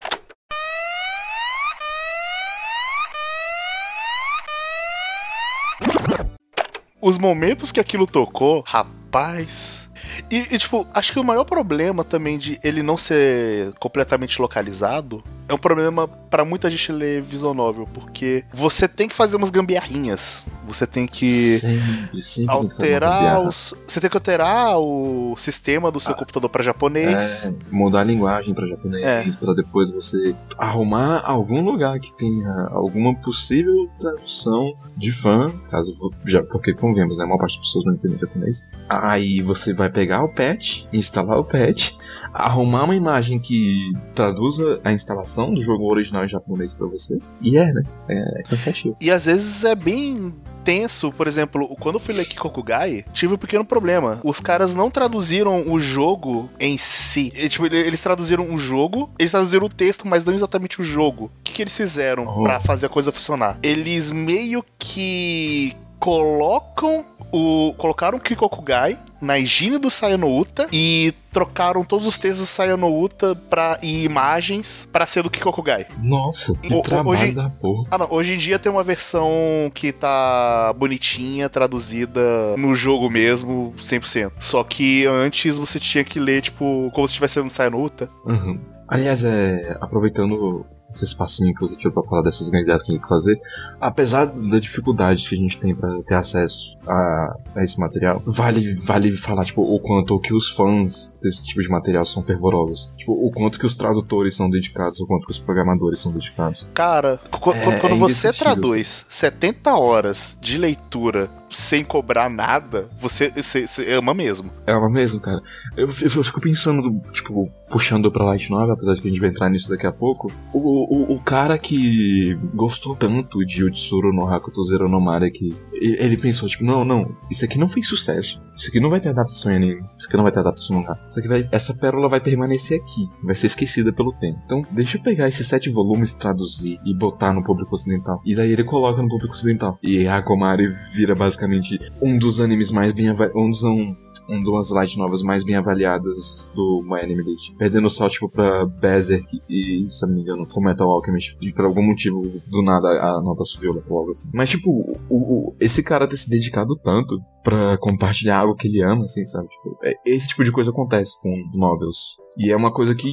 Os 7.01 7.17
momentos 7.17 7.71
que 7.71 7.79
aquilo 7.79 8.07
tocou, 8.07 8.63
rapaz, 8.65 9.89
e, 10.29 10.55
e, 10.55 10.57
tipo, 10.57 10.87
acho 10.93 11.11
que 11.11 11.19
o 11.19 11.23
maior 11.23 11.43
problema 11.43 12.03
também 12.03 12.37
de 12.37 12.59
ele 12.63 12.83
não 12.83 12.97
ser 12.97 13.73
completamente 13.79 14.41
localizado 14.41 15.23
é 15.53 15.55
um 15.55 15.59
problema 15.59 16.07
para 16.07 16.43
muita 16.43 16.69
gente 16.69 16.91
ler 16.91 17.21
visual 17.21 17.53
novel, 17.53 17.87
porque 17.93 18.43
você 18.51 18.87
tem 18.87 19.07
que 19.07 19.15
fazer 19.15 19.35
umas 19.35 19.51
gambiarrinhas. 19.51 20.45
Você 20.67 20.87
tem 20.87 21.05
que 21.05 21.59
sempre, 21.59 22.21
sempre 22.21 22.51
alterar 22.51 23.41
os. 23.41 23.73
Você 23.87 23.99
tem 23.99 24.09
que 24.09 24.17
alterar 24.17 24.79
o 24.79 25.35
sistema 25.37 25.91
do 25.91 25.99
seu 25.99 26.13
ah, 26.13 26.17
computador 26.17 26.49
para 26.49 26.63
japonês. 26.63 27.45
É, 27.45 27.53
mudar 27.69 28.01
a 28.01 28.03
linguagem 28.03 28.53
para 28.53 28.67
japonês, 28.67 29.03
é. 29.03 29.25
para 29.39 29.53
depois 29.53 29.91
você 29.91 30.35
arrumar 30.57 31.21
algum 31.23 31.61
lugar 31.63 31.99
que 31.99 32.11
tenha 32.17 32.69
alguma 32.71 33.13
possível 33.15 33.89
tradução 33.99 34.73
de 34.97 35.11
fã, 35.11 35.53
caso 35.69 35.93
já 36.25 36.41
porque 36.43 36.73
convenhamos, 36.73 37.17
né, 37.17 37.23
a 37.23 37.27
maior 37.27 37.39
parte 37.39 37.57
das 37.57 37.67
pessoas 37.67 37.85
não 37.85 37.93
entendem 37.93 38.17
japonês. 38.19 38.61
Aí 38.89 39.41
você 39.41 39.73
vai 39.73 39.91
pegar 39.91 40.23
o 40.23 40.29
patch, 40.29 40.85
instalar 40.93 41.37
o 41.37 41.43
patch, 41.43 41.91
arrumar 42.33 42.85
uma 42.85 42.95
imagem 42.95 43.39
que 43.39 43.91
traduza 44.15 44.79
a 44.83 44.91
instalação 44.91 45.42
do 45.51 45.61
jogo 45.61 45.89
original 45.89 46.23
em 46.23 46.27
japonês 46.27 46.73
para 46.73 46.85
você. 46.85 47.17
E 47.41 47.57
é, 47.57 47.73
né? 47.73 47.83
É 48.07 48.43
cansativo. 48.43 48.95
E 49.01 49.09
às 49.09 49.25
vezes 49.25 49.63
é 49.63 49.73
bem 49.73 50.33
tenso, 50.63 51.11
por 51.11 51.27
exemplo, 51.27 51.67
quando 51.79 51.95
eu 51.95 51.99
fui 51.99 52.13
ler 52.13 52.25
Kikokugai, 52.25 53.05
tive 53.11 53.33
um 53.33 53.37
pequeno 53.37 53.65
problema. 53.65 54.21
Os 54.23 54.39
caras 54.39 54.75
não 54.75 54.89
traduziram 54.89 55.69
o 55.69 55.79
jogo 55.79 56.49
em 56.59 56.77
si. 56.77 57.31
Tipo, 57.49 57.65
eles 57.65 58.01
traduziram 58.01 58.53
o 58.53 58.57
jogo, 58.57 59.09
eles 59.19 59.31
traduziram 59.31 59.65
o 59.65 59.69
texto, 59.69 60.07
mas 60.07 60.23
não 60.23 60.33
exatamente 60.33 60.79
o 60.79 60.83
jogo. 60.83 61.25
O 61.25 61.43
que, 61.43 61.53
que 61.53 61.61
eles 61.61 61.75
fizeram 61.75 62.25
oh. 62.27 62.43
para 62.43 62.59
fazer 62.59 62.85
a 62.85 62.89
coisa 62.89 63.11
funcionar? 63.11 63.59
Eles 63.61 64.11
meio 64.11 64.63
que 64.79 65.75
colocam 66.03 67.05
o. 67.31 67.73
Colocaram 67.77 68.17
o 68.17 68.21
Kikokugai 68.21 68.99
na 69.21 69.39
higiene 69.39 69.77
do 69.77 69.89
Sayanouta 69.89 70.67
e 70.69 71.13
trocaram 71.31 71.85
todos 71.85 72.05
os 72.05 72.17
textos 72.17 72.41
do 72.41 72.45
Sayanouta 72.45 73.33
pra, 73.49 73.79
e 73.81 74.03
imagens 74.03 74.87
para 74.91 75.07
ser 75.07 75.23
do 75.23 75.29
Kikokugai. 75.29 75.87
Nossa, 75.97 76.59
que 76.59 76.73
o, 76.73 76.81
trabalho 76.81 77.09
hoje, 77.09 77.31
da 77.31 77.49
porra. 77.49 77.87
Ah, 77.89 77.97
não, 77.97 78.07
hoje 78.11 78.33
em 78.33 78.37
dia 78.37 78.59
tem 78.59 78.69
uma 78.69 78.83
versão 78.83 79.31
que 79.73 79.93
tá 79.93 80.73
bonitinha, 80.73 81.47
traduzida 81.47 82.21
no 82.57 82.75
jogo 82.75 83.09
mesmo, 83.09 83.73
100%. 83.77 84.33
Só 84.41 84.61
que 84.61 85.05
antes 85.05 85.57
você 85.57 85.79
tinha 85.79 86.03
que 86.03 86.19
ler, 86.19 86.41
tipo, 86.41 86.91
como 86.93 87.07
se 87.07 87.13
estivesse 87.13 87.35
sendo 87.35 87.49
Sayanouta. 87.49 88.09
Uhum. 88.25 88.59
Aliás, 88.89 89.23
é, 89.23 89.77
aproveitando 89.79 90.65
esse 90.93 91.05
espacinho 91.05 91.53
que 91.53 91.61
você 91.61 91.75
tirou 91.75 91.93
pra 91.93 92.03
falar 92.03 92.21
dessas 92.21 92.49
grandes 92.49 92.65
que 92.65 92.71
a 92.71 92.75
gente 92.75 92.87
tem 92.87 92.99
que 92.99 93.07
fazer, 93.07 93.39
apesar 93.81 94.25
da 94.25 94.59
dificuldade 94.59 95.27
que 95.27 95.35
a 95.35 95.37
gente 95.37 95.57
tem 95.57 95.75
para 95.75 96.01
ter 96.03 96.15
acesso 96.15 96.77
a, 96.87 97.37
a, 97.55 97.63
esse 97.63 97.79
material, 97.79 98.21
vale, 98.25 98.75
vale 98.75 99.11
falar, 99.13 99.45
tipo, 99.45 99.61
o 99.61 99.79
quanto 99.79 100.19
que 100.19 100.33
os 100.33 100.49
fãs 100.49 101.17
desse 101.21 101.45
tipo 101.45 101.61
de 101.61 101.69
material 101.69 102.05
são 102.05 102.23
fervorosos. 102.23 102.91
Tipo, 102.97 103.13
o 103.13 103.31
quanto 103.31 103.59
que 103.59 103.65
os 103.65 103.75
tradutores 103.75 104.35
são 104.35 104.49
dedicados, 104.49 104.99
o 104.99 105.07
quanto 105.07 105.25
que 105.25 105.31
os 105.31 105.39
programadores 105.39 105.99
são 105.99 106.11
dedicados. 106.11 106.67
Cara, 106.73 107.19
é, 107.31 107.79
quando 107.79 107.95
é 107.95 107.97
você 107.97 108.31
traduz 108.31 109.05
70 109.09 109.75
horas 109.75 110.37
de 110.41 110.57
leitura 110.57 111.29
sem 111.53 111.83
cobrar 111.83 112.29
nada, 112.29 112.89
você, 112.99 113.31
você, 113.31 113.67
você 113.67 113.93
ama 113.93 114.13
mesmo. 114.13 114.51
Ama 114.67 114.89
mesmo, 114.89 115.19
cara. 115.19 115.41
Eu, 115.77 115.87
eu, 115.87 116.11
eu, 116.15 116.23
fico 116.23 116.41
pensando, 116.41 116.99
tipo, 117.11 117.49
puxando 117.69 118.11
pra 118.11 118.25
Light 118.25 118.49
Novel, 118.49 118.73
apesar 118.73 118.95
de 118.95 119.01
que 119.01 119.07
a 119.07 119.11
gente 119.11 119.19
vai 119.19 119.29
entrar 119.29 119.49
nisso 119.49 119.69
daqui 119.69 119.87
a 119.87 119.91
pouco. 119.91 120.31
O, 120.53 121.13
o, 121.13 121.15
o 121.15 121.19
cara 121.21 121.57
que 121.57 122.37
gostou 122.53 122.95
tanto 122.95 123.45
de 123.45 123.63
Utsuro 123.63 124.13
no 124.13 124.27
Hakuto 124.27 124.63
Zero 124.65 124.89
no 124.89 124.99
Mare 124.99 125.31
que 125.31 125.55
ele 125.73 126.17
pensou, 126.17 126.49
tipo, 126.49 126.63
não, 126.63 126.83
não, 126.83 127.15
isso 127.31 127.45
aqui 127.45 127.57
não 127.57 127.69
fez 127.69 127.87
sucesso. 127.87 128.41
Isso 128.55 128.69
aqui 128.69 128.79
não 128.79 128.89
vai 128.89 128.99
ter 128.99 129.09
adaptação 129.09 129.51
em 129.51 129.55
anime. 129.55 129.85
Isso 129.97 130.07
aqui 130.07 130.17
não 130.17 130.23
vai 130.23 130.31
ter 130.31 130.39
adaptação 130.39 130.75
no 130.75 130.81
mangá. 130.81 130.99
Isso 131.07 131.19
aqui 131.19 131.27
vai. 131.27 131.47
Essa 131.51 131.73
pérola 131.73 132.09
vai 132.09 132.19
permanecer 132.19 132.79
aqui. 132.81 133.09
Vai 133.23 133.35
ser 133.35 133.47
esquecida 133.47 133.91
pelo 133.91 134.13
tempo. 134.13 134.39
Então, 134.45 134.65
deixa 134.71 134.97
eu 134.97 135.01
pegar 135.01 135.27
esses 135.27 135.47
sete 135.47 135.69
volumes, 135.69 136.13
traduzir 136.13 136.79
e 136.85 136.95
botar 136.95 137.33
no 137.33 137.43
público 137.43 137.75
ocidental. 137.75 138.21
E 138.25 138.35
daí 138.35 138.51
ele 138.51 138.63
coloca 138.63 139.01
no 139.01 139.09
público 139.09 139.33
ocidental. 139.33 139.77
E 139.81 140.07
a 140.07 140.21
Komari 140.21 140.67
vira 140.93 141.15
basicamente 141.15 141.79
um 142.01 142.17
dos 142.17 142.39
animes 142.39 142.71
mais 142.71 142.93
bem 142.93 143.11
um 143.35 143.49
dos 143.49 143.63
um, 143.63 143.95
um 144.29 144.43
das 144.43 144.69
light 144.69 144.97
novas 144.97 145.21
mais 145.21 145.43
bem 145.43 145.55
avaliadas 145.55 146.49
do 146.55 146.83
My 146.83 147.01
Anime 147.01 147.23
List. 147.23 147.55
Perdendo 147.57 147.89
só, 147.89 148.09
tipo, 148.09 148.29
pra 148.29 148.65
Berserk 148.65 149.41
e, 149.49 149.85
se 149.89 150.05
não 150.05 150.13
me 150.13 150.21
engano, 150.21 150.47
Fullmetal 150.49 150.89
Alchemist. 150.89 151.37
E 151.41 151.51
por 151.53 151.65
algum 151.65 151.83
motivo, 151.83 152.21
do 152.47 152.61
nada, 152.61 152.87
a 152.87 153.21
nota 153.21 153.43
subiu 153.43 153.83
algo 153.89 154.11
assim. 154.11 154.29
Mas, 154.33 154.49
tipo, 154.49 154.69
o, 155.09 155.17
o, 155.17 155.55
esse 155.59 155.83
cara 155.83 156.07
ter 156.07 156.17
se 156.17 156.29
dedicado 156.29 156.75
tanto 156.75 157.19
pra 157.43 157.77
compartilhar 157.77 158.37
algo 158.43 158.55
que 158.55 158.67
ele 158.67 158.83
ama, 158.83 159.03
assim, 159.05 159.25
sabe? 159.25 159.47
Tipo, 159.47 159.77
é, 159.83 159.93
esse 160.05 160.27
tipo 160.27 160.43
de 160.43 160.51
coisa 160.51 160.71
acontece 160.71 161.13
com 161.21 161.29
novels. 161.55 162.17
E 162.37 162.51
é 162.51 162.55
uma 162.55 162.71
coisa 162.71 162.95
que 162.95 163.11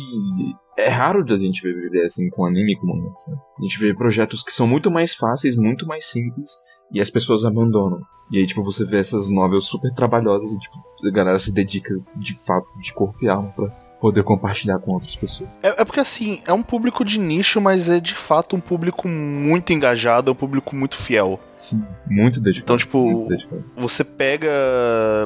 é 0.78 0.88
raro 0.88 1.24
da 1.24 1.38
gente 1.38 1.62
ver 1.62 2.04
assim 2.04 2.28
com 2.30 2.44
anime 2.44 2.76
como 2.76 2.96
mangá. 2.96 3.14
A 3.58 3.62
gente 3.62 3.78
vê 3.78 3.94
projetos 3.94 4.42
que 4.42 4.52
são 4.52 4.66
muito 4.66 4.90
mais 4.90 5.14
fáceis, 5.14 5.56
muito 5.56 5.86
mais 5.86 6.06
simples 6.06 6.50
e 6.92 7.00
as 7.00 7.10
pessoas 7.10 7.44
abandonam. 7.44 8.00
E 8.30 8.38
aí, 8.38 8.46
tipo, 8.46 8.62
você 8.62 8.84
vê 8.84 8.98
essas 8.98 9.28
novelas 9.28 9.64
super 9.64 9.92
trabalhosas 9.92 10.52
e, 10.52 10.58
tipo, 10.58 10.76
a 11.06 11.10
galera 11.10 11.38
se 11.38 11.52
dedica 11.52 11.94
de 12.16 12.34
fato, 12.34 12.78
de 12.80 12.94
corpo 12.94 13.16
e 13.22 13.28
alma 13.28 13.50
pra 13.50 13.68
poder 14.00 14.22
compartilhar 14.22 14.78
com 14.78 14.92
outras 14.92 15.14
pessoas. 15.14 15.48
É, 15.62 15.82
é, 15.82 15.84
porque 15.84 16.00
assim, 16.00 16.40
é 16.46 16.52
um 16.52 16.62
público 16.62 17.04
de 17.04 17.18
nicho, 17.18 17.60
mas 17.60 17.88
é 17.88 18.00
de 18.00 18.14
fato 18.14 18.56
um 18.56 18.60
público 18.60 19.06
muito 19.06 19.72
engajado, 19.72 20.30
é 20.30 20.32
um 20.32 20.36
público 20.36 20.74
muito 20.74 20.96
fiel. 20.96 21.38
Sim, 21.54 21.86
muito 22.06 22.40
dedicado. 22.40 22.64
Então, 22.64 22.76
tipo, 22.78 23.26
dedicado. 23.28 23.62
você 23.76 24.02
pega 24.02 24.50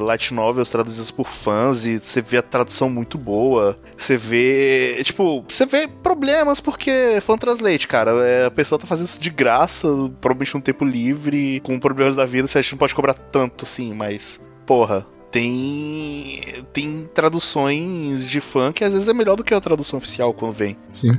light 0.01 0.33
novels 0.33 0.69
traduzidas 0.69 1.09
por 1.09 1.27
fãs 1.27 1.85
e 1.85 1.99
você 1.99 2.21
vê 2.21 2.37
a 2.37 2.41
tradução 2.41 2.89
muito 2.89 3.17
boa. 3.17 3.79
Você 3.97 4.17
vê, 4.17 5.01
tipo, 5.03 5.45
você 5.47 5.65
vê 5.65 5.87
problemas 5.87 6.59
porque 6.59 7.19
fan 7.21 7.37
translate, 7.37 7.87
cara. 7.87 8.11
É, 8.25 8.45
a 8.45 8.51
pessoa 8.51 8.77
tá 8.77 8.85
fazendo 8.85 9.07
isso 9.07 9.21
de 9.21 9.29
graça, 9.29 9.87
provavelmente 10.19 10.55
no 10.55 10.61
tempo 10.61 10.83
livre, 10.83 11.61
com 11.61 11.79
problemas 11.79 12.15
da 12.15 12.25
vida, 12.25 12.47
você 12.47 12.61
não 12.71 12.77
pode 12.77 12.93
cobrar 12.93 13.13
tanto 13.13 13.63
assim, 13.63 13.93
mas 13.93 14.41
porra, 14.65 15.05
tem 15.35 16.39
tem 16.71 17.09
traduções 17.13 18.25
de 18.25 18.39
fã 18.39 18.71
que 18.71 18.85
às 18.85 18.93
vezes 18.93 19.09
é 19.09 19.13
melhor 19.13 19.35
do 19.35 19.43
que 19.43 19.53
a 19.53 19.59
tradução 19.59 19.97
oficial 19.97 20.33
quando 20.33 20.53
vem. 20.53 20.77
Sim, 20.89 21.11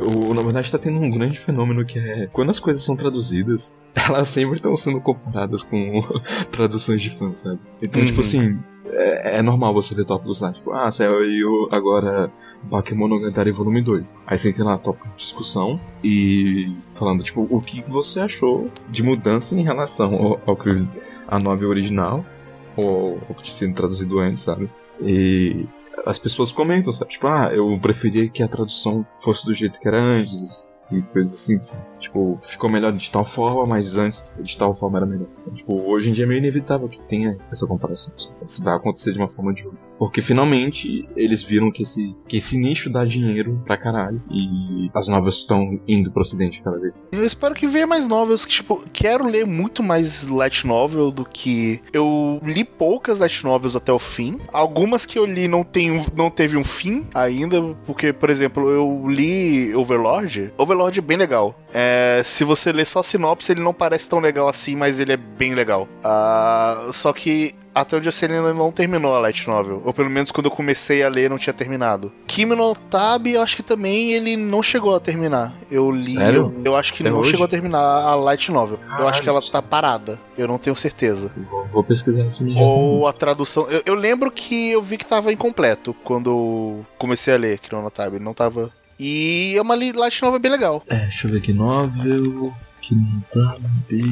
o, 0.00 0.34
na 0.34 0.42
verdade 0.42 0.70
tá 0.70 0.78
tendo 0.78 0.98
um 0.98 1.08
grande 1.08 1.38
fenômeno 1.38 1.84
que 1.84 1.96
é 1.96 2.26
quando 2.32 2.50
as 2.50 2.58
coisas 2.58 2.82
são 2.82 2.96
traduzidas, 2.96 3.78
elas 3.94 4.28
sempre 4.28 4.56
estão 4.56 4.76
sendo 4.76 5.00
comparadas 5.00 5.62
com 5.62 6.02
traduções 6.50 7.00
de 7.00 7.10
fã, 7.10 7.32
sabe? 7.34 7.60
Então, 7.80 7.88
tipo 7.90 7.98
uhum. 8.00 8.06
tipo 8.06 8.20
assim, 8.22 8.60
é, 8.90 9.38
é, 9.38 9.42
normal 9.42 9.72
você 9.72 9.94
ver 9.94 10.06
tópicos 10.06 10.40
lá, 10.40 10.52
tipo, 10.52 10.72
ah, 10.72 10.90
saiu 10.90 11.68
agora 11.70 12.32
Bakemonogatari 12.64 13.52
Volume 13.52 13.80
2. 13.80 14.16
Aí 14.26 14.36
você 14.36 14.52
tem 14.52 14.64
lá 14.64 14.76
tópico 14.76 15.08
de 15.08 15.16
discussão 15.16 15.80
e 16.02 16.74
falando, 16.94 17.22
tipo, 17.22 17.46
o 17.48 17.60
que 17.62 17.80
você 17.82 18.18
achou 18.18 18.68
de 18.88 19.04
mudança 19.04 19.54
em 19.54 19.62
relação 19.62 20.14
ao, 20.14 20.40
ao 20.46 20.56
que 20.56 20.84
a 21.28 21.38
novel 21.38 21.68
original 21.68 22.26
ou 22.76 23.18
o 23.28 23.34
que 23.34 23.42
tinha 23.42 23.56
sido 23.56 23.74
traduzido 23.74 24.18
antes, 24.18 24.42
sabe? 24.42 24.70
E 25.00 25.66
as 26.06 26.18
pessoas 26.18 26.52
comentam, 26.52 26.92
sabe? 26.92 27.12
Tipo, 27.12 27.26
ah, 27.26 27.50
eu 27.52 27.78
preferia 27.80 28.28
que 28.28 28.42
a 28.42 28.48
tradução 28.48 29.06
fosse 29.16 29.44
do 29.44 29.54
jeito 29.54 29.80
que 29.80 29.88
era 29.88 30.00
antes, 30.00 30.66
e 30.92 31.02
coisas 31.02 31.32
assim? 31.32 31.58
Tipo, 31.98 32.38
ficou 32.42 32.68
melhor 32.68 32.92
de 32.92 33.10
tal 33.10 33.24
forma, 33.24 33.66
mas 33.66 33.96
antes 33.96 34.34
de 34.38 34.58
tal 34.58 34.74
forma 34.74 34.98
era 34.98 35.06
melhor. 35.06 35.28
Tipo, 35.54 35.74
hoje 35.88 36.10
em 36.10 36.12
dia 36.12 36.24
é 36.24 36.28
meio 36.28 36.38
inevitável 36.38 36.88
que 36.88 37.00
tenha 37.02 37.36
essa 37.50 37.66
comparação. 37.66 38.14
Isso 38.44 38.62
vai 38.62 38.74
acontecer 38.74 39.12
de 39.12 39.18
uma 39.18 39.28
forma 39.28 39.50
ou 39.50 39.54
de 39.54 39.64
outra. 39.64 39.80
Porque 39.98 40.20
finalmente 40.20 41.08
eles 41.16 41.42
viram 41.42 41.70
que 41.70 41.82
esse, 41.82 42.16
que 42.26 42.38
esse 42.38 42.56
nicho 42.56 42.90
dá 42.90 43.04
dinheiro 43.04 43.62
pra 43.64 43.76
caralho. 43.76 44.22
E 44.30 44.90
as 44.94 45.08
novas 45.08 45.36
estão 45.36 45.80
indo 45.86 46.10
pro 46.10 46.22
ocidente 46.22 46.62
cada 46.62 46.78
vez. 46.78 46.94
Eu 47.12 47.24
espero 47.24 47.54
que 47.54 47.66
venha 47.66 47.86
mais 47.86 48.06
novels. 48.06 48.44
Que, 48.44 48.52
tipo, 48.52 48.82
quero 48.92 49.26
ler 49.26 49.46
muito 49.46 49.82
mais 49.82 50.26
light 50.26 50.66
novel 50.66 51.10
do 51.10 51.24
que. 51.24 51.80
Eu 51.92 52.40
li 52.44 52.64
poucas 52.64 53.20
light 53.20 53.44
novels 53.44 53.76
até 53.76 53.92
o 53.92 53.98
fim. 53.98 54.38
Algumas 54.52 55.06
que 55.06 55.18
eu 55.18 55.24
li 55.24 55.46
não, 55.46 55.62
tem, 55.62 56.04
não 56.16 56.30
teve 56.30 56.56
um 56.56 56.64
fim 56.64 57.06
ainda. 57.14 57.62
Porque, 57.86 58.12
por 58.12 58.30
exemplo, 58.30 58.68
eu 58.68 59.06
li 59.08 59.74
Overlord. 59.74 60.52
Overlord 60.58 60.98
é 60.98 61.02
bem 61.02 61.16
legal. 61.16 61.58
É, 61.72 62.22
se 62.24 62.44
você 62.44 62.72
ler 62.72 62.86
só 62.86 63.02
sinopse, 63.02 63.52
ele 63.52 63.62
não 63.62 63.72
parece 63.72 64.08
tão 64.08 64.18
legal 64.18 64.48
assim, 64.48 64.76
mas 64.76 64.98
ele 64.98 65.12
é 65.12 65.16
bem 65.16 65.54
legal. 65.54 65.88
Uh, 66.04 66.92
só 66.92 67.12
que 67.12 67.54
até 67.74 67.96
onde 67.96 68.08
a 68.08 68.12
Selena 68.12 68.52
não 68.52 68.70
terminou 68.70 69.14
a 69.14 69.18
light 69.18 69.46
novel. 69.48 69.80
Ou 69.84 69.92
pelo 69.94 70.10
menos 70.10 70.30
quando 70.30 70.46
eu 70.46 70.50
comecei 70.50 71.02
a 71.02 71.08
ler 71.08 71.30
não 71.30 71.38
tinha 71.38 71.52
terminado. 71.54 72.12
Kimi 72.26 72.54
no 72.54 72.74
Tabi, 72.74 73.32
eu 73.32 73.40
acho 73.42 73.56
que 73.56 73.62
também 73.62 74.12
ele 74.12 74.36
não 74.36 74.62
chegou 74.62 74.94
a 74.94 75.00
terminar. 75.00 75.54
Eu 75.70 75.90
li. 75.90 76.04
Sério? 76.10 76.54
Eu, 76.58 76.72
eu 76.72 76.76
acho 76.76 76.92
que 76.94 77.02
Até 77.02 77.10
não 77.10 77.18
hoje? 77.20 77.30
chegou 77.30 77.44
a 77.44 77.48
terminar 77.48 77.78
a 77.80 78.14
light 78.14 78.50
novel. 78.50 78.78
eu 78.82 78.88
Caralho. 78.88 79.08
acho 79.08 79.22
que 79.22 79.28
ela 79.28 79.40
tá 79.40 79.62
parada. 79.62 80.18
Eu 80.36 80.46
não 80.48 80.58
tenho 80.58 80.76
certeza. 80.76 81.32
Vou, 81.50 81.66
vou 81.68 81.84
pesquisar 81.84 82.22
isso 82.26 82.42
imediatamente. 82.42 82.78
Ou 82.78 83.06
a 83.06 83.12
tradução. 83.12 83.66
Eu, 83.68 83.82
eu 83.86 83.94
lembro 83.94 84.30
que 84.30 84.70
eu 84.70 84.82
vi 84.82 84.96
que 84.98 85.06
tava 85.06 85.32
incompleto 85.32 85.94
quando 86.04 86.30
eu 86.30 86.86
comecei 86.98 87.32
a 87.34 87.36
ler 87.38 87.58
Kimi 87.58 87.80
no 87.80 87.90
Tabi. 87.90 88.18
Não 88.18 88.34
tava. 88.34 88.70
E 88.98 89.54
é 89.56 89.62
uma 89.62 89.74
li- 89.74 89.92
light 89.92 90.22
novel 90.22 90.38
bem 90.38 90.50
legal. 90.52 90.82
É, 90.88 90.96
deixa 91.04 91.26
eu 91.26 91.32
ver 91.32 91.38
aqui. 91.38 91.52
Novel. 91.52 92.52
Que 92.80 92.94
não 92.94 93.20
tá. 93.32 93.56
B. 93.88 94.02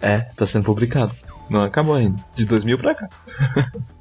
É, 0.00 0.18
tá 0.36 0.46
sendo 0.46 0.64
publicado. 0.64 1.14
Não 1.48 1.62
acabou 1.62 1.94
ainda. 1.94 2.18
De 2.34 2.44
2000 2.46 2.78
pra 2.78 2.94
cá. 2.94 3.08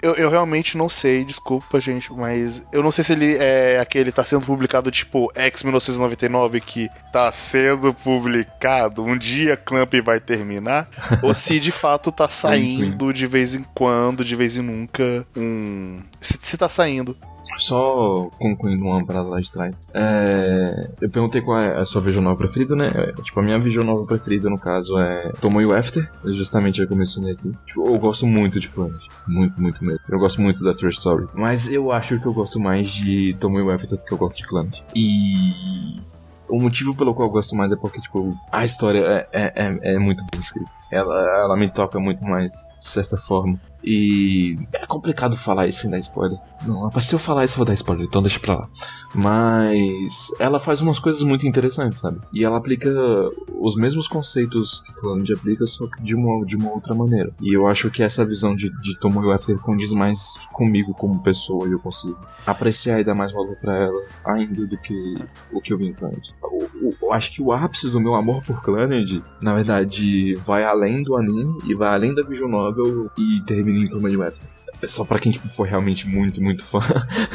Eu, 0.02 0.14
eu 0.14 0.30
realmente 0.30 0.78
não 0.78 0.90
sei, 0.90 1.24
desculpa, 1.24 1.80
gente, 1.80 2.12
mas 2.14 2.66
eu 2.72 2.84
não 2.84 2.92
sei 2.92 3.04
se 3.04 3.14
ele 3.14 3.38
é 3.38 3.80
aquele 3.80 4.12
tá 4.12 4.24
sendo 4.24 4.46
publicado 4.46 4.92
tipo 4.92 5.32
X 5.34 5.64
1999 5.64 6.62
que 6.62 6.90
tá 7.12 7.32
sendo 7.32 7.94
publicado, 7.94 9.04
um 9.04 9.18
dia 9.18 9.58
Clamp 9.58 9.94
vai 10.04 10.20
terminar, 10.20 10.88
ou 11.24 11.34
se 11.34 11.60
de 11.60 11.72
fato 11.72 12.12
tá 12.12 12.28
saindo 12.30 13.12
de 13.12 13.26
vez 13.26 13.56
em 13.56 13.66
quando, 13.74 14.24
de 14.24 14.36
vez 14.36 14.58
em 14.58 14.62
nunca, 14.62 15.26
um. 15.36 16.00
Se, 16.22 16.40
se 16.42 16.58
tá 16.58 16.70
saindo. 16.70 17.18
Só 17.58 18.30
concluindo 18.40 18.84
uma 18.86 19.06
parada 19.06 19.30
lá 19.30 19.40
de 19.40 19.52
trás. 19.52 19.76
É, 19.94 20.90
eu 21.02 21.10
perguntei 21.10 21.42
qual 21.42 21.60
é 21.60 21.78
a 21.78 21.86
sua 21.86 22.02
visual 22.02 22.36
preferida, 22.38 22.76
né? 22.76 22.92
É, 22.94 23.16
Tipo, 23.22 23.40
a 23.40 23.44
minha 23.44 23.60
visual 23.60 23.86
novel 23.86 24.06
preferida, 24.06 24.50
no 24.50 24.58
caso, 24.60 24.98
é 24.98 25.32
Tomoyo 25.42 25.74
After. 25.74 26.10
Justamente 26.26 26.78
já 26.78 26.86
que 26.86 26.94
eu 26.94 26.98
mencionei 26.98 27.34
aqui. 27.34 27.52
Tipo, 27.66 27.88
eu 27.88 27.98
gosto 27.98 28.26
muito 28.28 28.60
de 28.60 28.70
Planet. 28.70 29.02
Muito, 29.28 29.62
muito 29.62 29.84
mesmo. 29.84 30.00
Eu 30.08 30.20
gosto 30.20 30.42
muito 30.42 30.64
da 30.64 30.74
True 30.74 30.92
Story. 30.92 31.28
Mas 31.34 31.72
eu 31.72 31.92
acho 31.92 32.20
que 32.20 32.26
eu 32.26 32.34
gosto 32.34 32.60
mais 32.60 32.90
de 32.90 33.36
Tomoyo 33.40 33.70
After 33.72 33.98
do 33.98 34.06
que 34.06 34.14
eu 34.14 34.18
gosto 34.18 34.38
de 34.38 34.48
Planet. 34.48 34.84
E... 34.96 36.16
O 36.48 36.60
motivo 36.60 36.96
pelo 36.96 37.16
qual 37.16 37.28
eu 37.28 37.32
gosto 37.32 37.56
mais 37.56 37.72
é 37.72 37.76
porque, 37.76 38.00
tipo, 38.00 38.36
a 38.52 38.64
história 38.64 39.00
é, 39.00 39.28
é, 39.34 39.54
é, 39.56 39.96
é 39.96 40.00
muito 40.00 40.24
bem 40.32 40.40
escrita. 40.40 40.70
Ela, 40.92 41.20
ela 41.40 41.58
me 41.58 41.68
toca 41.68 42.00
muito 42.00 42.24
mais, 42.24 42.54
de 42.80 42.88
certa 42.88 43.18
forma. 43.18 43.60
E 43.86 44.58
é 44.74 44.86
complicado 44.88 45.38
falar 45.38 45.68
isso 45.68 45.82
sem 45.82 45.92
dar 45.92 46.00
spoiler. 46.00 46.40
Não, 46.66 46.90
mas 46.94 47.06
se 47.06 47.14
eu 47.14 47.20
falar 47.20 47.46
isso, 47.46 47.54
eu 47.54 47.58
vou 47.58 47.66
dar 47.66 47.74
spoiler, 47.76 48.08
então 48.08 48.22
deixa 48.22 48.40
pra 48.40 48.56
lá. 48.56 48.70
Mas 49.14 50.32
ela 50.40 50.60
faz 50.60 50.82
umas 50.82 50.98
coisas 50.98 51.22
muito 51.22 51.46
interessantes, 51.46 52.00
sabe? 52.00 52.20
E 52.34 52.44
ela 52.44 52.58
aplica 52.58 52.90
os 53.60 53.76
mesmos 53.76 54.08
conceitos 54.08 54.82
que 54.82 54.94
Clanid 55.00 55.32
aplica, 55.34 55.66
só 55.66 55.88
que 55.88 56.02
de 56.02 56.16
uma, 56.16 56.44
de 56.46 56.56
uma 56.56 56.72
outra 56.72 56.96
maneira. 56.96 57.32
E 57.40 57.54
eu 57.54 57.68
acho 57.68 57.92
que 57.92 58.02
essa 58.02 58.26
visão 58.26 58.56
de, 58.56 58.70
de 58.82 59.00
Tomoyo 59.00 59.32
After 59.32 59.58
condiz 59.60 59.94
mais 59.94 60.34
comigo 60.52 60.94
como 60.94 61.22
pessoa 61.22 61.68
e 61.68 61.72
eu 61.72 61.80
consigo 61.80 62.18
apreciar 62.46 63.00
e 63.00 63.04
dar 63.04 63.16
mais 63.16 63.32
valor 63.32 63.56
pra 63.58 63.76
ela 63.76 64.02
ainda 64.26 64.66
do 64.66 64.78
que 64.78 65.16
o 65.52 65.62
que 65.62 65.74
eu 65.74 65.78
vi 65.78 65.88
em 65.88 65.94
Clanid. 65.94 66.34
Eu 67.02 67.14
acho 67.14 67.34
que 67.34 67.42
o 67.42 67.52
ápice 67.52 67.90
do 67.90 68.00
meu 68.00 68.16
amor 68.16 68.44
por 68.44 68.62
Clanid, 68.62 69.24
na 69.42 69.54
verdade, 69.54 70.36
vai 70.36 70.64
além 70.64 71.04
do 71.04 71.16
anime 71.16 71.60
e 71.66 71.76
vai 71.76 71.90
além 71.94 72.14
da 72.14 72.24
visual 72.24 72.50
novel 72.50 73.10
e 73.18 73.42
termina 73.46 73.75
em 73.84 73.88
Tomoyo 73.88 74.24
After. 74.24 74.48
É 74.48 74.55
só 74.84 75.06
pra 75.06 75.20
quem 75.20 75.32
tipo, 75.32 75.48
for 75.48 75.68
realmente 75.68 76.08
muito, 76.08 76.42
muito 76.42 76.64
fã 76.64 76.82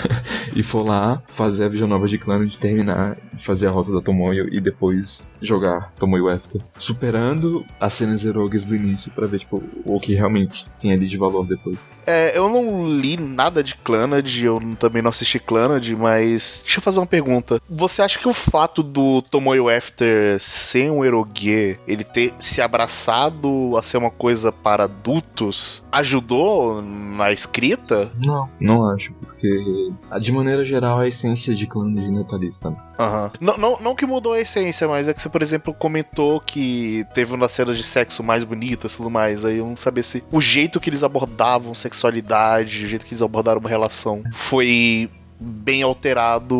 e 0.55 0.63
for 0.63 0.87
lá 0.87 1.23
fazer 1.27 1.65
a 1.65 1.69
visual 1.69 1.89
novel 1.89 2.09
de 2.09 2.19
Clanid, 2.19 2.59
terminar, 2.59 3.17
fazer 3.37 3.67
a 3.67 3.71
rota 3.71 3.93
da 3.93 4.01
Tomoyo 4.01 4.53
e 4.53 4.61
depois 4.61 5.33
jogar 5.41 5.93
Tomoyo 5.99 6.29
After. 6.29 6.61
Superando 6.79 7.65
as 7.79 7.95
cenas 7.95 8.25
erogas 8.25 8.65
do 8.65 8.75
início 8.75 9.11
pra 9.13 9.27
ver 9.27 9.41
tipo, 9.41 9.63
o 9.85 10.01
que 10.01 10.15
realmente 10.15 10.67
tem 10.79 10.93
ali 10.93 11.07
de 11.07 11.17
valor 11.17 11.47
depois. 11.47 11.91
É, 12.07 12.37
eu 12.37 12.49
não 12.49 12.87
li 12.87 13.17
nada 13.17 13.63
de 13.63 13.75
Clannad, 13.75 14.43
eu 14.43 14.61
também 14.79 15.03
não 15.03 15.11
assisti 15.11 15.39
Clannad, 15.39 15.89
mas 15.97 16.63
deixa 16.63 16.79
eu 16.79 16.83
fazer 16.83 17.01
uma 17.01 17.07
pergunta. 17.07 17.61
Você 17.69 18.03
acha 18.03 18.19
que 18.19 18.29
o 18.29 18.33
fato 18.33 18.83
do 18.83 19.23
Tomoyo 19.23 19.69
After 19.69 20.41
ser 20.41 20.91
um 20.91 21.05
erogue, 21.05 21.79
ele 21.87 22.05
ter 22.05 22.33
se 22.39 22.61
abraçado 22.61 23.77
a 23.77 23.83
ser 23.83 23.97
uma 23.99 24.11
coisa 24.11 24.53
para 24.53 24.85
adultos, 24.85 25.85
ajudou 25.93 26.83
na 26.83 27.33
escrita? 27.41 28.11
Não, 28.19 28.49
não 28.61 28.89
acho, 28.89 29.13
porque 29.15 29.91
de 30.21 30.33
maneira 30.33 30.65
geral 30.65 30.99
a 30.99 31.09
essência 31.09 31.55
de 31.55 31.69
ainda 31.75 32.25
tá 32.25 32.37
ali, 32.37 32.53
sabe? 32.53 32.77
Aham. 32.99 33.31
Não, 33.41 33.57
não, 33.57 33.81
não 33.81 33.95
que 33.95 34.07
mudou 34.07 34.35
a 34.35 34.41
essência, 34.41 34.87
mas 34.87 35.09
é 35.09 35.15
que 35.15 35.23
você, 35.23 35.29
por 35.29 35.43
exemplo, 35.43 35.73
comentou 35.73 36.41
que 36.41 37.07
teve 37.15 37.35
umas 37.35 37.53
cenas 37.53 37.77
de 37.77 37.85
sexo 37.85 38.23
mais 38.23 38.45
bonitas 38.45 38.93
e 38.93 38.97
tudo 38.97 39.11
mais. 39.11 39.45
Aí 39.45 39.59
eu 39.59 39.67
não 39.67 39.77
sabia 39.77 40.03
se 40.03 40.23
o 40.31 40.41
jeito 40.41 40.81
que 40.81 40.91
eles 40.91 41.03
abordavam 41.03 41.75
sexualidade, 41.75 42.85
o 42.85 42.89
jeito 42.89 43.07
que 43.07 43.15
eles 43.15 43.23
abordaram 43.23 43.61
uma 43.61 43.69
relação 43.69 44.23
foi 44.33 45.09
bem 45.41 45.83
alterado 45.83 46.55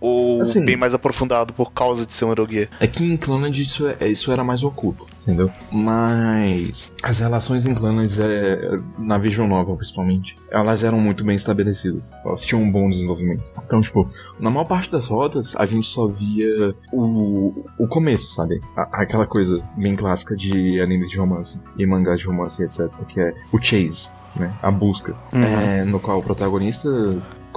ou 0.00 0.40
Assim. 0.42 0.64
bem 0.64 0.76
mais 0.76 0.92
aprofundado 0.92 1.52
por 1.52 1.72
causa 1.72 2.04
de 2.04 2.12
ser 2.14 2.24
um 2.24 2.32
erogue. 2.32 2.68
É 2.80 2.86
que 2.86 3.04
em 3.04 3.16
Clannad 3.16 3.56
isso, 3.56 3.86
é, 4.00 4.08
isso 4.08 4.32
era 4.32 4.42
mais 4.42 4.62
oculto, 4.64 5.06
entendeu? 5.22 5.50
Mas 5.70 6.92
as 7.02 7.18
relações 7.20 7.64
em 7.66 7.74
Clannad, 7.74 8.10
é, 8.20 8.78
na 8.98 9.16
Vision 9.18 9.48
Novel 9.48 9.76
principalmente, 9.76 10.36
elas 10.50 10.82
eram 10.82 10.98
muito 10.98 11.24
bem 11.24 11.36
estabelecidas. 11.36 12.12
Elas 12.24 12.44
tinham 12.44 12.62
um 12.62 12.70
bom 12.70 12.88
desenvolvimento. 12.90 13.44
Então, 13.64 13.80
tipo, 13.80 14.08
na 14.40 14.50
maior 14.50 14.64
parte 14.64 14.90
das 14.90 15.06
rotas, 15.06 15.54
a 15.56 15.64
gente 15.66 15.86
só 15.86 16.06
via 16.06 16.74
o, 16.92 17.64
o 17.78 17.86
começo, 17.88 18.34
sabe? 18.34 18.60
A- 18.76 19.02
aquela 19.02 19.26
coisa 19.26 19.62
bem 19.76 19.94
clássica 19.94 20.34
de 20.36 20.80
animes 20.80 21.10
de 21.10 21.18
romance 21.18 21.60
e 21.78 21.86
mangás 21.86 22.18
de 22.20 22.26
romance, 22.26 22.62
etc. 22.62 22.88
Que 23.08 23.20
é 23.20 23.34
o 23.52 23.58
chase, 23.62 24.08
né? 24.34 24.52
A 24.62 24.70
busca. 24.70 25.14
É, 25.32 25.84
no 25.84 26.00
qual 26.00 26.18
o 26.18 26.22
protagonista 26.22 26.88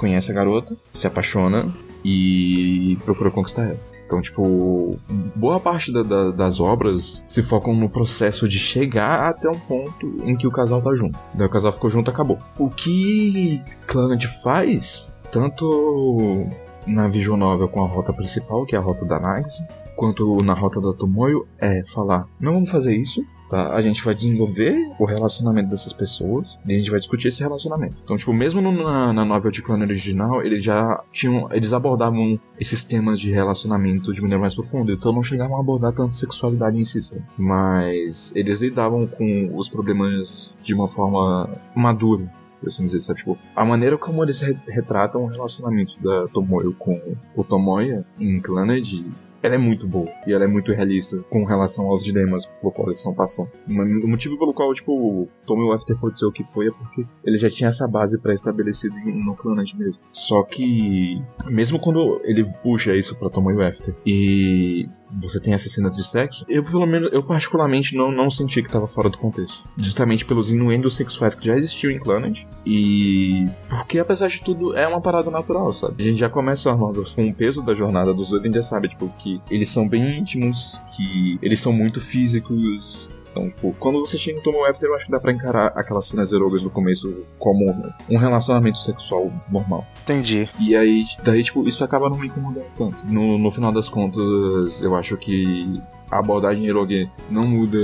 conhece 0.00 0.30
a 0.30 0.34
garota, 0.34 0.74
se 0.94 1.06
apaixona 1.06 1.68
e 2.02 2.96
procura 3.04 3.30
conquistar 3.30 3.64
ela. 3.64 3.90
Então, 4.06 4.20
tipo, 4.22 4.98
boa 5.36 5.60
parte 5.60 5.92
da- 5.92 6.02
da- 6.02 6.30
das 6.32 6.58
obras 6.58 7.22
se 7.28 7.42
focam 7.42 7.74
no 7.76 7.88
processo 7.88 8.48
de 8.48 8.58
chegar 8.58 9.28
até 9.28 9.48
um 9.48 9.58
ponto 9.58 10.16
em 10.24 10.34
que 10.36 10.46
o 10.46 10.50
casal 10.50 10.80
tá 10.82 10.92
junto. 10.94 11.16
Daí 11.34 11.46
o 11.46 11.50
casal 11.50 11.70
ficou 11.70 11.90
junto, 11.90 12.10
acabou. 12.10 12.38
O 12.58 12.68
que 12.70 13.62
Clannad 13.86 14.24
faz, 14.42 15.14
tanto 15.30 16.46
na 16.86 17.06
visual 17.08 17.36
novel 17.38 17.68
com 17.68 17.84
a 17.84 17.86
rota 17.86 18.12
principal, 18.12 18.64
que 18.66 18.74
é 18.74 18.78
a 18.78 18.82
rota 18.82 19.04
da 19.04 19.20
Nagase, 19.20 19.64
quanto 19.94 20.42
na 20.42 20.54
rota 20.54 20.80
da 20.80 20.92
Tomoyo, 20.94 21.46
é 21.60 21.82
falar, 21.84 22.26
não 22.40 22.54
vamos 22.54 22.70
fazer 22.70 22.96
isso, 22.96 23.22
tá? 23.50 23.74
A 23.74 23.82
gente 23.82 24.02
vai 24.04 24.14
desenvolver 24.14 24.74
o 24.98 25.04
relacionamento 25.04 25.68
dessas 25.68 25.92
pessoas 25.92 26.58
e 26.66 26.72
a 26.74 26.78
gente 26.78 26.90
vai 26.90 26.98
discutir 27.00 27.28
esse 27.28 27.40
relacionamento. 27.40 27.96
Então, 28.04 28.16
tipo, 28.16 28.32
mesmo 28.32 28.62
no- 28.62 28.72
na, 28.72 29.12
na 29.12 29.24
novel 29.24 29.50
de 29.50 29.60
clone 29.62 29.82
original, 29.82 30.42
eles 30.42 30.62
já 30.64 31.02
tinham, 31.12 31.48
eles 31.52 31.72
abordavam 31.72 32.38
esses 32.58 32.84
temas 32.84 33.18
de 33.20 33.30
relacionamento 33.30 34.12
de 34.14 34.20
maneira 34.22 34.40
mais 34.40 34.54
profunda, 34.54 34.92
então 34.92 35.12
não 35.12 35.22
chegavam 35.22 35.56
a 35.56 35.60
abordar 35.60 35.92
tanto 35.92 36.14
sexualidade 36.14 36.78
em 36.80 36.84
si, 36.84 37.02
sabe? 37.02 37.22
Mas 37.36 38.34
eles 38.36 38.60
lidavam 38.62 39.06
com 39.06 39.50
os 39.54 39.68
problemas 39.68 40.50
de 40.64 40.72
uma 40.72 40.86
forma 40.88 41.50
madura. 41.74 42.30
por 42.60 42.68
assim 42.68 42.84
dizer, 42.84 43.00
sabe? 43.00 43.20
Tipo, 43.20 43.38
a 43.56 43.64
maneira 43.64 43.96
como 43.96 44.22
eles 44.22 44.40
re- 44.42 44.54
retratam 44.68 45.22
o 45.22 45.26
relacionamento 45.26 45.92
da 46.02 46.28
Tomoyo 46.28 46.74
com 46.78 47.00
o 47.34 47.42
Tomoya 47.42 48.04
em 48.18 48.38
Clannad 48.38 49.02
ela 49.42 49.54
é 49.54 49.58
muito 49.58 49.86
boa 49.86 50.08
e 50.26 50.32
ela 50.32 50.44
é 50.44 50.46
muito 50.46 50.72
realista 50.72 51.22
com 51.30 51.44
relação 51.44 51.86
aos 51.86 52.04
dilemas 52.04 52.46
pelo 52.46 52.72
qual 52.72 52.88
eles 52.88 52.98
estão 52.98 53.14
passando. 53.14 53.50
O 53.68 54.08
motivo 54.08 54.38
pelo 54.38 54.52
qual, 54.52 54.72
tipo, 54.74 55.28
Tommy 55.46 55.72
After 55.72 55.96
pode 55.98 56.18
ser 56.18 56.26
o 56.26 56.32
que 56.32 56.44
foi 56.44 56.68
é 56.68 56.70
porque 56.70 57.06
ele 57.24 57.38
já 57.38 57.48
tinha 57.50 57.70
essa 57.70 57.88
base 57.88 58.18
pré-estabelecida 58.20 58.94
no 59.04 59.34
Clannad 59.34 59.72
mesmo. 59.74 59.98
Só 60.12 60.42
que, 60.42 61.22
mesmo 61.50 61.78
quando 61.78 62.20
ele 62.24 62.44
puxa 62.62 62.94
isso 62.94 63.16
pra 63.16 63.30
Tommy 63.30 63.62
After 63.62 63.94
e 64.06 64.88
você 65.12 65.40
tem 65.40 65.54
essas 65.54 65.72
cenas 65.72 65.96
de 65.96 66.04
sexo, 66.04 66.44
eu 66.48 66.62
pelo 66.62 66.86
menos, 66.86 67.10
eu 67.12 67.22
particularmente 67.22 67.96
não, 67.96 68.10
não 68.10 68.30
senti 68.30 68.62
que 68.62 68.70
tava 68.70 68.86
fora 68.86 69.08
do 69.08 69.18
contexto. 69.18 69.62
Justamente 69.76 70.24
pelos 70.24 70.50
inuendos 70.50 70.94
sexuais 70.94 71.34
que 71.34 71.46
já 71.46 71.56
existiam 71.56 71.90
em 71.90 71.98
Clannad 71.98 72.46
e 72.64 73.46
porque 73.68 73.98
apesar 73.98 74.28
de 74.28 74.42
tudo 74.42 74.76
é 74.76 74.86
uma 74.86 75.00
parada 75.00 75.30
natural, 75.30 75.72
sabe? 75.72 76.02
A 76.02 76.06
gente 76.06 76.18
já 76.18 76.28
começa 76.28 76.74
novas 76.74 77.12
com 77.12 77.28
o 77.28 77.34
peso 77.34 77.62
da 77.62 77.74
jornada 77.74 78.12
dos 78.12 78.30
dois, 78.30 78.42
a 78.42 78.46
gente 78.46 78.54
já 78.54 78.62
sabe, 78.62 78.88
tipo, 78.88 79.08
que 79.18 79.40
eles 79.50 79.70
são 79.70 79.88
bem 79.88 80.18
íntimos, 80.18 80.80
que 80.96 81.38
eles 81.42 81.60
são 81.60 81.72
muito 81.72 82.00
físicos, 82.00 83.14
então, 83.30 83.48
tipo, 83.48 83.74
quando 83.78 84.00
você 84.00 84.18
chega 84.18 84.38
em 84.38 84.42
Tomo 84.42 84.64
After, 84.64 84.88
eu 84.88 84.94
acho 84.94 85.06
que 85.06 85.12
dá 85.12 85.20
pra 85.20 85.32
encarar 85.32 85.68
aquelas 85.76 86.06
cenas 86.06 86.32
erogas 86.32 86.62
do 86.62 86.70
começo 86.70 87.24
como 87.38 87.92
um 88.08 88.16
relacionamento 88.16 88.78
sexual 88.78 89.30
normal. 89.50 89.86
Entendi. 90.02 90.48
E 90.58 90.76
aí, 90.76 91.04
daí, 91.22 91.42
tipo, 91.42 91.66
isso 91.68 91.84
acaba 91.84 92.10
não 92.10 92.18
me 92.18 92.26
incomodando 92.26 92.66
tanto. 92.76 92.96
No, 93.06 93.38
no 93.38 93.50
final 93.50 93.72
das 93.72 93.88
contas, 93.88 94.82
eu 94.82 94.94
acho 94.96 95.16
que 95.16 95.80
a 96.10 96.18
abordagem 96.18 96.66
Eroge 96.66 97.08
não 97.30 97.46
muda 97.46 97.78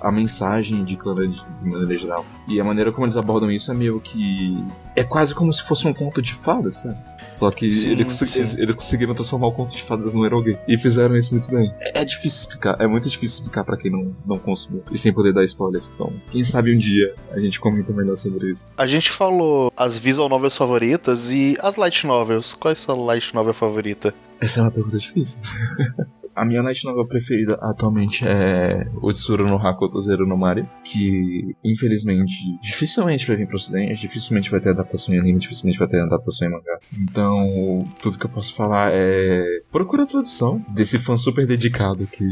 a 0.00 0.12
mensagem 0.12 0.84
de 0.84 0.96
Clã 0.96 1.14
de 1.14 1.42
maneira 1.62 1.98
geral. 1.98 2.24
E 2.46 2.60
a 2.60 2.64
maneira 2.64 2.92
como 2.92 3.06
eles 3.06 3.16
abordam 3.16 3.50
isso 3.50 3.70
é 3.72 3.74
meio 3.74 4.00
que. 4.00 4.64
É 4.94 5.02
quase 5.02 5.34
como 5.34 5.52
se 5.52 5.62
fosse 5.62 5.86
um 5.86 5.92
conto 5.92 6.22
de 6.22 6.34
fadas, 6.34 6.76
sabe? 6.76 6.96
Só 7.28 7.50
que 7.50 7.70
sim, 7.72 7.88
eles, 7.90 8.12
sim. 8.12 8.40
Eles, 8.40 8.58
eles, 8.58 8.74
conseguiram 8.74 9.14
transformar 9.14 9.48
o 9.48 9.52
conto 9.52 9.74
de 9.74 9.82
fadas 9.82 10.14
no 10.14 10.24
eroge. 10.24 10.58
E 10.66 10.78
fizeram 10.78 11.16
isso 11.16 11.34
muito 11.34 11.50
bem. 11.50 11.72
É, 11.80 12.02
é, 12.02 12.04
difícil 12.04 12.40
explicar, 12.40 12.76
é 12.80 12.86
muito 12.86 13.08
difícil 13.08 13.40
explicar 13.40 13.64
para 13.64 13.76
quem 13.76 13.90
não, 13.90 14.16
não 14.26 14.38
consumiu. 14.38 14.82
E 14.90 14.98
sem 14.98 15.12
poder 15.12 15.32
dar 15.32 15.44
spoilers. 15.44 15.90
Então, 15.94 16.12
quem 16.30 16.42
sabe 16.44 16.74
um 16.74 16.78
dia 16.78 17.14
a 17.30 17.38
gente 17.38 17.60
comenta 17.60 17.92
melhor 17.92 18.16
sobre 18.16 18.50
isso. 18.50 18.68
A 18.76 18.86
gente 18.86 19.10
falou 19.10 19.72
as 19.76 19.98
visual 19.98 20.28
novels 20.28 20.56
favoritas 20.56 21.30
e 21.30 21.56
as 21.60 21.76
light 21.76 22.06
novels. 22.06 22.54
Qual 22.54 22.70
é 22.70 22.72
a 22.72 22.76
sua 22.76 22.94
light 22.94 23.34
novel 23.34 23.54
favorita? 23.54 24.14
Essa 24.40 24.60
é 24.60 24.62
uma 24.62 24.70
pergunta 24.70 24.98
difícil. 24.98 25.40
A 26.38 26.44
minha 26.44 26.62
light 26.62 26.84
novel 26.84 27.04
preferida 27.04 27.58
atualmente 27.60 28.24
é 28.24 28.86
o 29.02 29.12
Tsuru 29.12 29.48
no 29.48 29.56
Hakoto 29.56 30.00
Zero 30.00 30.24
no 30.24 30.36
Mario, 30.36 30.70
que 30.84 31.56
infelizmente 31.64 32.32
dificilmente 32.62 33.26
vai 33.26 33.34
vir 33.34 33.48
pro 33.48 33.56
ocidente, 33.56 34.00
dificilmente 34.00 34.48
vai 34.48 34.60
ter 34.60 34.68
adaptação 34.70 35.12
em 35.12 35.18
anime, 35.18 35.40
dificilmente 35.40 35.80
vai 35.80 35.88
ter 35.88 36.00
adaptação 36.00 36.46
em 36.46 36.52
mangá. 36.52 36.78
Então, 36.96 37.92
tudo 38.00 38.16
que 38.16 38.24
eu 38.24 38.30
posso 38.30 38.54
falar 38.54 38.92
é 38.92 39.62
procura 39.72 40.04
a 40.04 40.06
tradução 40.06 40.64
desse 40.72 40.96
fã 40.96 41.16
super 41.16 41.44
dedicado 41.44 42.06
que 42.06 42.24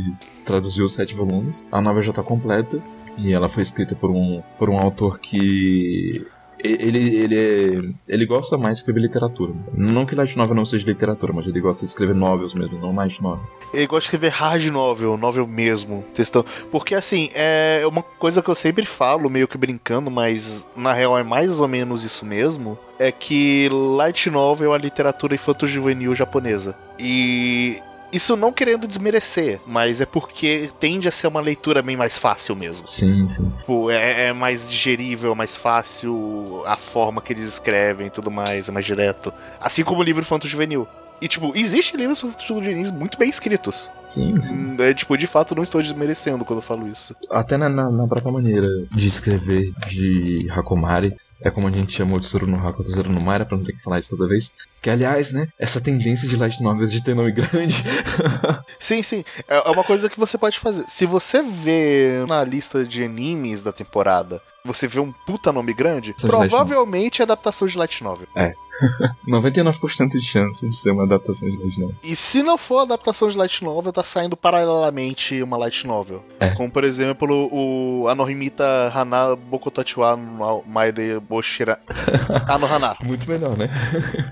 traduziu 0.44 0.84
os 0.84 0.94
sete 0.94 1.12
volumes. 1.12 1.66
A 1.72 1.80
novela 1.80 2.02
já 2.02 2.12
tá 2.12 2.22
completa 2.22 2.80
e 3.18 3.32
ela 3.32 3.48
foi 3.48 3.64
escrita 3.64 3.96
por 3.96 4.12
um, 4.12 4.40
por 4.56 4.70
um 4.70 4.78
autor 4.78 5.18
que 5.18 6.24
ele, 6.72 7.16
ele, 7.16 7.94
ele 8.08 8.26
gosta 8.26 8.56
mais 8.56 8.74
de 8.74 8.80
escrever 8.80 9.00
literatura. 9.00 9.52
Não 9.72 10.06
que 10.06 10.14
light 10.14 10.36
novel 10.36 10.54
não 10.54 10.66
seja 10.66 10.86
literatura, 10.86 11.32
mas 11.32 11.46
ele 11.46 11.60
gosta 11.60 11.84
de 11.84 11.90
escrever 11.90 12.14
novels 12.14 12.54
mesmo, 12.54 12.78
não 12.78 12.94
light 12.94 13.22
novel. 13.22 13.44
Ele 13.72 13.86
gosta 13.86 14.00
de 14.00 14.06
escrever 14.06 14.32
hard 14.32 14.66
novel, 14.66 15.16
novel 15.16 15.46
mesmo, 15.46 16.04
textão. 16.14 16.44
Porque 16.70 16.94
assim, 16.94 17.30
é 17.34 17.82
uma 17.86 18.02
coisa 18.02 18.42
que 18.42 18.48
eu 18.48 18.54
sempre 18.54 18.86
falo, 18.86 19.30
meio 19.30 19.48
que 19.48 19.58
brincando, 19.58 20.10
mas 20.10 20.66
na 20.76 20.92
real 20.92 21.18
é 21.18 21.22
mais 21.22 21.60
ou 21.60 21.68
menos 21.68 22.04
isso 22.04 22.24
mesmo, 22.24 22.78
é 22.98 23.12
que 23.12 23.68
light 23.70 24.30
novel 24.30 24.72
é 24.72 24.76
a 24.76 24.78
literatura 24.78 25.34
infanto-juvenil 25.34 26.14
japonesa. 26.14 26.76
E 26.98 27.80
isso 28.16 28.36
não 28.36 28.52
querendo 28.52 28.86
desmerecer, 28.86 29.60
mas 29.66 30.00
é 30.00 30.06
porque 30.06 30.70
tende 30.80 31.08
a 31.08 31.12
ser 31.12 31.26
uma 31.26 31.40
leitura 31.40 31.82
bem 31.82 31.96
mais 31.96 32.18
fácil 32.18 32.56
mesmo. 32.56 32.88
Sim, 32.88 33.28
sim. 33.28 33.50
Tipo, 33.58 33.90
é, 33.90 34.28
é, 34.28 34.32
mais 34.32 34.68
digerível, 34.68 35.34
mais 35.34 35.54
fácil 35.54 36.62
a 36.66 36.76
forma 36.76 37.20
que 37.20 37.32
eles 37.32 37.46
escrevem 37.46 38.06
e 38.08 38.10
tudo 38.10 38.30
mais, 38.30 38.68
é 38.68 38.72
mais 38.72 38.86
direto. 38.86 39.32
Assim 39.60 39.84
como 39.84 40.00
o 40.00 40.04
livro 40.04 40.24
Fanto 40.24 40.48
Juvenil. 40.48 40.86
E, 41.20 41.28
tipo, 41.28 41.52
existem 41.54 41.98
livros 41.98 42.22
juvenis 42.46 42.90
muito 42.90 43.18
bem 43.18 43.30
escritos. 43.30 43.90
Sim, 44.06 44.38
sim. 44.38 44.54
Hum, 44.54 44.76
é, 44.78 44.92
tipo, 44.92 45.16
de 45.16 45.26
fato, 45.26 45.54
não 45.54 45.62
estou 45.62 45.82
desmerecendo 45.82 46.44
quando 46.44 46.58
eu 46.58 46.62
falo 46.62 46.86
isso. 46.86 47.16
Até 47.30 47.56
na, 47.56 47.70
na, 47.70 47.90
na 47.90 48.06
própria 48.06 48.30
maneira 48.30 48.68
de 48.94 49.08
escrever 49.08 49.72
de 49.88 50.46
Hakomari, 50.50 51.16
é 51.40 51.50
como 51.50 51.68
a 51.68 51.70
gente 51.70 51.92
chamou 51.92 52.18
de 52.18 52.26
Tsuru 52.26 52.46
no 52.46 52.66
Haku 52.66 52.82
Tsuru 52.82 53.10
no 53.10 53.20
Mara, 53.20 53.46
pra 53.46 53.56
não 53.56 53.64
ter 53.64 53.72
que 53.72 53.82
falar 53.82 53.98
isso 53.98 54.16
toda 54.16 54.28
vez. 54.28 54.52
Que, 54.82 54.90
aliás, 54.90 55.32
né, 55.32 55.48
essa 55.58 55.80
tendência 55.80 56.28
de 56.28 56.36
light 56.36 56.62
novels 56.62 56.92
de 56.92 57.02
ter 57.02 57.14
nome 57.14 57.32
grande. 57.32 57.82
sim, 58.78 59.02
sim. 59.02 59.24
É, 59.48 59.56
é 59.56 59.70
uma 59.70 59.82
coisa 59.84 60.08
que 60.08 60.18
você 60.18 60.38
pode 60.38 60.58
fazer. 60.58 60.84
Se 60.88 61.06
você 61.06 61.42
vê 61.42 62.24
na 62.28 62.44
lista 62.44 62.84
de 62.84 63.02
animes 63.02 63.62
da 63.62 63.72
temporada, 63.72 64.40
você 64.64 64.86
vê 64.86 65.00
um 65.00 65.12
puta 65.12 65.52
nome 65.52 65.72
grande, 65.72 66.14
Essa 66.16 66.26
provavelmente 66.26 67.22
é 67.22 67.24
adaptação 67.24 67.66
de 67.66 67.78
light 67.78 68.02
novel. 68.02 68.26
É. 68.36 68.52
99% 69.26 70.10
de 70.10 70.20
chance 70.20 70.68
de 70.68 70.76
ser 70.76 70.90
uma 70.90 71.04
adaptação 71.04 71.50
de 71.50 71.56
light 71.56 71.80
novel. 71.80 71.96
E 72.02 72.14
se 72.14 72.42
não 72.42 72.58
for 72.58 72.80
adaptação 72.80 73.28
de 73.28 73.36
light 73.36 73.64
novel, 73.64 73.92
tá 73.92 74.04
saindo 74.04 74.36
paralelamente 74.36 75.42
uma 75.42 75.56
light 75.56 75.86
novel. 75.86 76.22
É. 76.38 76.50
Como, 76.50 76.70
por 76.70 76.84
exemplo, 76.84 77.48
o 77.50 78.06
Anohimita 78.08 78.92
Hana 78.94 79.34
Bokotachiwa 79.34 80.18
Maide 80.66 81.20
Boshira 81.20 81.80
Anohana. 82.48 82.96
Muito 83.02 83.28
melhor, 83.30 83.56
né? 83.56 83.70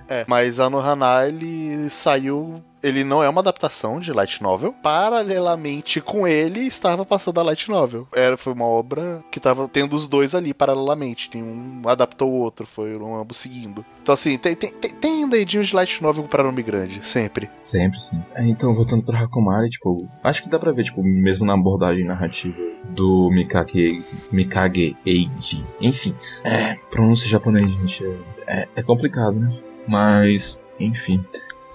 é, 0.09 0.25
mas 0.35 0.59
Anohana, 0.59 1.29
ele 1.29 1.89
saiu 1.89 2.61
ele 2.85 3.03
não 3.03 3.23
é 3.23 3.29
uma 3.31 3.41
adaptação 3.41 3.99
de 3.99 4.13
light 4.13 4.43
novel. 4.43 4.75
Paralelamente 4.83 6.03
com 6.03 6.29
ele, 6.29 6.67
estava 6.67 7.05
passando 7.07 7.41
a 7.41 7.43
light 7.43 7.71
novel. 7.71 8.07
Era, 8.15 8.37
foi 8.37 8.53
uma 8.53 8.67
obra 8.67 9.25
que 9.31 9.39
estava 9.39 9.67
tendo 9.67 9.97
os 9.97 10.07
dois 10.07 10.35
ali 10.35 10.53
paralelamente. 10.53 11.31
Um 11.35 11.81
adaptou 11.87 12.31
o 12.31 12.41
outro, 12.41 12.67
foram 12.67 13.17
ambos 13.17 13.39
seguindo. 13.39 13.83
Então, 14.03 14.13
assim, 14.13 14.37
tem, 14.37 14.55
tem, 14.55 14.71
tem, 14.71 14.91
tem 14.91 15.27
dedinho 15.27 15.65
de 15.65 15.75
light 15.75 16.03
novel 16.03 16.25
para 16.25 16.43
nome 16.43 16.63
grande, 16.63 17.01
sempre. 17.07 17.49
Sempre, 17.63 17.99
sim. 18.03 18.23
É, 18.35 18.45
então, 18.45 18.75
voltando 18.75 19.03
pra 19.03 19.19
Hakumari, 19.19 19.71
tipo, 19.71 20.07
acho 20.23 20.43
que 20.43 20.51
dá 20.51 20.59
pra 20.59 20.73
ver, 20.73 20.85
tipo, 20.85 21.03
mesmo 21.03 21.47
na 21.47 21.55
abordagem 21.55 22.05
narrativa 22.05 22.61
do 22.91 23.31
Mikage, 23.31 24.05
Mikage 24.31 24.95
Eiji. 25.07 25.65
Enfim, 25.81 26.15
é, 26.45 26.75
pronúncia 26.91 27.27
japonês, 27.27 27.67
gente, 27.67 28.05
é, 28.47 28.69
é 28.77 28.83
complicado, 28.83 29.41
né? 29.41 29.59
Mas, 29.87 30.65
enfim. 30.79 31.25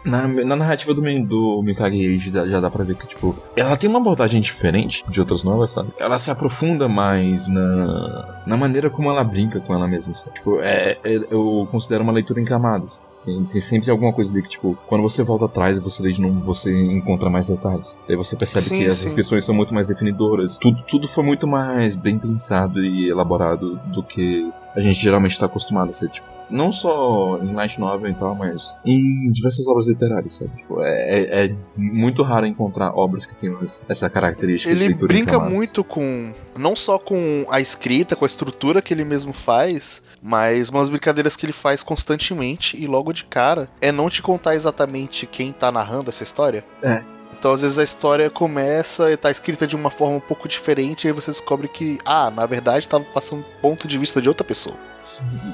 Na, 0.03 0.27
na 0.27 0.55
narrativa 0.55 0.93
do, 0.93 1.01
do 1.01 1.61
Mikage 1.61 2.19
já, 2.19 2.47
já 2.47 2.59
dá 2.59 2.69
pra 2.69 2.83
ver 2.83 2.95
que, 2.95 3.05
tipo, 3.05 3.35
ela 3.55 3.75
tem 3.75 3.89
uma 3.89 3.99
abordagem 3.99 4.39
diferente 4.39 5.03
de 5.09 5.19
outras 5.19 5.43
novas, 5.43 5.71
sabe? 5.71 5.91
Ela 5.99 6.17
se 6.17 6.31
aprofunda 6.31 6.87
mais 6.87 7.47
na, 7.47 8.43
na 8.47 8.57
maneira 8.57 8.89
como 8.89 9.09
ela 9.09 9.23
brinca 9.23 9.59
com 9.59 9.73
ela 9.73 9.87
mesma, 9.87 10.15
sabe? 10.15 10.35
Tipo, 10.35 10.59
é, 10.61 10.97
é, 11.03 11.15
eu 11.29 11.67
considero 11.69 12.03
uma 12.03 12.13
leitura 12.13 12.39
em 12.39 12.45
camadas. 12.45 13.01
Tem, 13.25 13.43
tem, 13.43 13.59
sempre 13.59 13.91
alguma 13.91 14.13
coisa 14.13 14.31
ali 14.31 14.41
que, 14.41 14.49
tipo, 14.49 14.77
quando 14.87 15.01
você 15.01 15.21
volta 15.21 15.45
atrás 15.45 15.75
e 15.75 15.81
você 15.81 16.01
lê 16.01 16.11
de 16.11 16.21
novo, 16.21 16.39
você 16.39 16.73
encontra 16.73 17.29
mais 17.29 17.49
detalhes. 17.49 17.97
Aí 18.07 18.15
você 18.15 18.37
percebe 18.37 18.65
sim, 18.65 18.79
que 18.79 18.85
as 18.85 19.01
descrições 19.01 19.43
são 19.43 19.53
muito 19.53 19.73
mais 19.73 19.87
definidoras. 19.87 20.57
Tudo, 20.57 20.81
tudo 20.83 21.07
foi 21.09 21.25
muito 21.25 21.45
mais 21.45 21.97
bem 21.97 22.17
pensado 22.17 22.83
e 22.83 23.09
elaborado 23.09 23.75
do 23.87 24.01
que 24.01 24.49
a 24.73 24.79
gente 24.79 24.97
geralmente 24.97 25.33
está 25.33 25.45
acostumado 25.45 25.89
a 25.89 25.93
ser, 25.93 26.09
tipo 26.09 26.38
não 26.49 26.71
só 26.71 27.39
em 27.41 27.53
light 27.53 27.79
novel 27.79 28.11
e 28.11 28.15
tal, 28.15 28.35
mas 28.35 28.73
em 28.85 29.29
diversas 29.29 29.67
obras 29.67 29.87
literárias, 29.87 30.35
sabe? 30.35 30.51
Tipo, 30.57 30.81
é, 30.81 31.19
é, 31.19 31.45
é, 31.45 31.55
muito 31.75 32.23
raro 32.23 32.45
encontrar 32.45 32.93
obras 32.95 33.25
que 33.25 33.35
tenham 33.35 33.59
essa 33.87 34.09
característica 34.09 34.73
ele 34.73 34.93
de 34.93 35.07
brinca 35.07 35.39
muito 35.39 35.83
com 35.83 36.33
não 36.57 36.75
só 36.75 36.97
com 36.97 37.45
a 37.49 37.59
escrita, 37.59 38.15
com 38.15 38.25
a 38.25 38.27
estrutura 38.27 38.81
que 38.81 38.93
ele 38.93 39.03
mesmo 39.03 39.33
faz, 39.33 40.01
mas 40.21 40.69
umas 40.69 40.89
brincadeiras 40.89 41.35
que 41.35 41.45
ele 41.45 41.53
faz 41.53 41.83
constantemente 41.83 42.81
e 42.81 42.87
logo 42.87 43.13
de 43.13 43.23
cara 43.23 43.69
é 43.81 43.91
não 43.91 44.09
te 44.09 44.21
contar 44.21 44.55
exatamente 44.55 45.25
quem 45.25 45.51
tá 45.51 45.71
narrando 45.71 46.09
essa 46.09 46.23
história. 46.23 46.63
É. 46.83 47.18
Então, 47.39 47.53
às 47.53 47.61
vezes, 47.61 47.79
a 47.79 47.83
história 47.83 48.29
começa 48.29 49.09
e 49.09 49.15
tá 49.15 49.31
escrita 49.31 49.65
de 49.65 49.75
uma 49.75 49.89
forma 49.89 50.17
um 50.17 50.19
pouco 50.19 50.47
diferente, 50.47 51.05
e 51.05 51.07
aí 51.07 51.13
você 51.13 51.31
descobre 51.31 51.69
que, 51.69 51.97
ah, 52.05 52.29
na 52.29 52.45
verdade, 52.45 52.79
estava 52.85 53.03
passando 53.05 53.45
ponto 53.61 53.87
de 53.87 53.97
vista 53.97 54.21
de 54.21 54.27
outra 54.27 54.43
pessoa. 54.43 54.75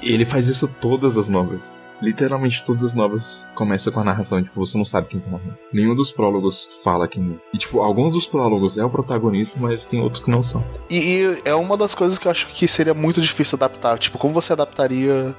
Ele 0.01 0.25
faz 0.25 0.47
isso 0.47 0.67
todas 0.67 1.15
as 1.17 1.29
novelas. 1.29 1.87
Literalmente 2.01 2.65
todas 2.65 2.83
as 2.83 2.93
novelas 2.93 3.47
começam 3.55 3.93
com 3.93 3.99
a 3.99 4.03
narração, 4.03 4.43
tipo, 4.43 4.59
você 4.59 4.77
não 4.77 4.83
sabe 4.83 5.07
quem 5.07 5.19
tá 5.19 5.29
narrando. 5.29 5.57
Nenhum 5.71 5.95
dos 5.95 6.11
prólogos 6.11 6.81
fala 6.83 7.07
quem 7.07 7.23
é. 7.33 7.55
E, 7.55 7.57
tipo, 7.57 7.79
alguns 7.81 8.13
dos 8.13 8.25
prólogos 8.25 8.77
é 8.77 8.83
o 8.83 8.89
protagonista, 8.89 9.59
mas 9.61 9.85
tem 9.85 10.01
outros 10.01 10.23
que 10.23 10.29
não 10.29 10.43
são. 10.43 10.65
E, 10.89 10.97
e 10.97 11.37
é 11.45 11.55
uma 11.55 11.77
das 11.77 11.95
coisas 11.95 12.17
que 12.17 12.27
eu 12.27 12.31
acho 12.31 12.47
que 12.47 12.67
seria 12.67 12.93
muito 12.93 13.21
difícil 13.21 13.55
adaptar. 13.55 13.97
Tipo, 13.97 14.17
como 14.17 14.33
você 14.33 14.53
adaptaria 14.53 15.33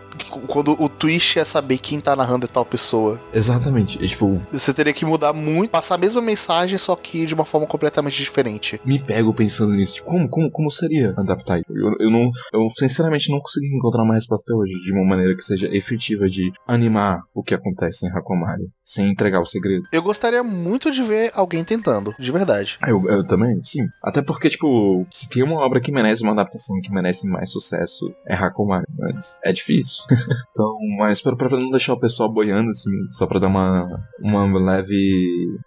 quando 0.49 0.81
o 0.83 0.89
twist 0.89 1.39
é 1.39 1.45
saber 1.45 1.79
quem 1.79 2.01
tá 2.01 2.17
narrando 2.17 2.47
é 2.47 2.49
tal 2.49 2.65
pessoa? 2.65 3.21
Exatamente. 3.35 4.03
É, 4.03 4.07
tipo... 4.07 4.41
Você 4.53 4.73
teria 4.73 4.93
que 4.93 5.05
mudar 5.05 5.33
muito, 5.33 5.71
passar 5.71 5.97
a 5.97 5.99
mesma 5.99 6.23
mensagem, 6.23 6.36
só 6.79 6.95
que 6.97 7.27
de 7.27 7.35
uma 7.35 7.45
forma 7.45 7.67
completamente 7.67 8.17
diferente. 8.19 8.81
Me 8.85 8.99
pego 8.99 9.35
pensando 9.35 9.75
nisso. 9.75 9.97
Tipo, 9.97 10.09
como, 10.09 10.29
como, 10.29 10.51
como 10.51 10.71
seria 10.71 11.15
adaptar? 11.17 11.61
Eu, 11.69 12.07
eu 12.07 12.11
não... 12.11 12.31
Eu, 12.53 12.69
sinceramente, 12.79 13.31
não 13.31 13.41
consegui 13.41 13.75
encontrar 13.75 14.03
uma 14.03 14.15
resposta 14.15 14.45
até 14.47 14.57
hoje 14.57 14.73
de 14.83 14.93
uma 14.93 15.05
maneira 15.05 15.35
que 15.35 15.43
seja 15.43 15.69
efetiva 15.75 16.29
de 16.29 16.53
animar 16.67 17.21
o 17.35 17.43
que 17.43 17.55
acontece 17.55 18.07
em 18.07 18.11
Hakomari, 18.11 18.69
sem 18.83 19.11
entregar 19.11 19.41
o 19.41 19.47
segredo. 19.47 19.85
Eu 19.93 20.03
gostaria 20.03 20.43
muito 20.43 20.91
de 20.91 21.03
ver 21.03 21.31
alguém 21.35 21.65
tentando, 21.65 22.15
de 22.19 22.33
verdade. 22.33 22.77
Eu, 22.87 23.03
eu 23.09 23.27
também, 23.27 23.63
sim. 23.63 23.87
Até 24.03 24.23
porque, 24.23 24.49
tipo, 24.49 25.07
se 25.11 25.29
tem 25.29 25.43
uma 25.43 25.65
obra 25.65 25.81
que 25.81 25.93
merece 25.93 26.23
uma 26.23 26.33
adaptação, 26.33 26.81
que 26.83 26.93
merece 26.93 27.29
mais 27.29 27.51
sucesso, 27.51 28.07
é 28.27 28.35
Hakomari, 28.35 28.87
mas 28.99 29.39
é 29.45 29.53
difícil. 29.53 30.05
então, 30.51 30.77
mas 30.99 31.21
pra, 31.23 31.37
pra 31.37 31.51
não 31.51 31.71
deixar 31.71 31.95
o 31.95 32.01
pessoal 32.01 32.33
boiando, 32.33 32.71
assim, 32.71 32.91
só 33.11 33.27
pra 33.27 33.39
dar 33.39 33.49
uma, 33.49 33.87
uma 34.21 34.59
leve 34.59 34.97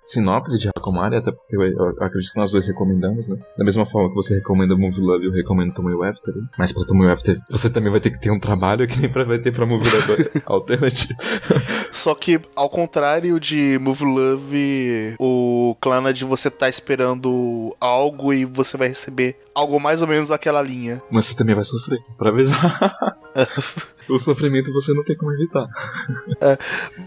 sinopse 0.04 0.59
de 0.60 0.70
Hakomari, 0.70 1.16
até 1.16 1.32
porque 1.32 1.56
eu, 1.56 1.62
eu, 1.62 1.90
acredito 2.00 2.32
que 2.32 2.40
nós 2.40 2.52
dois 2.52 2.68
recomendamos, 2.68 3.28
né? 3.28 3.38
Da 3.58 3.64
mesma 3.64 3.86
forma 3.86 4.10
que 4.10 4.16
você 4.16 4.36
recomenda 4.36 4.76
Movie 4.76 5.02
Love, 5.02 5.26
eu 5.26 5.32
recomendo 5.32 5.74
Tomoe 5.74 6.08
After, 6.08 6.36
né? 6.36 6.44
mas 6.58 6.72
pra 6.72 6.86
Tomoe 6.86 7.10
After 7.10 7.38
você 7.50 7.70
também 7.70 7.92
vai 7.92 8.00
ter 8.00 8.12
que 8.12 8.20
ter 8.20 8.32
um 8.32 8.40
trabalho 8.40 8.88
que 8.88 9.00
nem 9.00 9.10
pra, 9.10 9.24
vai 9.24 9.40
ter 9.40 9.52
pra 9.52 9.66
Movie 9.66 9.90
Love 9.90 10.30
alternativo. 10.46 11.20
Só 11.92 12.14
que, 12.14 12.40
ao 12.56 12.70
contrário 12.70 13.40
de 13.40 13.78
Movie 13.80 14.06
Love, 14.06 15.16
o 15.20 15.76
Clannad 15.82 16.22
você 16.24 16.50
tá 16.50 16.70
esperando 16.70 17.76
algo 17.80 18.34
e 18.34 18.46
você 18.46 18.78
vai 18.78 18.88
receber 18.90 19.38
algo 19.54 19.80
mais 19.80 20.02
ou 20.02 20.08
menos 20.08 20.30
daquela 20.30 20.62
linha. 20.62 21.02
Mas 21.10 21.26
você 21.26 21.36
também 21.36 21.56
vai 21.56 21.64
sofrer, 21.64 22.00
pra 22.18 22.30
avisar. 22.30 23.18
o 24.10 24.20
sofrimento 24.20 24.72
você 24.74 24.94
não 24.94 25.04
tem 25.04 25.16
como 25.16 25.32
evitar. 25.32 25.68
É, 26.42 26.58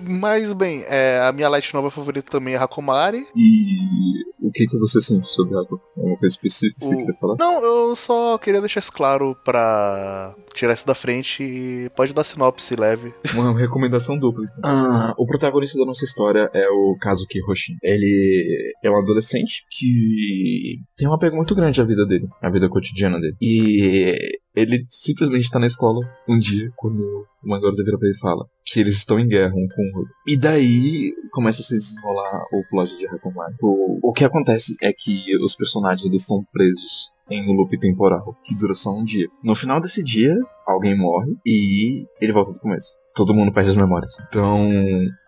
mas, 0.02 0.52
bem, 0.52 0.84
é, 0.86 1.20
a 1.26 1.32
minha 1.32 1.48
light 1.48 1.72
nova 1.72 1.90
favorita 1.90 2.30
também 2.30 2.54
é 2.54 2.58
Hakomari. 2.58 3.26
E 3.34 4.24
o 4.52 4.54
que, 4.54 4.66
que 4.66 4.78
você 4.78 5.00
sente 5.00 5.28
sobre 5.30 5.56
água? 5.56 5.80
Uma 5.96 6.18
coisa 6.18 6.34
específica 6.34 6.78
que 6.78 6.84
você 6.84 6.96
queria 6.96 7.14
falar? 7.14 7.36
Não, 7.38 7.62
eu 7.62 7.96
só 7.96 8.36
queria 8.36 8.60
deixar 8.60 8.80
isso 8.80 8.92
claro 8.92 9.34
pra 9.42 10.34
tirar 10.52 10.74
isso 10.74 10.86
da 10.86 10.94
frente 10.94 11.42
e 11.42 11.90
pode 11.96 12.12
dar 12.12 12.22
sinopse 12.22 12.76
leve. 12.76 13.14
Uma 13.34 13.58
recomendação 13.58 14.18
dupla. 14.18 14.44
Ah, 14.62 15.14
o 15.18 15.26
protagonista 15.26 15.78
da 15.78 15.86
nossa 15.86 16.04
história 16.04 16.50
é 16.52 16.68
o 16.68 16.96
Kazuki 17.00 17.40
Hoshin. 17.48 17.76
Ele 17.82 18.74
é 18.84 18.90
um 18.90 18.98
adolescente 18.98 19.64
que 19.70 20.76
tem 20.96 21.08
um 21.08 21.14
apego 21.14 21.36
muito 21.36 21.54
grande 21.54 21.80
à 21.80 21.84
vida 21.84 22.04
dele, 22.06 22.28
à 22.42 22.50
vida 22.50 22.68
cotidiana 22.68 23.18
dele. 23.18 23.36
E 23.40 24.14
ele 24.54 24.84
simplesmente 24.90 25.50
tá 25.50 25.58
na 25.58 25.66
escola 25.66 26.00
um 26.28 26.38
dia, 26.38 26.68
quando 26.76 27.24
uma 27.42 27.58
garota 27.58 27.82
vira 27.82 27.98
pra 27.98 28.06
ele 28.06 28.16
e 28.16 28.20
fala 28.20 28.46
que 28.72 28.80
eles 28.80 28.96
estão 28.96 29.18
em 29.18 29.28
guerra 29.28 29.52
um 29.54 29.68
com 29.68 29.82
o 29.82 29.98
outro. 29.98 30.14
E 30.26 30.38
daí 30.38 31.12
começa 31.30 31.60
a 31.60 31.64
se 31.64 31.78
desenrolar 31.78 32.42
o 32.52 32.62
plot 32.70 32.96
de 32.96 33.06
Hakomari. 33.06 33.54
O, 33.62 34.10
o 34.10 34.12
que 34.12 34.24
acontece 34.24 34.76
é 34.82 34.92
que 34.96 35.36
os 35.44 35.54
personagens 35.54 36.06
eles 36.06 36.22
estão 36.22 36.42
presos 36.50 37.12
em 37.30 37.42
um 37.48 37.52
loop 37.52 37.78
temporal 37.78 38.36
que 38.42 38.56
dura 38.56 38.74
só 38.74 38.90
um 38.90 39.04
dia. 39.04 39.28
No 39.44 39.54
final 39.54 39.80
desse 39.80 40.02
dia, 40.02 40.34
alguém 40.66 40.96
morre 40.96 41.32
e 41.46 42.06
ele 42.20 42.32
volta 42.32 42.52
do 42.52 42.60
começo. 42.60 43.01
Todo 43.14 43.34
mundo 43.34 43.52
perde 43.52 43.70
as 43.70 43.76
memórias. 43.76 44.14
Então, 44.28 44.70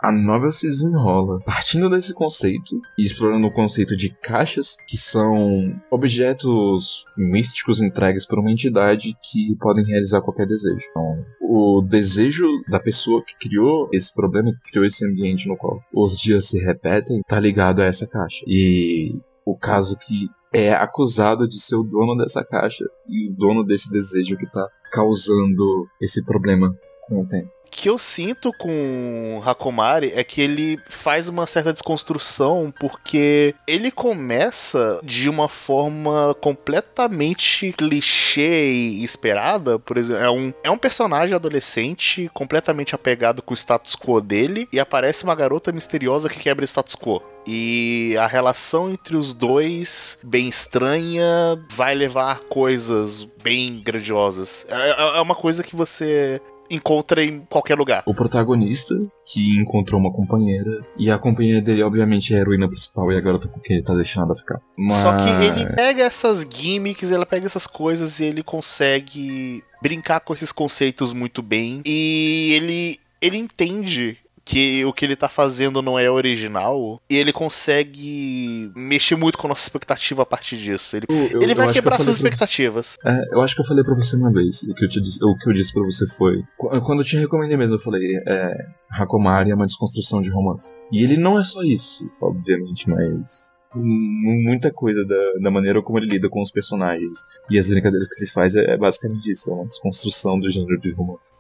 a 0.03 0.11
novel 0.11 0.51
se 0.51 0.67
desenrola 0.67 1.39
partindo 1.45 1.91
desse 1.91 2.15
conceito 2.15 2.81
e 2.99 3.05
explorando 3.05 3.47
o 3.47 3.53
conceito 3.53 3.97
de 3.97 4.09
caixas, 4.23 4.77
que 4.89 4.97
são 4.97 5.79
objetos 5.91 7.05
místicos 7.17 7.81
entregues 7.81 8.27
por 8.27 8.39
uma 8.39 8.51
entidade 8.51 9.15
que 9.31 9.57
podem 9.61 9.85
realizar 9.85 10.23
qualquer 10.23 10.47
desejo. 10.47 10.85
Então, 10.91 11.25
o 11.41 11.83
desejo 11.83 12.47
da 12.69 12.81
pessoa 12.81 13.23
que 13.25 13.49
criou 13.49 13.89
esse 13.93 14.13
problema, 14.15 14.51
que 14.51 14.71
criou 14.71 14.87
esse 14.87 15.05
ambiente 15.07 15.47
no 15.47 15.57
qual 15.57 15.79
os 15.93 16.17
dias 16.17 16.49
se 16.49 16.59
repetem, 16.65 17.21
tá 17.29 17.39
ligado 17.39 17.83
a 17.83 17.85
essa 17.85 18.07
caixa. 18.07 18.45
E 18.47 19.21
o 19.45 19.57
caso 19.57 19.99
que 19.99 20.29
é 20.55 20.73
acusado 20.73 21.47
de 21.47 21.61
ser 21.61 21.77
o 21.77 21.83
dono 21.83 22.17
dessa 22.17 22.45
caixa 22.45 22.85
e 23.09 23.29
o 23.29 23.35
dono 23.37 23.65
desse 23.65 23.91
desejo 23.91 24.37
que 24.37 24.51
tá 24.51 24.67
causando 24.93 25.87
esse 26.01 26.25
problema 26.25 26.75
com 27.09 27.21
o 27.23 27.27
tempo 27.27 27.54
que 27.75 27.91
eu 27.91 27.99
sinto 27.99 28.53
com 28.53 29.43
Hakomari 29.45 30.13
é 30.15 30.23
que 30.23 30.41
ele 30.41 30.79
faz 30.89 31.29
uma 31.29 31.45
certa 31.45 31.73
desconstrução 31.73 32.73
porque 32.79 33.53
ele 33.67 33.91
começa 33.91 35.01
de 35.03 35.29
uma 35.29 35.49
forma 35.49 36.37
completamente 36.41 37.75
clichê 37.77 38.71
e 38.71 39.03
esperada, 39.03 39.77
por 39.77 39.97
exemplo, 39.97 40.23
é 40.23 40.31
um, 40.31 40.55
é 40.63 40.71
um 40.71 40.79
personagem 40.79 41.35
adolescente 41.35 42.31
completamente 42.33 42.95
apegado 42.95 43.43
com 43.43 43.53
o 43.53 43.57
status 43.57 43.97
quo 43.97 44.21
dele 44.21 44.69
e 44.73 44.79
aparece 44.79 45.25
uma 45.25 45.35
garota 45.35 45.73
misteriosa 45.73 46.29
que 46.29 46.39
quebra 46.39 46.63
o 46.63 46.69
status 46.69 46.95
quo. 46.95 47.21
E 47.45 48.17
a 48.19 48.27
relação 48.27 48.91
entre 48.91 49.17
os 49.17 49.35
dois, 49.35 50.19
bem 50.23 50.49
estranha, 50.49 51.27
vai 51.71 51.95
levar 51.95 52.33
a 52.33 52.37
coisas 52.37 53.25
bem 53.43 53.83
grandiosas. 53.85 54.65
É, 54.69 54.91
é, 54.91 55.19
é 55.19 55.21
uma 55.21 55.35
coisa 55.35 55.63
que 55.63 55.77
você 55.77 56.41
encontra 56.71 57.25
em 57.25 57.41
qualquer 57.41 57.77
lugar. 57.77 58.03
O 58.07 58.15
protagonista, 58.15 58.95
que 59.27 59.59
encontrou 59.59 60.01
uma 60.01 60.13
companheira, 60.13 60.85
e 60.99 61.11
a 61.11 61.19
companheira 61.19 61.61
dele, 61.61 61.83
obviamente, 61.83 62.35
é 62.35 62.39
a 62.39 62.41
heroína 62.41 62.69
principal 62.69 63.11
e 63.13 63.17
a 63.17 63.21
garota 63.21 63.49
com 63.49 63.61
quem 63.61 63.77
ele 63.77 63.85
tá 63.85 63.95
deixando 63.95 64.27
ela 64.27 64.35
ficar. 64.35 64.61
Mas... 64.77 64.97
Só 64.97 65.17
que 65.17 65.45
ele 65.45 65.67
pega 65.75 66.05
essas 66.05 66.47
gimmicks, 66.49 67.11
ele 67.11 67.27
pega 67.27 67.47
essas 67.47 67.67
coisas 67.67 68.21
e 68.21 68.25
ele 68.25 68.43
consegue 68.43 69.63
brincar 69.83 70.21
com 70.21 70.33
esses 70.33 70.53
conceitos 70.53 71.13
muito 71.13 71.43
bem. 71.43 71.83
E 71.85 72.53
ele, 72.55 73.01
ele 73.21 73.37
entende 73.37 74.19
que 74.45 74.85
o 74.85 74.93
que 74.93 75.05
ele 75.05 75.17
tá 75.17 75.29
fazendo 75.29 75.81
não 75.81 75.99
é 75.99 76.11
original 76.11 77.01
e 77.09 77.17
ele 77.17 77.33
consegue 77.33 78.71
mexer 78.75 79.17
muito 79.17 79.39
com 79.39 79.47
a 79.47 79.51
nossa 79.51 79.63
expectativa 79.63 80.23
a 80.23 80.27
partir 80.27 80.57
disso. 80.57 80.97
Ele, 80.97 81.07
eu, 81.09 81.29
eu, 81.33 81.43
ele 81.43 81.55
vai 81.55 81.73
quebrar 81.73 82.01
suas 82.01 82.17
expectativas. 82.17 82.97
Você, 83.01 83.09
é, 83.09 83.35
eu 83.35 83.41
acho 83.41 83.55
que 83.55 83.63
eu 83.63 83.67
falei 83.67 83.83
pra 83.83 83.95
você 83.95 84.17
uma 84.17 84.33
vez, 84.33 84.63
o 84.63 84.75
que 84.75 84.85
eu, 84.85 84.89
te, 84.89 85.01
o 85.01 85.39
que 85.39 85.51
eu 85.51 85.55
disse 85.55 85.73
pra 85.73 85.83
você 85.83 86.07
foi. 86.07 86.43
Quando 86.57 87.01
eu 87.01 87.05
te 87.05 87.17
recomendei 87.17 87.57
mesmo, 87.57 87.77
eu 87.77 87.81
falei: 87.81 88.03
é, 88.27 88.67
Hakomari 88.91 89.51
é 89.51 89.55
uma 89.55 89.67
desconstrução 89.67 90.21
de 90.21 90.31
romance. 90.31 90.73
E 90.93 91.03
ele 91.03 91.17
não 91.17 91.39
é 91.39 91.45
só 91.45 91.63
isso, 91.63 92.09
obviamente, 92.21 92.89
mas 92.89 93.55
muita 93.75 94.73
coisa 94.73 95.05
da, 95.05 95.33
da 95.43 95.51
maneira 95.51 95.83
como 95.83 95.99
ele 95.99 96.07
lida 96.07 96.29
com 96.29 96.43
os 96.43 96.51
personagens. 96.51 97.25
E 97.51 97.59
as 97.59 97.69
brincadeiras 97.69 98.09
que 98.09 98.23
ele 98.23 98.31
faz 98.31 98.55
é, 98.55 98.73
é 98.73 98.77
basicamente 98.77 99.31
isso, 99.31 99.51
é 99.51 99.55
uma 99.55 99.67
desconstrução 99.67 100.39
do 100.39 100.51
gênero 100.51 100.79
de 100.81 100.93
romance. 100.93 101.33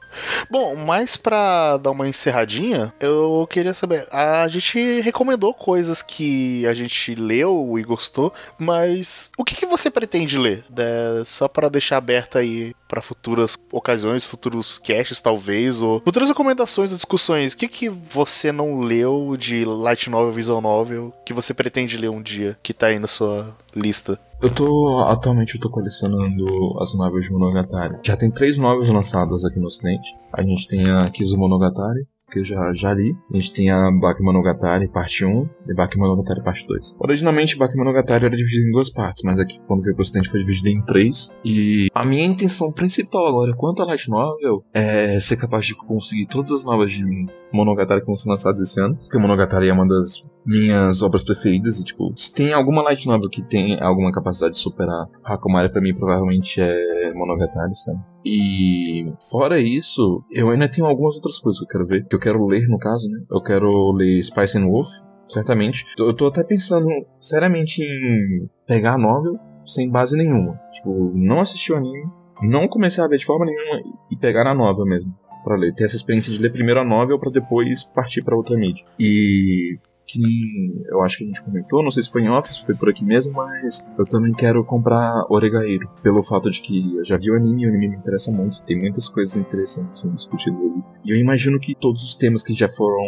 Bom, 0.51 0.77
mas 0.77 1.17
para 1.17 1.77
dar 1.77 1.91
uma 1.91 2.09
encerradinha, 2.09 2.93
eu 3.01 3.47
queria 3.51 3.75
saber, 3.75 4.07
a 4.11 4.47
gente 4.49 5.01
recomendou 5.01 5.53
coisas 5.53 6.03
que 6.03 6.67
a 6.67 6.75
gente 6.75 7.15
leu 7.15 7.77
e 7.79 7.83
gostou, 7.83 8.33
mas 8.59 9.31
o 9.37 9.45
que, 9.45 9.57
que 9.57 9.67
você 9.67 9.91
pretende 9.91 10.39
ler? 10.39 10.65
É, 10.77 11.23
só 11.25 11.49
para 11.49 11.69
deixar 11.69 11.97
aberta 11.97 12.39
aí 12.39 12.75
para 12.89 13.03
futuras 13.03 13.57
ocasiões, 13.73 14.27
futuros 14.27 14.79
casts 14.79 15.21
talvez, 15.21 15.81
ou 15.81 16.01
futuras 16.01 16.29
recomendações 16.29 16.91
ou 16.91 16.97
discussões. 16.97 17.53
O 17.53 17.57
que, 17.57 17.67
que 17.67 17.89
você 17.89 18.53
não 18.53 18.81
leu 18.81 19.37
de 19.37 19.65
light 19.65 20.09
novel, 20.09 20.31
visual 20.31 20.61
novel, 20.61 21.13
que 21.27 21.33
você 21.33 21.53
pretende 21.53 21.97
ler 21.97 22.09
um 22.09 22.23
dia, 22.25 22.59
que 22.63 22.75
tá 22.75 22.89
aí 22.89 22.99
na 22.99 23.07
sua 23.07 23.57
lista? 23.77 24.19
Eu 24.43 24.51
tô. 24.51 25.05
Atualmente 25.09 25.55
eu 25.55 25.61
tô 25.61 25.71
colecionando 25.71 26.45
as 26.81 26.95
novels 26.95 27.27
de 27.27 27.33
Monogatari. 27.33 27.99
Já 28.03 28.17
tem 28.17 28.31
três 28.31 28.59
novels 28.59 28.91
lançadas 28.91 29.45
aqui 29.45 29.59
no 29.59 29.67
ocidente. 29.67 30.09
A 30.33 30.43
gente 30.43 30.67
tem 30.67 30.91
a 30.91 31.09
Kizu 31.11 31.37
Monogatari, 31.39 32.07
que 32.35 32.41
eu 32.41 32.45
já, 32.45 32.73
já 32.75 32.93
li. 32.93 33.17
A 33.33 33.37
gente 33.37 33.53
tem 33.53 33.71
a 33.71 33.91
Bakemonogatari 33.93 34.89
parte 34.89 35.25
1 35.25 35.49
e 35.69 35.75
Bakemonogatari 35.75 36.43
parte 36.43 36.67
2. 36.67 36.97
Originalmente, 36.99 37.57
Bakemonogatari 37.57 38.27
era 38.27 38.37
dividido 38.37 38.69
em 38.69 38.73
duas 38.73 38.91
partes, 38.91 39.23
mas 39.25 39.39
aqui, 39.39 39.61
quando 39.69 39.83
veio 39.83 39.95
pro 39.95 40.03
ocidente, 40.03 40.29
foi 40.29 40.41
dividido 40.41 40.69
em 40.69 40.85
três. 40.85 41.35
E 41.45 41.89
a 41.95 42.05
minha 42.05 42.25
intenção 42.25 42.73
principal 42.73 43.27
agora, 43.27 43.55
quanto 43.55 43.83
a 43.83 43.87
Light 43.87 44.09
Novel, 44.09 44.65
é 44.75 45.21
ser 45.21 45.37
capaz 45.37 45.67
de 45.67 45.77
conseguir 45.77 46.27
todas 46.27 46.51
as 46.51 46.65
novas 46.65 46.91
de 46.91 47.05
Monogatari 47.53 48.01
que 48.01 48.07
vão 48.07 48.17
ser 48.17 48.29
lançadas 48.29 48.61
esse 48.61 48.81
ano. 48.81 48.97
Porque 48.97 49.19
Monogatari 49.19 49.69
é 49.69 49.73
uma 49.73 49.87
das 49.87 50.23
minhas 50.45 51.03
obras 51.03 51.25
preferidas. 51.25 51.79
E, 51.79 51.85
tipo, 51.85 52.13
se 52.17 52.35
tem 52.35 52.53
alguma 52.53 52.83
light 52.83 53.07
novel 53.07 53.31
que 53.31 53.43
tem 53.43 53.81
alguma 53.81 54.13
capacidade 54.13 54.55
de 54.55 54.61
superar 54.61 55.07
Hakomari, 55.25 55.71
pra 55.71 55.81
mim, 55.81 55.95
provavelmente 55.95 56.61
é 56.61 57.04
Monogatari, 57.15 57.75
sabe? 57.77 57.99
E 58.25 59.13
fora 59.31 59.61
isso, 59.61 60.25
eu 60.31 60.51
ainda 60.51 60.69
tenho 60.69 60.87
algumas 60.87 61.17
outras 61.17 61.39
coisas 61.39 61.59
que 61.59 61.65
eu 61.65 61.69
quero 61.69 61.87
ver, 61.87 62.07
que 62.07 62.17
eu 62.17 62.21
quero 62.21 62.45
ler, 62.47 62.69
no 62.69 62.79
caso, 62.79 63.09
né? 63.09 63.25
Eu 63.31 63.43
quero 63.43 63.93
ler 63.93 64.23
Spice 64.23 64.59
and 64.59 64.67
Wolf, 64.67 64.89
certamente. 65.29 65.85
Eu 65.99 66.15
tô 66.15 66.27
até 66.27 66.45
pensando 66.45 66.89
seriamente 67.19 67.83
em 67.83 68.49
pegar 68.67 68.95
a 68.95 68.99
novel 68.99 69.39
sem 69.65 69.91
base 69.91 70.17
nenhuma. 70.17 70.61
Tipo, 70.73 71.13
não 71.15 71.41
assistir 71.41 71.73
o 71.73 71.77
anime, 71.77 72.05
não 72.43 72.69
comecei 72.69 73.03
a 73.03 73.09
ver 73.09 73.19
de 73.19 73.25
forma 73.25 73.47
nenhuma 73.47 73.83
e 74.11 74.17
pegar 74.17 74.47
a 74.47 74.55
novel 74.55 74.85
mesmo 74.85 75.15
para 75.45 75.57
ler. 75.57 75.75
Ter 75.75 75.85
essa 75.85 75.97
experiência 75.97 76.33
de 76.33 76.41
ler 76.41 76.51
primeiro 76.51 76.81
a 76.81 76.85
novel 76.85 77.19
para 77.19 77.31
depois 77.31 77.85
partir 77.85 78.23
para 78.23 78.37
outra 78.37 78.57
mídia. 78.57 78.85
E 78.99 79.79
que 80.07 80.85
eu 80.87 81.03
acho 81.03 81.19
que 81.19 81.25
a 81.25 81.27
gente 81.27 81.43
comentou, 81.43 81.83
não 81.83 81.91
sei 81.91 82.03
se 82.03 82.11
foi 82.11 82.23
em 82.23 82.31
office, 82.31 82.59
foi 82.59 82.75
por 82.75 82.89
aqui 82.89 83.05
mesmo, 83.05 83.33
mas 83.33 83.87
eu 83.99 84.07
também 84.07 84.33
quero 84.33 84.65
comprar 84.65 85.27
Oregairo, 85.31 85.89
pelo 86.03 86.23
fato 86.23 86.51
de 86.51 86.61
que 86.61 86.97
eu 86.97 87.05
já 87.05 87.17
vi 87.17 87.31
o 87.31 87.37
anime 87.37 87.63
e 87.63 87.67
o 87.67 87.69
anime 87.71 87.89
me 87.89 87.97
interessa 87.97 88.31
muito, 88.31 88.63
tem 88.63 88.79
muitas 88.79 89.09
coisas 89.09 89.37
interessantes 89.37 90.01
sendo 90.01 90.15
discutidas 90.15 90.61
ali. 90.61 90.83
E 91.05 91.11
eu 91.11 91.17
imagino 91.17 91.59
que 91.59 91.75
todos 91.75 92.05
os 92.05 92.15
temas 92.17 92.43
que 92.43 92.55
já 92.55 92.69
foram 92.69 93.03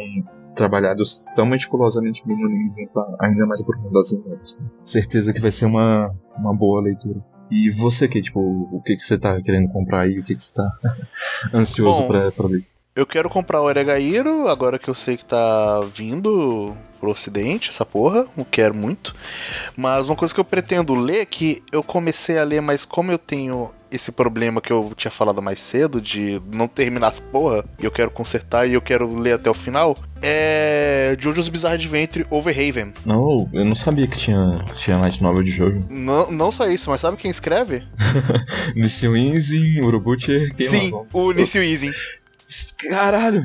trabalhados 0.54 1.22
tão 1.34 1.46
meticulosamente 1.46 2.26
no 2.26 2.34
anime 2.34 2.70
vão 2.70 2.84
estar 2.84 3.16
ainda 3.20 3.46
mais 3.46 3.60
aprofundados 3.60 4.12
em 4.12 4.18
novos. 4.18 4.58
Né? 4.58 4.66
Certeza 4.82 5.32
que 5.32 5.40
vai 5.40 5.52
ser 5.52 5.66
uma, 5.66 6.10
uma 6.38 6.56
boa 6.56 6.80
leitura. 6.80 7.22
E 7.50 7.70
você 7.70 8.08
que, 8.08 8.20
tipo, 8.20 8.40
o 8.40 8.80
que, 8.82 8.96
que 8.96 9.02
você 9.02 9.16
tá 9.16 9.40
querendo 9.40 9.68
comprar 9.68 10.00
aí, 10.00 10.18
o 10.18 10.24
que, 10.24 10.34
que 10.34 10.42
você 10.42 10.52
tá 10.52 10.68
ansioso 11.54 12.02
Bom, 12.02 12.08
pra, 12.08 12.32
pra 12.32 12.46
ler? 12.48 12.64
Eu 12.96 13.04
quero 13.04 13.28
comprar 13.28 13.60
o 13.60 13.64
Oregairo, 13.64 14.48
agora 14.48 14.78
que 14.78 14.88
eu 14.88 14.94
sei 14.94 15.18
que 15.18 15.24
tá 15.26 15.82
vindo 15.94 16.74
pro 16.98 17.10
ocidente, 17.10 17.68
essa 17.68 17.84
porra, 17.84 18.26
eu 18.34 18.44
quero 18.50 18.74
muito. 18.74 19.14
Mas 19.76 20.08
uma 20.08 20.16
coisa 20.16 20.32
que 20.32 20.40
eu 20.40 20.44
pretendo 20.46 20.94
ler, 20.94 21.20
é 21.20 21.26
que 21.26 21.62
eu 21.70 21.82
comecei 21.82 22.38
a 22.38 22.42
ler, 22.42 22.62
mas 22.62 22.86
como 22.86 23.12
eu 23.12 23.18
tenho 23.18 23.70
esse 23.90 24.10
problema 24.10 24.62
que 24.62 24.72
eu 24.72 24.94
tinha 24.96 25.10
falado 25.10 25.42
mais 25.42 25.60
cedo, 25.60 26.00
de 26.00 26.40
não 26.54 26.66
terminar 26.66 27.08
as 27.08 27.20
porra, 27.20 27.66
e 27.78 27.84
eu 27.84 27.90
quero 27.90 28.10
consertar 28.10 28.66
e 28.66 28.72
eu 28.72 28.80
quero 28.80 29.14
ler 29.14 29.34
até 29.34 29.50
o 29.50 29.54
final, 29.54 29.94
é 30.22 31.14
Jojo's 31.20 31.50
Bizarre 31.50 31.74
Adventure 31.74 32.26
Overhaven. 32.30 32.94
Não, 33.04 33.46
eu 33.52 33.64
não 33.66 33.74
sabia 33.74 34.06
que 34.06 34.16
tinha, 34.16 34.58
tinha 34.74 34.96
light 34.96 35.22
novel 35.22 35.42
de 35.42 35.50
Jojo. 35.50 35.84
Não, 35.90 36.30
não 36.30 36.50
só 36.50 36.66
isso, 36.66 36.88
mas 36.88 37.02
sabe 37.02 37.18
quem 37.18 37.30
escreve? 37.30 37.84
Nisio 38.74 39.14
Izin, 39.14 39.82
Urobuchi... 39.82 40.48
Sim, 40.58 40.92
o 41.12 41.32
Izin. 41.62 41.90
Caralho! 42.88 43.42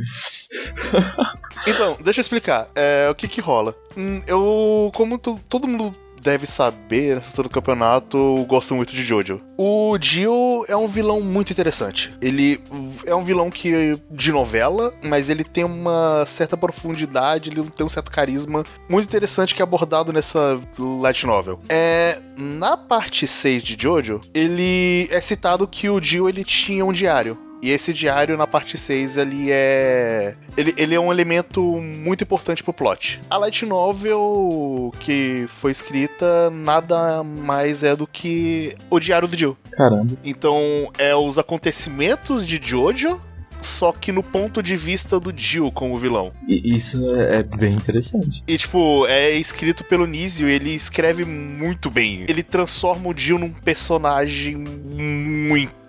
então, 1.66 1.97
deixa 2.04 2.20
eu 2.20 2.22
explicar. 2.22 2.70
É, 2.76 3.08
o 3.10 3.16
que 3.16 3.28
que 3.28 3.41
rola? 3.41 3.76
Hum, 3.97 4.22
eu, 4.28 4.91
como 4.93 5.18
todo 5.18 5.68
mundo 5.68 5.95
deve 6.22 6.45
saber, 6.45 7.16
nessa 7.16 7.30
altura 7.30 7.49
do 7.49 7.52
campeonato, 7.52 8.45
gosta 8.47 8.74
muito 8.74 8.93
de 8.93 9.04
Jojo. 9.04 9.41
O 9.58 9.97
Dio 9.97 10.64
é 10.68 10.76
um 10.78 10.88
vilão 10.88 11.20
muito 11.22 11.52
interessante. 11.52 12.16
Ele 12.22 12.62
é 13.06 13.16
um 13.16 13.24
vilão 13.24 13.49
que 13.49 13.99
de 14.10 14.32
novela, 14.32 14.93
mas 15.02 15.30
ele 15.30 15.43
tem 15.43 15.64
uma 15.64 16.24
certa 16.28 16.56
profundidade, 16.56 17.49
ele 17.49 17.64
tem 17.72 17.86
um 17.86 17.89
certo 17.89 18.12
carisma 18.12 18.64
muito 18.88 19.08
interessante 19.08 19.56
que 19.56 19.62
é 19.62 19.64
abordado 19.64 20.14
nessa 20.14 20.60
light 20.78 21.26
novel. 21.26 21.60
É, 21.68 22.22
na 22.38 22.78
parte 22.78 23.28
6 23.28 23.64
de 23.64 23.76
Jojo, 23.80 24.22
ele 24.34 25.08
é 25.12 25.20
citado 25.20 25.68
que 25.68 25.89
o 25.89 25.99
Dio 25.99 26.30
ele 26.30 26.43
tinha 26.43 26.86
um 26.86 26.91
diário. 26.91 27.38
E 27.62 27.70
esse 27.70 27.93
diário 27.93 28.38
na 28.38 28.47
parte 28.47 28.78
6 28.78 29.18
ele 29.18 29.51
é. 29.51 30.36
Ele, 30.57 30.74
ele 30.78 30.95
é 30.95 30.99
um 30.99 31.12
elemento 31.12 31.62
muito 31.62 32.24
importante 32.24 32.64
pro 32.64 32.74
plot. 32.74 33.22
A 33.30 33.38
Light 33.38 33.66
Novel 33.66 34.91
que 34.99 35.45
foi 35.47 35.72
escrita 35.72 36.49
nada 36.49 37.24
mais 37.24 37.84
é 37.84 37.95
do 37.95 38.07
que 38.07 38.76
o 38.89 38.99
diário 38.99 39.28
do 39.28 39.38
Jill. 39.38 39.57
Caramba. 39.72 40.18
Então, 40.24 40.91
é 40.97 41.16
os 41.16 41.38
acontecimentos 41.38 42.45
de 42.45 42.59
Jojo 42.62 43.20
só 43.62 43.91
que 43.91 44.12
no 44.12 44.24
ponto 44.24 44.62
de 44.62 44.76
vista 44.76 45.20
do 45.20 45.32
Jill 45.36 45.72
como 45.72 45.97
vilão. 45.97 46.32
E 46.47 46.76
isso 46.76 47.16
é, 47.16 47.38
é 47.38 47.43
bem 47.43 47.76
interessante. 47.76 48.43
E, 48.47 48.57
tipo, 48.57 49.05
é 49.05 49.32
escrito 49.32 49.84
pelo 49.84 50.07
Nizio, 50.07 50.49
ele 50.49 50.72
escreve 50.72 51.24
muito 51.24 51.89
bem. 51.89 52.26
Ele 52.28 52.41
transforma 52.41 53.09
o 53.09 53.16
Jill 53.16 53.38
num 53.38 53.51
personagem 53.51 54.55
muito 54.57 55.80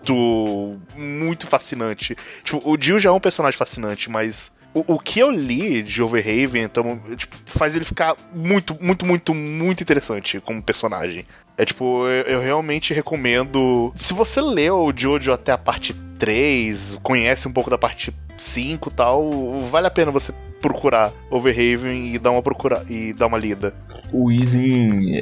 muito 0.96 1.46
fascinante. 1.46 2.16
Tipo, 2.42 2.60
o 2.68 2.76
Jill 2.80 2.98
já 2.98 3.10
é 3.10 3.12
um 3.12 3.20
personagem 3.20 3.56
fascinante, 3.58 4.10
mas 4.10 4.50
o, 4.74 4.94
o 4.94 4.98
que 4.98 5.20
eu 5.20 5.30
li 5.30 5.82
de 5.82 6.02
Overhaven 6.02 6.62
então, 6.62 7.00
tipo, 7.16 7.36
faz 7.46 7.74
ele 7.74 7.84
ficar 7.84 8.16
muito, 8.34 8.76
muito, 8.80 9.04
muito, 9.04 9.34
muito 9.34 9.82
interessante 9.82 10.40
como 10.40 10.62
personagem. 10.62 11.26
É 11.56 11.64
tipo, 11.64 12.06
eu, 12.06 12.34
eu 12.34 12.40
realmente 12.40 12.94
recomendo. 12.94 13.92
Se 13.94 14.14
você 14.14 14.40
leu 14.40 14.86
o 14.86 14.92
Jojo 14.94 15.32
até 15.32 15.52
a 15.52 15.58
parte 15.58 15.94
3, 16.18 16.98
conhece 17.02 17.46
um 17.46 17.52
pouco 17.52 17.68
da 17.68 17.76
parte 17.76 18.14
5 18.38 18.88
e 18.88 18.92
tal, 18.92 19.60
vale 19.60 19.86
a 19.86 19.90
pena 19.90 20.10
você 20.10 20.32
procurar 20.60 21.12
Overhaven 21.30 22.14
e 22.14 22.18
dar 22.18 22.30
uma 22.30 22.42
procura 22.42 22.84
e 22.88 23.12
dar 23.12 23.26
uma 23.26 23.38
lida. 23.38 23.74
O 24.12 24.30
Easy, 24.30 25.20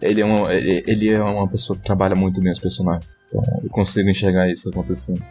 ele 0.00 0.20
é 0.20 0.24
uma, 0.24 0.52
ele 0.54 1.08
é 1.08 1.22
uma 1.22 1.48
pessoa 1.48 1.76
que 1.76 1.84
trabalha 1.84 2.14
muito 2.14 2.40
bem 2.40 2.52
os 2.52 2.58
personagens. 2.58 3.17
Eu 3.32 3.70
consigo 3.70 4.08
enxergar 4.08 4.48
isso 4.48 4.68
acontecendo. 4.68 5.22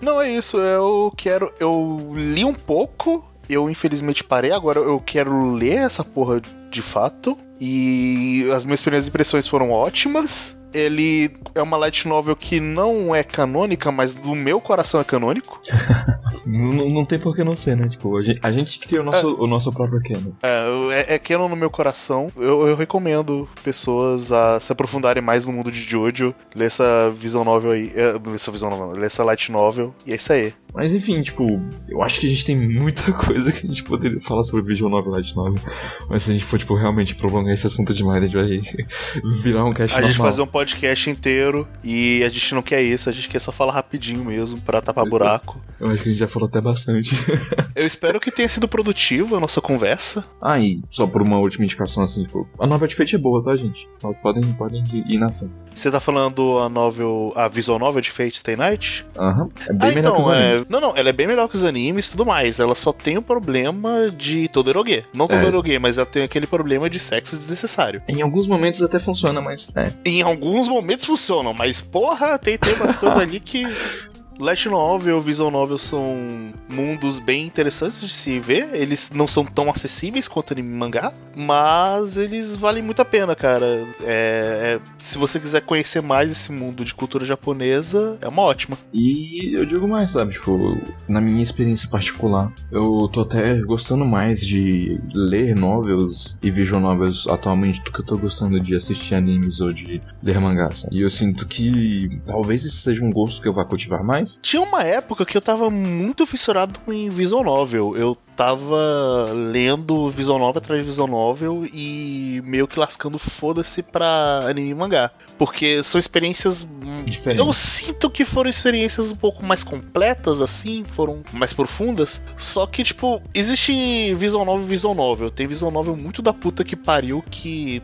Não, 0.00 0.20
é 0.20 0.30
isso. 0.30 0.56
Eu 0.56 1.12
quero. 1.16 1.52
Eu 1.60 2.12
li 2.14 2.44
um 2.44 2.54
pouco. 2.54 3.24
Eu 3.48 3.68
infelizmente 3.70 4.24
parei. 4.24 4.52
Agora 4.52 4.78
eu 4.78 5.00
quero 5.00 5.52
ler 5.52 5.78
essa 5.78 6.04
porra 6.04 6.40
de 6.70 6.82
fato. 6.82 7.38
E 7.60 8.48
as 8.54 8.64
minhas 8.64 8.80
primeiras 8.80 9.08
impressões 9.08 9.46
foram 9.46 9.70
ótimas. 9.70 10.56
Ele 10.72 11.34
é 11.54 11.62
uma 11.62 11.76
light 11.76 12.06
novel 12.06 12.36
que 12.36 12.60
não 12.60 13.14
é 13.14 13.22
canônica, 13.22 13.90
mas 13.90 14.14
do 14.14 14.34
meu 14.34 14.60
coração 14.60 15.00
é 15.00 15.04
canônico. 15.04 15.60
não, 16.48 16.90
não 16.90 17.04
tem 17.04 17.18
por 17.18 17.34
que 17.34 17.44
não 17.44 17.54
ser, 17.54 17.76
né? 17.76 17.88
Tipo, 17.88 18.16
a 18.16 18.22
gente, 18.22 18.40
a 18.42 18.50
gente 18.50 18.78
cria 18.78 19.00
o 19.00 19.04
nosso, 19.04 19.26
é, 19.26 19.30
o 19.30 19.46
nosso 19.46 19.72
próprio 19.72 20.02
canon. 20.02 20.32
É, 20.42 21.12
é, 21.12 21.14
é 21.14 21.18
canon 21.18 21.48
no 21.48 21.56
meu 21.56 21.70
coração. 21.70 22.28
Eu, 22.36 22.66
eu 22.66 22.76
recomendo 22.76 23.48
pessoas 23.62 24.32
a 24.32 24.58
se 24.58 24.72
aprofundarem 24.72 25.22
mais 25.22 25.46
no 25.46 25.52
mundo 25.52 25.70
de 25.70 25.80
Jojo, 25.80 26.34
ler 26.54 26.66
essa 26.66 27.10
visão 27.10 27.44
novel 27.44 27.72
aí. 27.72 27.92
É, 27.94 28.14
essa 28.34 28.50
visão 28.50 28.70
novel, 28.70 28.92
ler 28.92 29.06
essa 29.06 29.22
light 29.24 29.50
novel, 29.52 29.94
e 30.06 30.12
é 30.12 30.16
isso 30.16 30.32
aí. 30.32 30.54
Mas 30.72 30.92
enfim, 30.94 31.20
tipo, 31.22 31.60
eu 31.88 32.02
acho 32.02 32.20
que 32.20 32.26
a 32.26 32.30
gente 32.30 32.44
tem 32.44 32.56
muita 32.56 33.10
coisa 33.14 33.50
que 33.50 33.66
a 33.66 33.68
gente 33.68 33.82
poderia 33.82 34.20
falar 34.20 34.44
sobre 34.44 34.62
Visual 34.62 34.90
Novel 34.90 35.12
Light 35.12 35.34
Novel. 35.34 35.60
Mas 36.08 36.22
se 36.22 36.30
a 36.30 36.34
gente 36.34 36.44
for, 36.44 36.58
tipo, 36.58 36.74
realmente 36.74 37.14
prolongar 37.14 37.52
esse 37.54 37.66
assunto 37.66 37.94
demais, 37.94 38.22
a 38.22 38.26
gente 38.26 38.36
vai 38.36 38.60
virar 39.42 39.64
um 39.64 39.72
cast 39.72 39.96
A 39.96 40.00
normal. 40.00 40.12
gente 40.12 40.22
fazer 40.22 40.42
um 40.42 40.46
podcast 40.46 41.10
inteiro 41.10 41.66
e 41.82 42.22
a 42.22 42.28
gente 42.28 42.54
não 42.54 42.62
quer 42.62 42.82
isso, 42.82 43.08
a 43.08 43.12
gente 43.12 43.28
quer 43.28 43.38
só 43.38 43.50
falar 43.50 43.72
rapidinho 43.72 44.24
mesmo 44.24 44.60
pra 44.60 44.80
tapar 44.80 45.04
Exato. 45.04 45.18
buraco. 45.18 45.60
Eu 45.80 45.88
acho 45.88 46.02
que 46.02 46.08
a 46.08 46.12
gente 46.12 46.18
já 46.20 46.28
falou 46.28 46.37
até 46.46 46.60
bastante. 46.60 47.14
eu 47.74 47.86
espero 47.86 48.20
que 48.20 48.30
tenha 48.30 48.48
sido 48.48 48.68
produtivo 48.68 49.36
a 49.36 49.40
nossa 49.40 49.60
conversa. 49.60 50.24
Ah, 50.40 50.58
e 50.58 50.80
só 50.88 51.06
por 51.06 51.22
uma 51.22 51.38
última 51.38 51.64
indicação 51.64 52.04
assim, 52.04 52.24
tipo, 52.24 52.48
a 52.58 52.66
nova 52.66 52.86
de 52.86 52.94
Fate 52.94 53.16
é 53.16 53.18
boa, 53.18 53.42
tá, 53.42 53.56
gente? 53.56 53.88
Podem, 54.22 54.52
podem 54.54 54.82
ir 55.06 55.18
na 55.18 55.30
frente. 55.30 55.52
Você 55.74 55.90
tá 55.90 56.00
falando 56.00 56.58
a 56.58 56.68
novel, 56.68 57.32
a 57.36 57.46
visual 57.46 57.78
novel 57.78 58.00
de 58.00 58.10
Fate 58.10 58.38
Stay 58.38 58.56
Night? 58.56 59.06
Aham. 59.16 59.44
Uhum. 59.44 59.50
É 59.68 59.72
bem 59.72 59.90
ah, 59.90 59.94
melhor 59.94 60.00
então, 60.00 60.14
que 60.14 60.20
os 60.20 60.28
animes. 60.28 60.60
É... 60.60 60.66
Não, 60.68 60.80
não, 60.80 60.96
ela 60.96 61.08
é 61.08 61.12
bem 61.12 61.26
melhor 61.26 61.48
que 61.48 61.54
os 61.54 61.64
animes 61.64 62.08
e 62.08 62.10
tudo 62.10 62.26
mais. 62.26 62.58
Ela 62.58 62.74
só 62.74 62.92
tem 62.92 63.16
o 63.16 63.22
problema 63.22 64.10
de 64.10 64.48
Todoroge. 64.48 65.04
Não 65.14 65.28
Todoroge, 65.28 65.74
é. 65.74 65.78
mas 65.78 65.98
ela 65.98 66.06
tem 66.06 66.24
aquele 66.24 66.46
problema 66.46 66.90
de 66.90 66.98
sexo 66.98 67.36
desnecessário. 67.36 68.02
Em 68.08 68.22
alguns 68.22 68.48
momentos 68.48 68.82
até 68.82 68.98
funciona, 68.98 69.40
mas 69.40 69.74
é. 69.76 69.92
Em 70.04 70.22
alguns 70.22 70.68
momentos 70.68 71.04
funcionam, 71.04 71.54
mas 71.54 71.80
porra, 71.80 72.38
tem, 72.38 72.58
tem 72.58 72.74
umas 72.74 72.96
coisas 72.96 73.18
ali 73.18 73.38
que 73.38 73.64
Light 74.38 74.68
Novel, 74.68 75.20
Visual 75.20 75.50
Novel 75.50 75.78
são 75.78 76.52
mundos 76.68 77.18
bem 77.18 77.44
interessantes 77.44 78.00
de 78.00 78.08
se 78.08 78.38
ver. 78.38 78.68
Eles 78.72 79.10
não 79.12 79.26
são 79.26 79.44
tão 79.44 79.68
acessíveis 79.68 80.28
quanto 80.28 80.52
anime 80.52 80.72
mangá, 80.76 81.12
mas 81.34 82.16
eles 82.16 82.54
valem 82.54 82.82
muito 82.82 83.02
a 83.02 83.04
pena, 83.04 83.34
cara. 83.34 83.84
É, 84.00 84.78
é, 84.78 84.80
se 84.98 85.18
você 85.18 85.40
quiser 85.40 85.62
conhecer 85.62 86.00
mais 86.00 86.30
esse 86.30 86.52
mundo 86.52 86.84
de 86.84 86.94
cultura 86.94 87.24
japonesa, 87.24 88.16
é 88.20 88.28
uma 88.28 88.42
ótima. 88.42 88.78
E 88.94 89.56
eu 89.56 89.66
digo 89.66 89.88
mais, 89.88 90.12
sabe? 90.12 90.34
Tipo, 90.34 90.78
na 91.08 91.20
minha 91.20 91.42
experiência 91.42 91.88
particular, 91.88 92.52
eu 92.70 93.08
tô 93.12 93.22
até 93.22 93.58
gostando 93.62 94.04
mais 94.04 94.40
de 94.40 95.00
ler 95.12 95.56
novels 95.56 96.38
e 96.40 96.48
visual 96.50 96.80
novels 96.80 97.26
atualmente 97.26 97.82
do 97.82 97.90
que 97.90 98.00
eu 98.00 98.06
tô 98.06 98.16
gostando 98.16 98.60
de 98.60 98.76
assistir 98.76 99.16
animes 99.16 99.60
ou 99.60 99.72
de 99.72 100.00
ler 100.22 100.40
mangás. 100.40 100.86
E 100.92 101.00
eu 101.00 101.10
sinto 101.10 101.48
que 101.48 102.20
talvez 102.24 102.64
esse 102.64 102.76
seja 102.76 103.04
um 103.04 103.10
gosto 103.10 103.42
que 103.42 103.48
eu 103.48 103.54
vá 103.54 103.64
cultivar 103.64 104.04
mais 104.04 104.27
Tinha 104.36 104.62
uma 104.62 104.82
época 104.82 105.24
que 105.24 105.36
eu 105.36 105.40
tava 105.40 105.70
muito 105.70 106.26
fissurado 106.26 106.78
em 106.88 107.08
visual 107.08 107.42
novel. 107.42 107.96
Eu 107.96 108.16
tava 108.36 109.32
lendo 109.32 110.08
visual 110.10 110.38
novel 110.38 110.58
atrás 110.58 110.80
de 110.80 110.88
visual 110.88 111.08
novel 111.08 111.66
e 111.72 112.40
meio 112.44 112.68
que 112.68 112.78
lascando 112.78 113.18
foda-se 113.18 113.82
pra 113.82 114.44
anime 114.48 114.70
e 114.70 114.74
mangá. 114.74 115.10
Porque 115.36 115.82
são 115.82 115.98
experiências. 115.98 116.66
Diferentes. 117.04 117.44
Eu 117.44 117.52
sinto 117.52 118.08
que 118.08 118.24
foram 118.24 118.48
experiências 118.48 119.10
um 119.10 119.16
pouco 119.16 119.44
mais 119.44 119.64
completas, 119.64 120.40
assim, 120.40 120.84
foram 120.94 121.22
mais 121.32 121.52
profundas. 121.52 122.20
Só 122.36 122.66
que, 122.66 122.84
tipo, 122.84 123.20
existe 123.34 124.14
visual 124.14 124.44
novel 124.44 124.64
e 124.64 124.68
visual 124.68 124.94
novel. 124.94 125.30
Tem 125.30 125.46
visual 125.46 125.72
novel 125.72 125.96
muito 125.96 126.22
da 126.22 126.32
puta 126.32 126.64
que 126.64 126.76
pariu 126.76 127.22
que. 127.28 127.82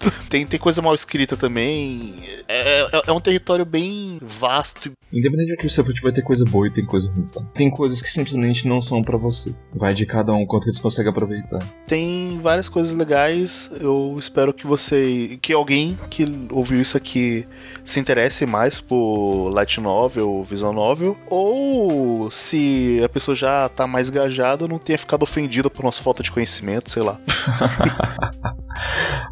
tem, 0.28 0.46
tem 0.46 0.58
coisa 0.58 0.82
mal 0.82 0.94
escrita 0.94 1.36
também. 1.36 2.22
É, 2.48 2.82
é, 2.82 3.02
é, 3.06 3.12
um 3.12 3.20
território 3.20 3.64
bem 3.64 4.18
vasto. 4.22 4.92
Independente 5.12 5.48
de 5.48 5.52
onde 5.54 5.70
você 5.70 5.82
for, 5.82 5.94
vai 6.02 6.12
ter 6.12 6.22
coisa 6.22 6.44
boa 6.44 6.66
e 6.66 6.70
tem 6.70 6.84
coisa 6.84 7.10
ruim, 7.10 7.26
sabe? 7.26 7.48
Tem 7.54 7.70
coisas 7.70 8.02
que 8.02 8.08
simplesmente 8.08 8.68
não 8.68 8.80
são 8.80 9.02
para 9.02 9.16
você. 9.16 9.54
Vai 9.74 9.94
de 9.94 10.04
cada 10.04 10.32
um 10.32 10.46
quanto 10.46 10.68
eles 10.68 10.78
conseguem 10.78 11.10
aproveitar. 11.10 11.66
Tem 11.86 12.38
várias 12.42 12.68
coisas 12.68 12.92
legais. 12.92 13.70
Eu 13.80 14.16
espero 14.18 14.52
que 14.52 14.66
você. 14.66 15.38
que 15.40 15.52
alguém 15.52 15.98
que 16.10 16.24
ouviu 16.50 16.80
isso 16.80 16.96
aqui 16.96 17.46
se 17.84 18.00
interesse 18.00 18.44
mais 18.44 18.80
por 18.80 19.48
Light 19.50 19.80
Novel, 19.80 20.42
Visual 20.42 20.72
Novel. 20.72 21.16
Ou 21.28 22.30
se 22.30 23.00
a 23.04 23.08
pessoa 23.08 23.34
já 23.34 23.68
tá 23.68 23.86
mais 23.86 24.08
engajada, 24.08 24.68
não 24.68 24.78
tenha 24.78 24.98
ficado 24.98 25.22
ofendida 25.22 25.70
por 25.70 25.84
nossa 25.84 26.02
falta 26.02 26.22
de 26.22 26.30
conhecimento, 26.30 26.90
sei 26.90 27.02
lá. 27.02 27.20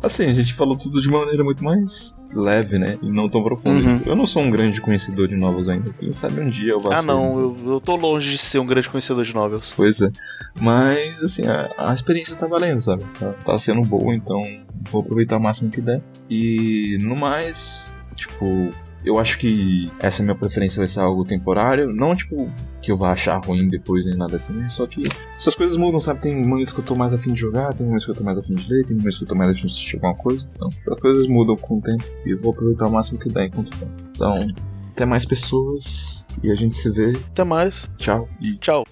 assim, 0.02 0.24
a 0.24 0.34
gente 0.34 0.54
falou 0.54 0.63
tudo 0.76 1.00
de 1.00 1.08
uma 1.08 1.20
maneira 1.20 1.44
muito 1.44 1.62
mais 1.62 2.22
leve, 2.34 2.78
né? 2.78 2.98
E 3.02 3.10
não 3.10 3.28
tão 3.28 3.42
profunda. 3.44 3.88
Uhum. 3.88 4.00
Eu 4.06 4.16
não 4.16 4.26
sou 4.26 4.42
um 4.42 4.50
grande 4.50 4.80
conhecedor 4.80 5.28
de 5.28 5.36
novels 5.36 5.68
ainda. 5.68 5.92
Quem 5.92 6.12
sabe 6.12 6.40
um 6.40 6.48
dia 6.48 6.72
eu 6.72 6.80
vou 6.80 6.92
Ah, 6.92 7.02
não, 7.02 7.38
eu, 7.38 7.72
eu 7.74 7.80
tô 7.80 7.96
longe 7.96 8.30
de 8.30 8.38
ser 8.38 8.58
um 8.58 8.66
grande 8.66 8.88
conhecedor 8.88 9.24
de 9.24 9.34
novels. 9.34 9.74
Pois 9.76 10.00
é. 10.00 10.08
Mas, 10.60 11.22
assim, 11.22 11.46
a, 11.46 11.70
a 11.76 11.94
experiência 11.94 12.34
tá 12.34 12.46
valendo, 12.46 12.80
sabe? 12.80 13.04
Tá, 13.18 13.32
tá 13.44 13.58
sendo 13.58 13.84
boa, 13.84 14.14
então 14.14 14.42
vou 14.90 15.02
aproveitar 15.02 15.36
o 15.36 15.40
máximo 15.40 15.70
que 15.70 15.80
der. 15.80 16.02
E 16.28 16.98
no 17.02 17.14
mais, 17.14 17.94
tipo, 18.16 18.70
eu 19.04 19.18
acho 19.18 19.38
que 19.38 19.90
essa 19.98 20.22
minha 20.22 20.34
preferência 20.34 20.78
vai 20.78 20.88
ser 20.88 21.00
algo 21.00 21.24
temporário. 21.24 21.92
Não, 21.92 22.16
tipo, 22.16 22.50
que 22.80 22.90
eu 22.90 22.96
vá 22.96 23.12
achar 23.12 23.36
ruim 23.44 23.68
depois 23.68 24.06
nem 24.06 24.16
nada 24.16 24.36
assim. 24.36 24.68
Só 24.68 24.86
que 24.86 25.02
essas 25.36 25.54
coisas 25.54 25.76
mudam, 25.76 26.00
sabe? 26.00 26.20
Tem 26.20 26.34
momentos 26.34 26.72
que 26.72 26.80
eu 26.80 26.84
tô 26.84 26.94
mais 26.94 27.12
afim 27.12 27.32
de 27.32 27.40
jogar, 27.40 27.74
tem 27.74 27.86
momentos 27.86 28.06
que 28.06 28.12
eu 28.12 28.16
tô 28.16 28.24
mais 28.24 28.38
afim 28.38 28.54
de 28.54 28.72
ler, 28.72 28.84
tem 28.84 28.96
momentos 28.96 29.18
que 29.18 29.24
eu 29.24 29.28
tô 29.28 29.34
mais 29.34 29.50
afim 29.50 29.66
de 29.66 29.72
assistir 29.72 29.96
alguma 29.96 30.14
coisa. 30.14 30.46
Então, 30.54 30.68
essas 30.68 31.00
coisas 31.00 31.26
mudam 31.28 31.56
com 31.56 31.78
o 31.78 31.82
tempo. 31.82 32.04
E 32.24 32.30
eu 32.30 32.40
vou 32.40 32.52
aproveitar 32.52 32.86
o 32.86 32.92
máximo 32.92 33.18
que 33.18 33.28
der 33.28 33.46
enquanto 33.46 33.70
der. 33.78 33.88
Então, 34.10 34.46
até 34.90 35.04
mais 35.04 35.24
pessoas. 35.24 36.28
E 36.42 36.50
a 36.50 36.54
gente 36.54 36.74
se 36.74 36.90
vê. 36.90 37.12
Até 37.30 37.44
mais. 37.44 37.90
Tchau. 37.98 38.28
E 38.40 38.56
tchau. 38.56 38.84